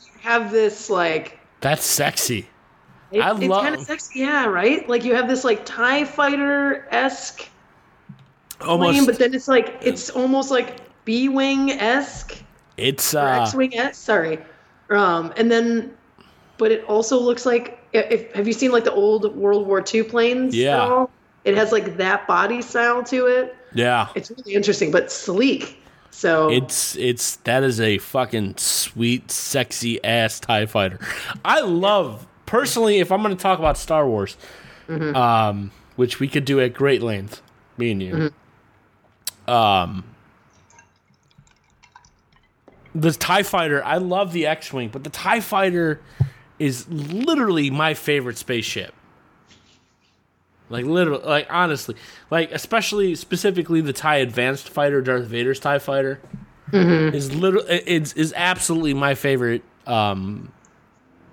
[0.06, 2.48] You Have this like That's sexy.
[3.12, 4.88] it- I it's love- kind of sexy, yeah, right?
[4.88, 7.50] Like you have this like Tie Fighter esque
[8.62, 8.92] Almost.
[8.94, 12.38] plane, but then it's like it's almost like B wing esque
[12.78, 14.02] it's uh X wing esque.
[14.02, 14.40] Sorry,
[14.92, 15.94] um, and then
[16.58, 20.04] but it also looks like if have you seen like the old World War II
[20.04, 20.56] planes?
[20.56, 21.06] Yeah.
[21.44, 23.56] It has like that body style to it.
[23.74, 24.08] yeah.
[24.16, 25.80] It's really interesting, but sleek.
[26.10, 31.00] So It's it's that is a fucking sweet, sexy ass Tie Fighter.
[31.44, 33.00] I love personally.
[33.00, 34.38] If I'm going to talk about Star Wars,
[34.88, 35.16] Mm-hmm.
[35.16, 37.42] um, which we could do at great length,
[37.78, 38.32] me and you,
[39.52, 40.04] um,
[42.94, 43.84] the Tie Fighter.
[43.84, 46.02] I love the X-wing, but the Tie Fighter
[46.60, 48.94] is literally my favorite spaceship.
[50.70, 51.96] Like literally, like honestly,
[52.32, 56.20] like especially specifically the Tie Advanced Fighter, Darth Vader's Tie Fighter,
[56.74, 60.52] is literally it's is absolutely my favorite um,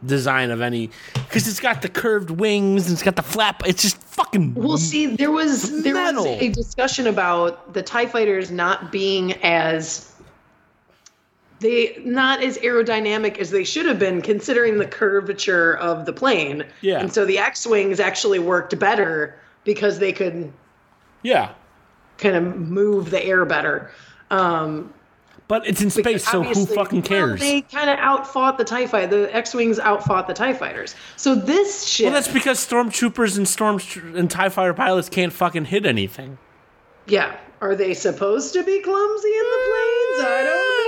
[0.05, 3.63] design of any because it's got the curved wings and it's got the flap.
[3.67, 4.55] It's just fucking.
[4.55, 6.25] Well, see, there was there Metal.
[6.25, 10.12] was a discussion about the Tie Fighters not being as
[11.63, 16.65] they not as aerodynamic as they should have been, considering the curvature of the plane.
[16.81, 17.01] Yeah.
[17.01, 20.53] and so the X wings actually worked better because they could
[21.23, 21.55] yeah,
[22.19, 23.91] kind of move the air better.
[24.31, 24.93] Um,
[25.49, 27.41] but it's in space, so who fucking well, cares?
[27.41, 29.25] they kind of outfought the Tie Fighter.
[29.25, 30.95] The X wings outfought the Tie Fighters.
[31.17, 32.07] So this shit.
[32.07, 33.79] well, that's because stormtroopers and storm
[34.17, 36.39] and Tie Fighter pilots can't fucking hit anything.
[37.07, 37.37] yeah.
[37.61, 40.25] Are they supposed to be clumsy in the planes?
[40.27, 40.82] I don't know.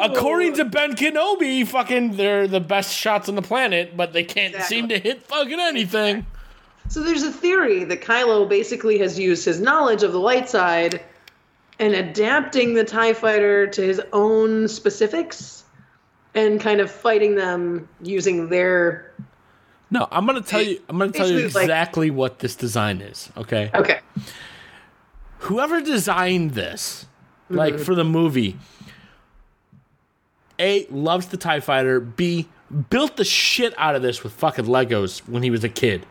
[0.00, 4.54] According to Ben Kenobi, fucking they're the best shots on the planet, but they can't
[4.62, 6.26] seem to hit fucking anything.
[6.88, 11.02] So there's a theory that Kylo basically has used his knowledge of the light side
[11.78, 15.64] and adapting the TIE fighter to his own specifics
[16.34, 19.12] and kind of fighting them using their
[19.90, 20.80] No, I'm gonna tell you.
[20.88, 23.30] I'm gonna tell you Basically, like- exactly what this design is.
[23.36, 23.70] Okay.
[23.74, 24.00] Okay.
[25.40, 27.06] Whoever designed this,
[27.48, 27.80] like Mhm.
[27.80, 28.56] for the movie,
[30.58, 32.00] a loves the Tie Fighter.
[32.00, 32.48] B
[32.90, 36.04] built the shit out of this with fucking Legos when he was a kid,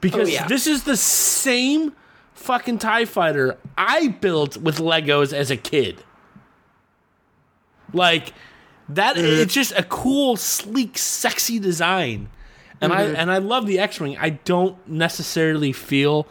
[0.00, 0.46] because Oh, yeah.
[0.46, 1.92] this is the same
[2.34, 6.02] fucking Tie Fighter I built with Legos as a kid.
[7.92, 8.32] Like
[8.88, 9.42] that, Mm-hmm.
[9.42, 12.28] it's just a cool, sleek, sexy design,
[12.80, 13.14] and I Mhm.
[13.16, 14.16] and I love the X-wing.
[14.20, 16.26] I don't necessarily feel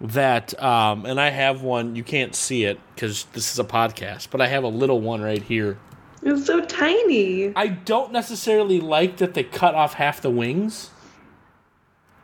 [0.00, 1.94] that, um, and I have one.
[1.96, 5.22] You can't see it because this is a podcast, but I have a little one
[5.22, 5.78] right here.
[6.22, 7.54] It's so tiny.
[7.56, 10.90] I don't necessarily like that they cut off half the wings.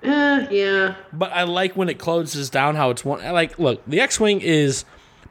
[0.03, 0.95] Uh, yeah.
[1.12, 3.20] But I like when it closes down how it's one.
[3.20, 4.85] I Like, look, the X-wing is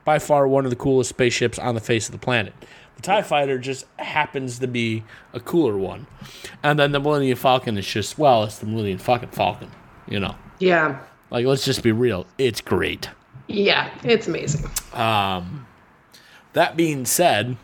[0.04, 2.54] by far one of the coolest spaceships on the face of the planet.
[2.98, 6.08] The Tie Fighter just happens to be a cooler one,
[6.64, 9.70] and then the Millennium Falcon is just well, it's the Millennium fucking Falcon,
[10.08, 10.36] you know.
[10.60, 11.00] Yeah.
[11.30, 13.10] Like, let's just be real, it's great.
[13.48, 13.92] Yeah.
[14.04, 14.70] It's amazing.
[14.94, 15.68] Um,
[16.54, 17.58] that being said,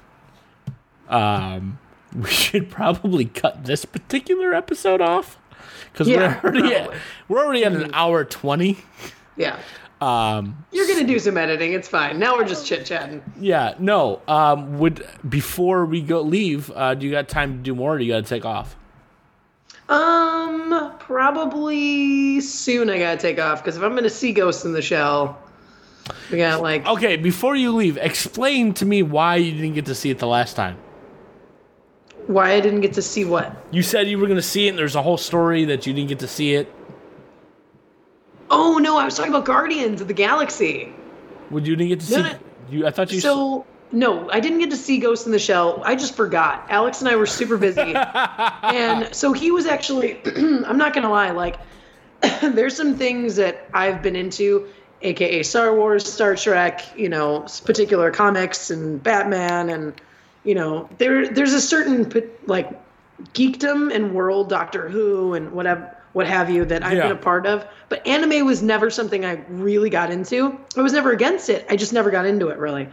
[1.10, 1.80] um,
[2.16, 5.38] we should probably cut this particular episode off
[5.92, 6.94] because Yeah, we're already at,
[7.28, 8.78] we're already at an hour twenty.
[9.38, 9.58] Yeah.
[10.02, 11.72] Um, You're gonna do some editing.
[11.74, 12.20] It's fine.
[12.20, 13.24] Now we're just chit chatting.
[13.40, 14.22] yeah, no.
[14.28, 17.96] Um, would before we go leave, uh, do you got time to do more?
[17.96, 18.76] or do you got to take off?
[19.90, 22.90] Um, probably soon.
[22.90, 25.38] I gotta take off because if I'm gonna see Ghost in the Shell,
[26.32, 29.96] we got like Okay, before you leave, explain to me why you didn't get to
[29.96, 30.78] see it the last time.
[32.28, 33.56] Why I didn't get to see what.
[33.72, 35.94] You said you were going to see it, and there's a whole story that you
[35.94, 36.74] didn't get to see it.
[38.50, 40.94] Oh no, I was talking about Guardians of the Galaxy.
[41.50, 42.16] Would you didn't get to see?
[42.18, 42.40] No, no.
[42.70, 43.20] You, I thought you.
[43.20, 45.82] So no, I didn't get to see Ghost in the Shell.
[45.86, 46.66] I just forgot.
[46.70, 50.20] Alex and I were super busy, and so he was actually.
[50.26, 51.58] I'm not gonna lie, like
[52.42, 54.68] there's some things that I've been into,
[55.02, 59.94] aka Star Wars, Star Trek, you know, particular comics and Batman, and
[60.44, 62.12] you know, there there's a certain
[62.46, 62.70] like
[63.34, 65.96] geekdom and world, Doctor Who, and whatever.
[66.14, 67.04] What have you that I've Yeah.
[67.08, 70.56] been a part of, but anime was never something I really got into.
[70.78, 71.66] I was never against it.
[71.72, 72.88] I just never got into it really.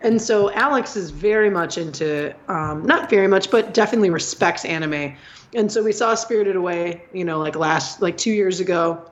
[0.00, 5.14] And so Alex is very much into, um, not very much, but definitely respects anime.
[5.54, 9.10] And so we saw Spirited Away, you know, like last, like two years ago,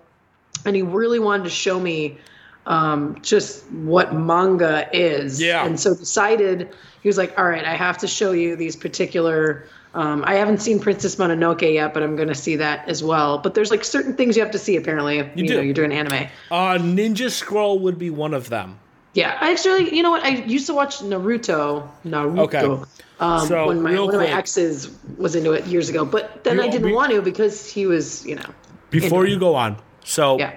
[0.65, 2.19] and he really wanted to show me
[2.67, 5.41] um, just what manga is.
[5.43, 5.65] Yeah.
[5.65, 9.67] And so decided he was like, all right, I have to show you these particular.
[9.95, 13.39] Um, I haven't seen Princess Mononoke yet, but I'm going to see that as well.
[13.39, 15.19] But there's like certain things you have to see apparently.
[15.19, 15.57] If, you do.
[15.57, 16.29] know, you're doing anime.
[16.51, 18.79] Uh, Ninja Scroll would be one of them.
[19.15, 20.25] Yeah, I actually, you know what?
[20.25, 21.87] I used to watch Naruto.
[22.07, 22.39] Naruto.
[22.39, 22.83] Okay.
[23.21, 26.57] Um, So, when my one of my exes was into it years ago, but then
[26.57, 28.47] You- I didn't we- want to because he was, you know.
[28.91, 30.53] Before you go on, so Yeah.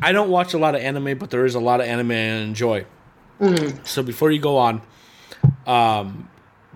[0.00, 2.14] I don't watch a lot of anime, but there is a lot of anime I
[2.42, 2.84] enjoy.
[3.40, 3.84] Mhm.
[3.84, 4.80] So before you go on,
[5.66, 6.28] um,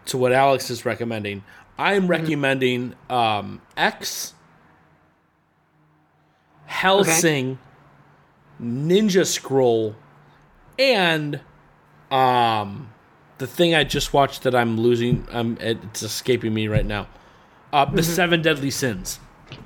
[0.07, 1.45] to what Alex is recommending,
[1.79, 2.07] I Mm-hmm.
[2.09, 4.35] recommending um, X,
[6.67, 7.59] Hellsing,
[8.63, 9.95] Ninja Scroll,
[10.79, 11.41] and
[12.11, 12.93] um,
[13.39, 15.27] the thing I just watched that I'm losing.
[15.31, 17.07] Um, it's escaping me right now.
[17.73, 18.05] Uh, the Mhm.
[18.05, 19.21] Seven Deadly Sins.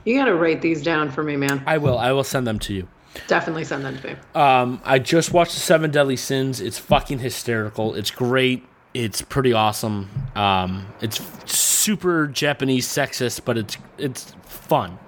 [0.05, 1.63] You got to write these down for me, man.
[1.67, 1.99] I will.
[1.99, 2.89] I will send them to you.
[3.27, 4.17] Definitely send them to me.
[4.35, 6.61] Um, I just watched the Seven Deadly Sins.
[6.61, 7.95] It's fucking hysterical.
[7.95, 8.65] It's great.
[8.95, 10.11] It's pretty awesome.
[10.35, 11.21] Um, it's
[11.51, 14.99] super Japanese sexist, but it's it's fun.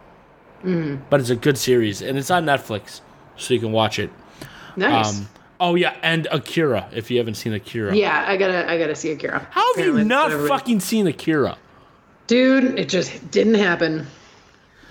[0.65, 1.01] Mhm.
[1.11, 3.03] But it's a good series, and it's on Netflix,
[3.37, 4.11] so you can watch it.
[4.77, 5.19] Nice.
[5.19, 5.29] Um,
[5.61, 6.89] oh yeah, and Akira.
[6.95, 9.47] If you haven't seen Akira, yeah, I gotta, I gotta see Akira.
[9.51, 11.59] How have you Apparently, not everybody- fucking seen Akira?
[12.27, 14.07] Dude, it just didn't happen.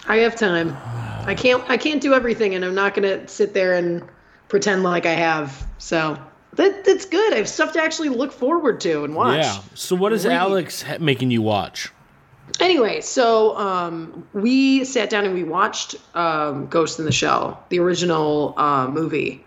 [0.08, 0.78] I have time.
[1.26, 4.04] I can't I can't do everything and I'm not to sit there and
[4.50, 5.66] pretend like I have.
[5.80, 6.20] So,
[6.56, 7.34] that that's good.
[7.34, 9.44] I have stuff to actually look forward to and watch.
[9.44, 9.60] Yeah.
[9.76, 10.36] So what is Read.
[10.36, 11.92] Alex ha- making you watch?
[12.60, 17.80] Anyway, so um, we sat down and we watched um, Ghost in the Shell, the
[17.80, 19.44] original uh, movie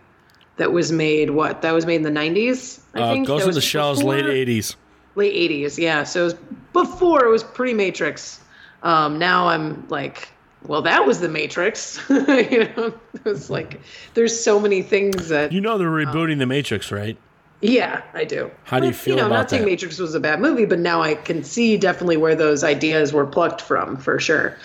[0.56, 1.30] that was made.
[1.30, 3.26] What that was made in the nineties, I Uh, think.
[3.26, 4.74] Ghost That in the Shell's late '80s.
[5.14, 5.78] late eighties.
[5.78, 6.34] Yeah, so it was
[6.72, 8.40] before it was pre Matrix.
[8.82, 10.28] Um, now I'm like,
[10.66, 11.98] well, that was the Matrix.
[12.10, 12.16] you
[12.76, 13.80] know, it was like
[14.14, 15.52] there's so many things that.
[15.52, 17.16] You know they're rebooting the Matrix, right?
[17.62, 18.50] Yeah, I do.
[18.64, 19.70] How do you But, feel you know, about not saying that?
[19.70, 23.26] Matrix was a bad movie, but now I can see definitely where those ideas were
[23.26, 24.56] plucked from for sure.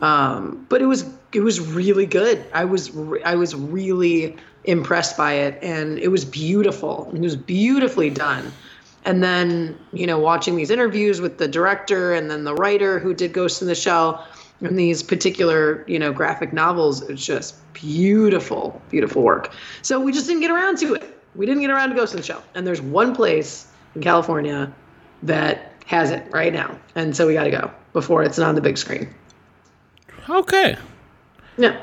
[0.00, 2.44] Um, but it was it was really good.
[2.52, 7.10] I was re- I was really impressed by it, and it was beautiful.
[7.14, 8.52] It was beautifully done.
[9.06, 13.14] And then you know, watching these interviews with the director and then the writer who
[13.14, 14.26] did Ghost in the Shell
[14.60, 19.52] and these particular you know graphic novels, it's just beautiful, beautiful work.
[19.82, 21.20] So we just didn't get around to it.
[21.34, 22.42] We didn't get around to Ghost in the Shell.
[22.54, 24.72] And there's one place in California
[25.24, 28.60] that has it right now, and so we got to go before it's on the
[28.60, 29.08] big screen.
[30.28, 30.76] Okay.
[31.58, 31.80] Yeah.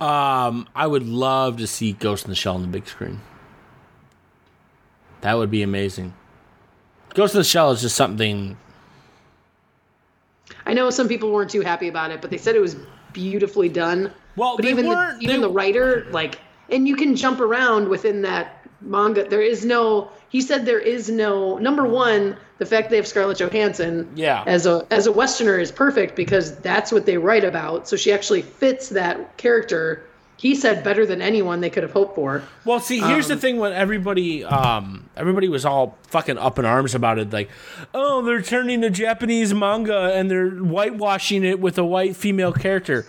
[0.00, 3.20] Um, I would love to see Ghost in the Shell on the big screen.
[5.22, 6.12] That would be amazing.
[7.14, 8.58] Ghost in the Shell is just something.
[10.66, 12.76] I know some people weren't too happy about it, but they said it was
[13.12, 14.12] beautifully done.
[14.36, 16.40] Well, but even the, even they- the writer, like,
[16.70, 19.24] and you can jump around within that manga.
[19.28, 20.10] There is no.
[20.28, 21.58] He said there is no.
[21.58, 24.10] Number one, the fact they have Scarlett Johansson.
[24.14, 24.42] Yeah.
[24.46, 27.88] As a as a Westerner is perfect because that's what they write about.
[27.88, 30.04] So she actually fits that character.
[30.44, 32.42] He said better than anyone they could have hoped for.
[32.66, 36.66] Well, see, here's the Um, thing: when everybody, um, everybody was all fucking up in
[36.66, 37.48] arms about it, like,
[37.94, 43.06] oh, they're turning a Japanese manga and they're whitewashing it with a white female character.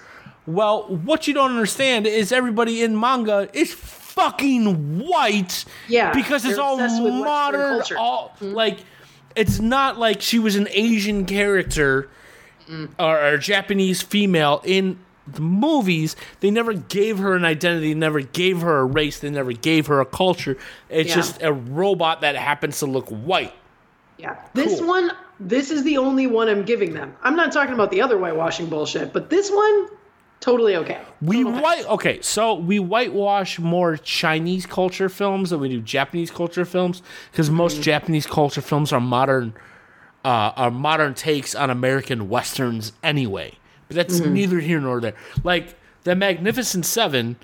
[0.47, 5.65] Well, what you don't understand is everybody in manga is fucking white.
[5.89, 7.83] Yeah, because it's all obsessed with Western modern.
[7.97, 8.77] All like,
[9.35, 12.07] it's not like she was an Asian character
[12.97, 16.15] or, or a Japanese female in the movies.
[16.39, 19.99] They never gave her an identity, never gave her a race, they never gave her
[20.02, 20.57] a culture.
[20.89, 21.15] It's Yeah.
[21.15, 23.53] just a robot that happens to look white.
[24.18, 24.35] Yeah.
[24.53, 27.15] This one, this is the only one I'm giving them.
[27.23, 29.88] I'm not talking about the other whitewashing bullshit, but this one,
[30.39, 30.99] totally okay.
[31.22, 36.65] We white okay, so we whitewash more Chinese culture films than we do Japanese culture
[36.65, 39.53] films because most Japanese culture films are modern,
[40.23, 43.53] uh, are modern takes on American westerns anyway.
[43.87, 44.31] But that's Mhm.
[44.31, 45.13] neither here nor there.
[45.43, 47.35] Like the Magnificent Seven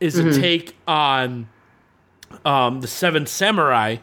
[0.00, 0.40] is a Mhm.
[0.40, 1.48] take on
[2.44, 3.96] um, the Seven Samurai,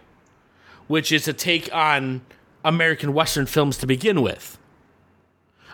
[0.87, 2.21] which is a take on
[2.63, 4.57] American western films to begin with.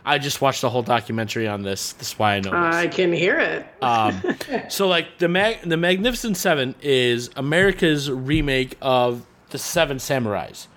[0.05, 1.91] I just watched the whole documentary on this.
[1.93, 2.49] That's why I know.
[2.51, 2.75] this.
[2.75, 3.65] I can hear it.
[3.81, 4.21] Um,
[4.69, 10.67] so like the Mag- the Magnificent Seven is America's remake of the Seven Samurais,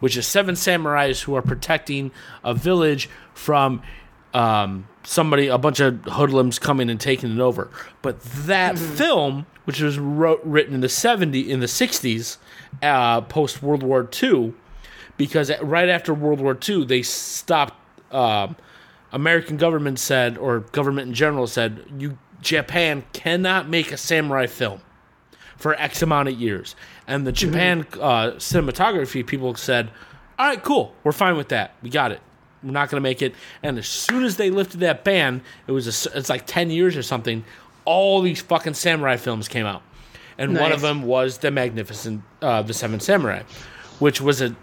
[0.00, 2.10] which is seven samurais who are protecting
[2.44, 3.82] a village from
[4.34, 7.70] um, somebody, a bunch of hoodlums coming and taking it over.
[8.02, 12.38] But that film, which was wrote, written in the seventy in the sixties,
[12.82, 14.54] uh, post World War II,
[15.16, 17.74] because right after World War II they stopped.
[18.12, 18.56] Um,
[19.12, 24.80] American government said, or government in general said, you Japan cannot make a samurai film
[25.56, 26.74] for X amount of years.
[27.06, 29.90] And the Japan uh, cinematography people said,
[30.38, 31.74] all right, cool, we're fine with that.
[31.82, 32.20] We got it.
[32.62, 33.34] We're not going to make it.
[33.62, 36.96] And as soon as they lifted that ban, it was a it's like ten years
[36.96, 37.44] or something.
[37.84, 39.82] All these fucking samurai films came out,
[40.38, 43.42] and one of them was the Magnificent, uh, the Seven Samurai,
[43.98, 44.54] which was a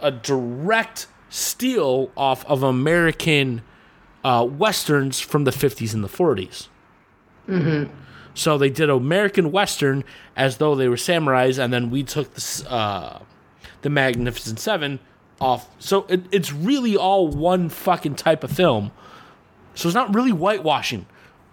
[0.00, 3.62] a direct steal off of American
[4.24, 6.68] uh, westerns from the 50s and the 40s.
[7.48, 7.92] Mm-hmm.
[8.34, 10.04] So they did American Western
[10.36, 13.20] as though they were samurais, and then we took this, uh,
[13.82, 15.00] the Magnificent Seven
[15.40, 15.68] off.
[15.78, 18.90] So it, it's really all one fucking type of film.
[19.74, 21.06] So it's not really whitewashing,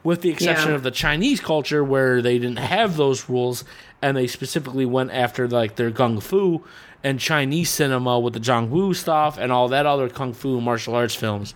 [0.04, 0.76] with the exception Yeah.
[0.76, 3.64] of the Chinese culture where they didn't have those rules,
[4.02, 6.64] and they specifically went after like their kung fu
[7.04, 10.96] and Chinese cinema with the Zhang Wu stuff and all that other kung fu martial
[10.96, 11.54] arts films,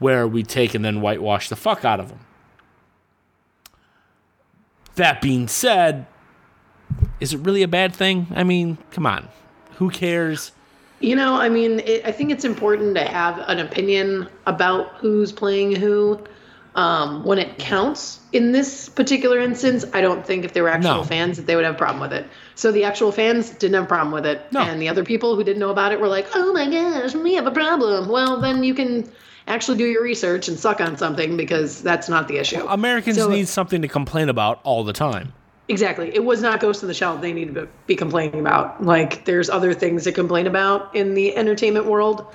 [0.00, 2.18] where we take and then whitewash the fuck out of them.
[4.96, 6.06] That being said,
[7.20, 8.26] is it really a bad thing?
[8.34, 9.28] I mean, come on.
[9.76, 10.52] Who cares?
[11.00, 15.32] You know, I mean, it, I think it's important to have an opinion about who's
[15.32, 16.20] playing who.
[16.76, 20.98] Um, when it counts in this particular instance, I don't think if they were actual
[20.98, 21.02] No.
[21.02, 22.28] fans that they would have a problem with it.
[22.54, 24.60] So the actual fans didn't have a problem with it, No.
[24.60, 27.34] and the other people who didn't know about it were like, "Oh my gosh, we
[27.34, 29.10] have a problem." Well, then you can
[29.48, 32.64] actually do your research and suck on something because that's not the issue.
[32.68, 35.32] Americans So- need something to complain about all the time.
[35.70, 36.12] Exactly.
[36.12, 38.84] It was not Ghost in the Shell they need to be complaining about.
[38.84, 42.26] Like, there's other things to complain about in the entertainment world.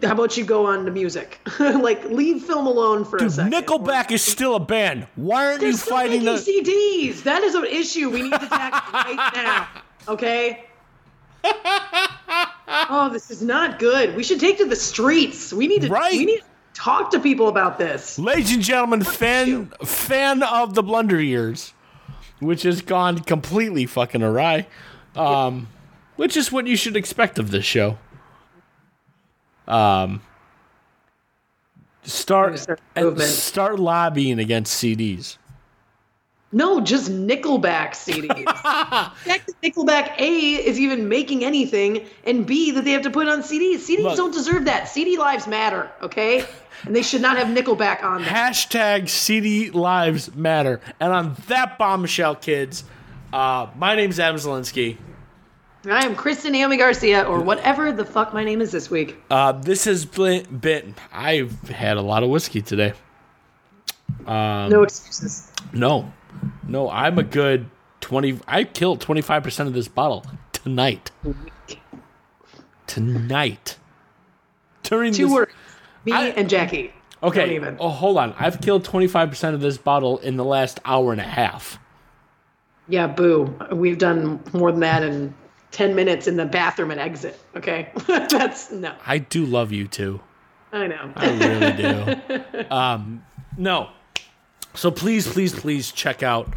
[0.00, 1.40] How about you go on to music?
[1.60, 3.52] like, leave film alone for a Dude, second.
[3.52, 5.08] Nickelback is still a band.
[5.16, 6.34] Why aren't you fighting the?
[6.34, 7.24] CDs.
[7.24, 9.68] That is an issue we need to tackle right now.
[10.08, 10.64] Okay?
[11.44, 14.14] oh, this is not good.
[14.14, 15.52] We should take to the streets.
[15.52, 16.12] We need to Right.
[16.12, 16.44] we need to
[16.74, 18.18] talk to people about this.
[18.20, 21.72] Ladies and gentlemen, fan fan of the Blunder Years,
[22.42, 24.66] which has gone completely fucking awry,
[25.16, 25.68] um,
[26.16, 27.98] which is what you should expect of this show.
[29.68, 30.22] Um,
[32.02, 35.38] start Start start lobbying against CDs.
[36.54, 38.44] No, just Nickelback CDs.
[39.24, 43.26] Fact that Nickelback A is even making anything, and B that they have to put
[43.26, 43.76] on CDs.
[43.76, 44.16] CDs Look.
[44.16, 44.88] don't deserve that.
[44.88, 46.44] CD lives matter, okay?
[46.84, 48.32] And they should not have Nickelback on them.
[48.32, 50.80] Hashtag CD Lives Matter.
[50.98, 52.84] And on that bombshell, kids,
[53.32, 54.98] uh, my name's Adam Zelinsky.
[55.84, 59.16] I am Kristen Naomi Garcia, or whatever the fuck my name is this week.
[59.30, 60.94] Uh, this has been, been.
[61.12, 62.92] I've had a lot of whiskey today.
[64.26, 65.50] Um, No excuses.
[65.72, 66.12] No,
[66.68, 67.68] no, I'm a good
[68.00, 68.38] twenty.
[68.46, 71.10] I killed twenty five percent of this bottle tonight.
[72.86, 73.78] Tonight.
[74.84, 75.52] During Two this, words.
[76.04, 76.92] Me I- and Jackie.
[77.22, 77.60] Okay.
[77.78, 78.34] Oh, hold on.
[78.38, 81.78] I've killed twenty five percent of this bottle in the last hour and a half.
[82.88, 83.56] Yeah, boo.
[83.70, 85.32] We've done more than that in
[85.70, 87.90] 10 minutes in the bathroom and exit, okay?
[88.06, 88.94] That's no.
[89.06, 90.20] I do love you too.
[90.72, 91.12] I know.
[91.16, 92.70] I really do.
[92.74, 93.24] um,
[93.56, 93.88] no.
[94.74, 96.52] So please, please, please check out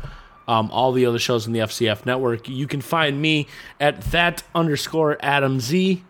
[0.48, 2.50] um, all the other shows in the FCF network.
[2.50, 3.48] You can find me
[3.80, 6.04] at that underscore Adam Z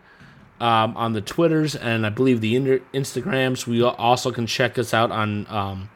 [0.60, 3.66] um, on the Twitters and I believe the inter- Instagrams.
[3.66, 5.90] We also can check us out on um,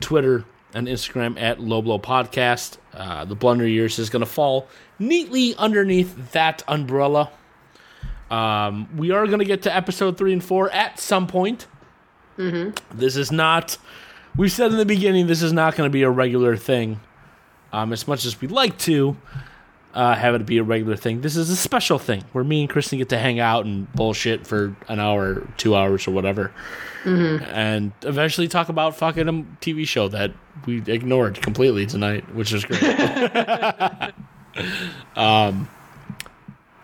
[0.00, 0.44] Twitter
[0.74, 2.78] and Instagram at Low Blow Podcast.
[2.94, 7.30] Uh, the Blunder Years is going to fall neatly underneath that umbrella.
[8.30, 11.66] Um, we are going to get to episode three and four at some point.
[12.38, 12.98] Mm-hmm.
[12.98, 13.76] This is not.
[14.36, 17.00] We said in the beginning this is not going to be a regular thing.
[17.72, 19.16] Um, as much as we'd like to
[19.94, 22.70] uh, have it be a regular thing, this is a special thing where me and
[22.70, 26.52] Kristen get to hang out and bullshit for an hour, two hours, or whatever,
[27.04, 27.44] Mm-hmm.
[27.46, 30.30] and eventually talk about fucking a TV show that
[30.66, 32.80] we ignored completely tonight, which is great.
[35.16, 35.68] um.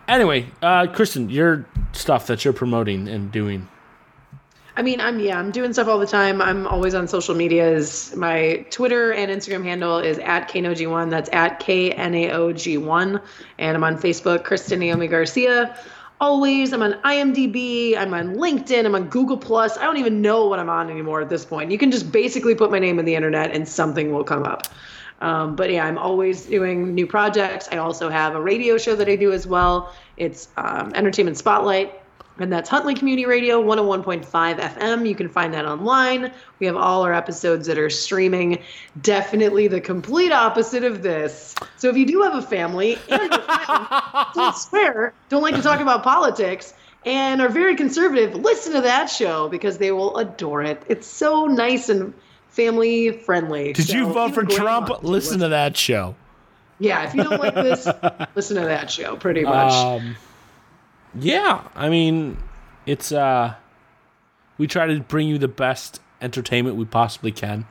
[0.09, 3.69] Anyway, uh, Kristen, your stuff that you're promoting and doing.
[4.79, 6.41] I mean, I'm yeah, I'm doing stuff all the time.
[6.41, 8.15] I'm always on social medias.
[8.15, 11.09] My Twitter and Instagram handle is at KNOG1.
[11.09, 13.19] That's at K N A O G 1.
[13.57, 15.77] And I'm on Facebook, Kristen Naomi Garcia.
[16.21, 16.71] Always.
[16.71, 17.97] I'm on IMDb.
[17.97, 18.85] I'm on LinkedIn.
[18.85, 19.77] I'm on Google Plus.
[19.77, 21.71] I don't even know what I'm on anymore at this point.
[21.71, 24.63] You can just basically put my name in the internet and something will come up.
[25.19, 27.67] Um, but yeah, I'm always doing new projects.
[27.69, 29.93] I also have a radio show that I do as well.
[30.15, 32.01] It's um, Entertainment Spotlight,
[32.39, 35.07] and that's Huntley Community Radio 101.5 FM.
[35.07, 36.31] You can find that online.
[36.59, 38.63] We have all our episodes that are streaming.
[39.01, 41.55] Definitely the complete opposite of this.
[41.77, 43.29] So if you do have a family and
[44.33, 46.73] don't swear, don't like to talk about politics,
[47.05, 50.81] and are very conservative, listen to that show because they will adore it.
[50.87, 52.13] It's so nice and
[52.49, 53.73] family friendly.
[53.73, 54.87] Did you vote for Trump?
[54.87, 56.15] can Listen to that show.
[56.79, 57.87] Yeah, if you don't like this,
[58.35, 59.17] listen to that show.
[59.17, 59.73] Pretty much.
[59.73, 60.15] Um,
[61.17, 62.37] yeah, I mean,
[62.85, 63.55] it's uh,
[64.57, 67.65] we try to bring you the best entertainment we possibly can.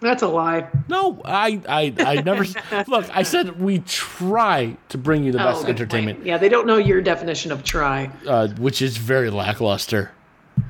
[0.00, 0.68] That's a lie.
[0.88, 2.44] No, I, I, I never.
[2.88, 6.26] look, I said we try to bring you the Oh, best entertainment, point.
[6.26, 8.10] Yeah, they don't know your definition of try.
[8.26, 10.10] uh, which is very lackluster.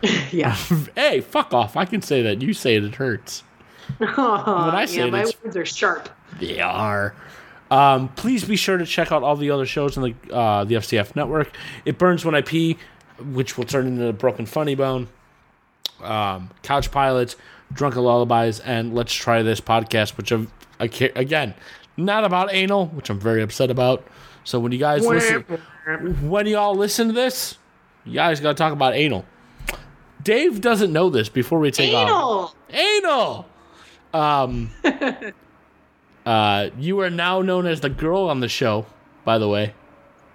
[0.31, 0.55] Yeah.
[0.97, 1.76] hey, fuck off!
[1.76, 2.43] I can say that.
[2.43, 3.43] You say it, it hurts.
[3.98, 6.09] when I say yeah, it, my words are sharp.
[6.40, 7.14] They are.
[7.70, 10.77] Um, please be sure to check out all the other shows on the uh, the
[10.77, 11.57] FCF network.
[11.85, 12.78] It burns when I pee,
[13.32, 15.09] which will turn into the broken funny bone.
[16.03, 17.36] Um, Couch Pilots,
[17.73, 21.55] Drunken Lullabies, and Let's Try This podcast, which I'm I ca- again
[21.97, 24.05] not about anal, which I'm very upset about.
[24.45, 25.43] So when you guys listen,
[26.28, 27.57] when you all listen to this,
[28.05, 29.24] you guys got to talk about anal.
[30.23, 32.55] Dave doesn't know this before we take off.
[32.70, 32.86] Anal.
[33.03, 33.47] Anal.
[34.12, 34.70] Um,
[36.27, 38.87] uh, you are now known as the girl on the show,
[39.25, 39.75] by the way.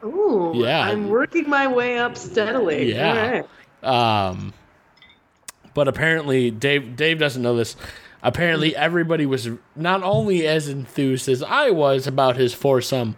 [0.04, 0.54] Ooh.
[0.56, 0.82] Yeah.
[0.88, 2.94] I'm working my way up steadily.
[2.94, 3.44] Yeah.
[3.84, 4.30] Right.
[4.30, 4.54] Um,
[5.74, 7.76] But apparently, Dave Dave doesn't know this.
[8.22, 13.16] Apparently, everybody was not only as enthused as I was about his foursome,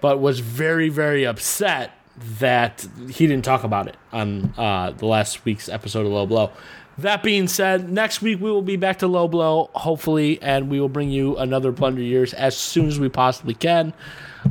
[0.00, 1.92] but was very very upset
[2.38, 6.50] that he didn't talk about it on uh, the last week's episode of Low Blow.
[6.98, 10.78] That being said, next week we will be back to Low Blow, hopefully, and we
[10.78, 13.94] will bring you another Blunder Years as soon as we possibly can.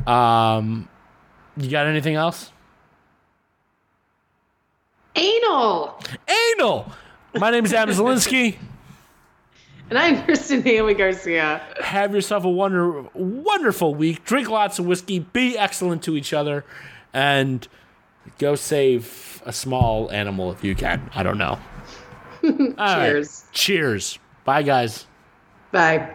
[0.06, 0.88] Um,
[1.56, 2.50] you got anything else?
[5.14, 6.00] Anal.
[6.56, 6.92] Anal.
[7.36, 8.56] My name is Adam Zelinsky.
[9.90, 11.60] And I'm Kristen Naomi Garcia.
[11.82, 14.24] Have yourself a wonder, wonderful week.
[14.24, 15.18] Drink lots of whiskey.
[15.18, 16.64] Be excellent to each other,
[17.12, 17.68] and
[18.38, 21.10] go save a small animal if you can.
[21.14, 21.58] I don't know.
[22.44, 23.10] All right.
[23.10, 23.44] Cheers.
[23.52, 24.18] Cheers.
[24.44, 25.06] Bye, guys.
[25.70, 26.14] Bye.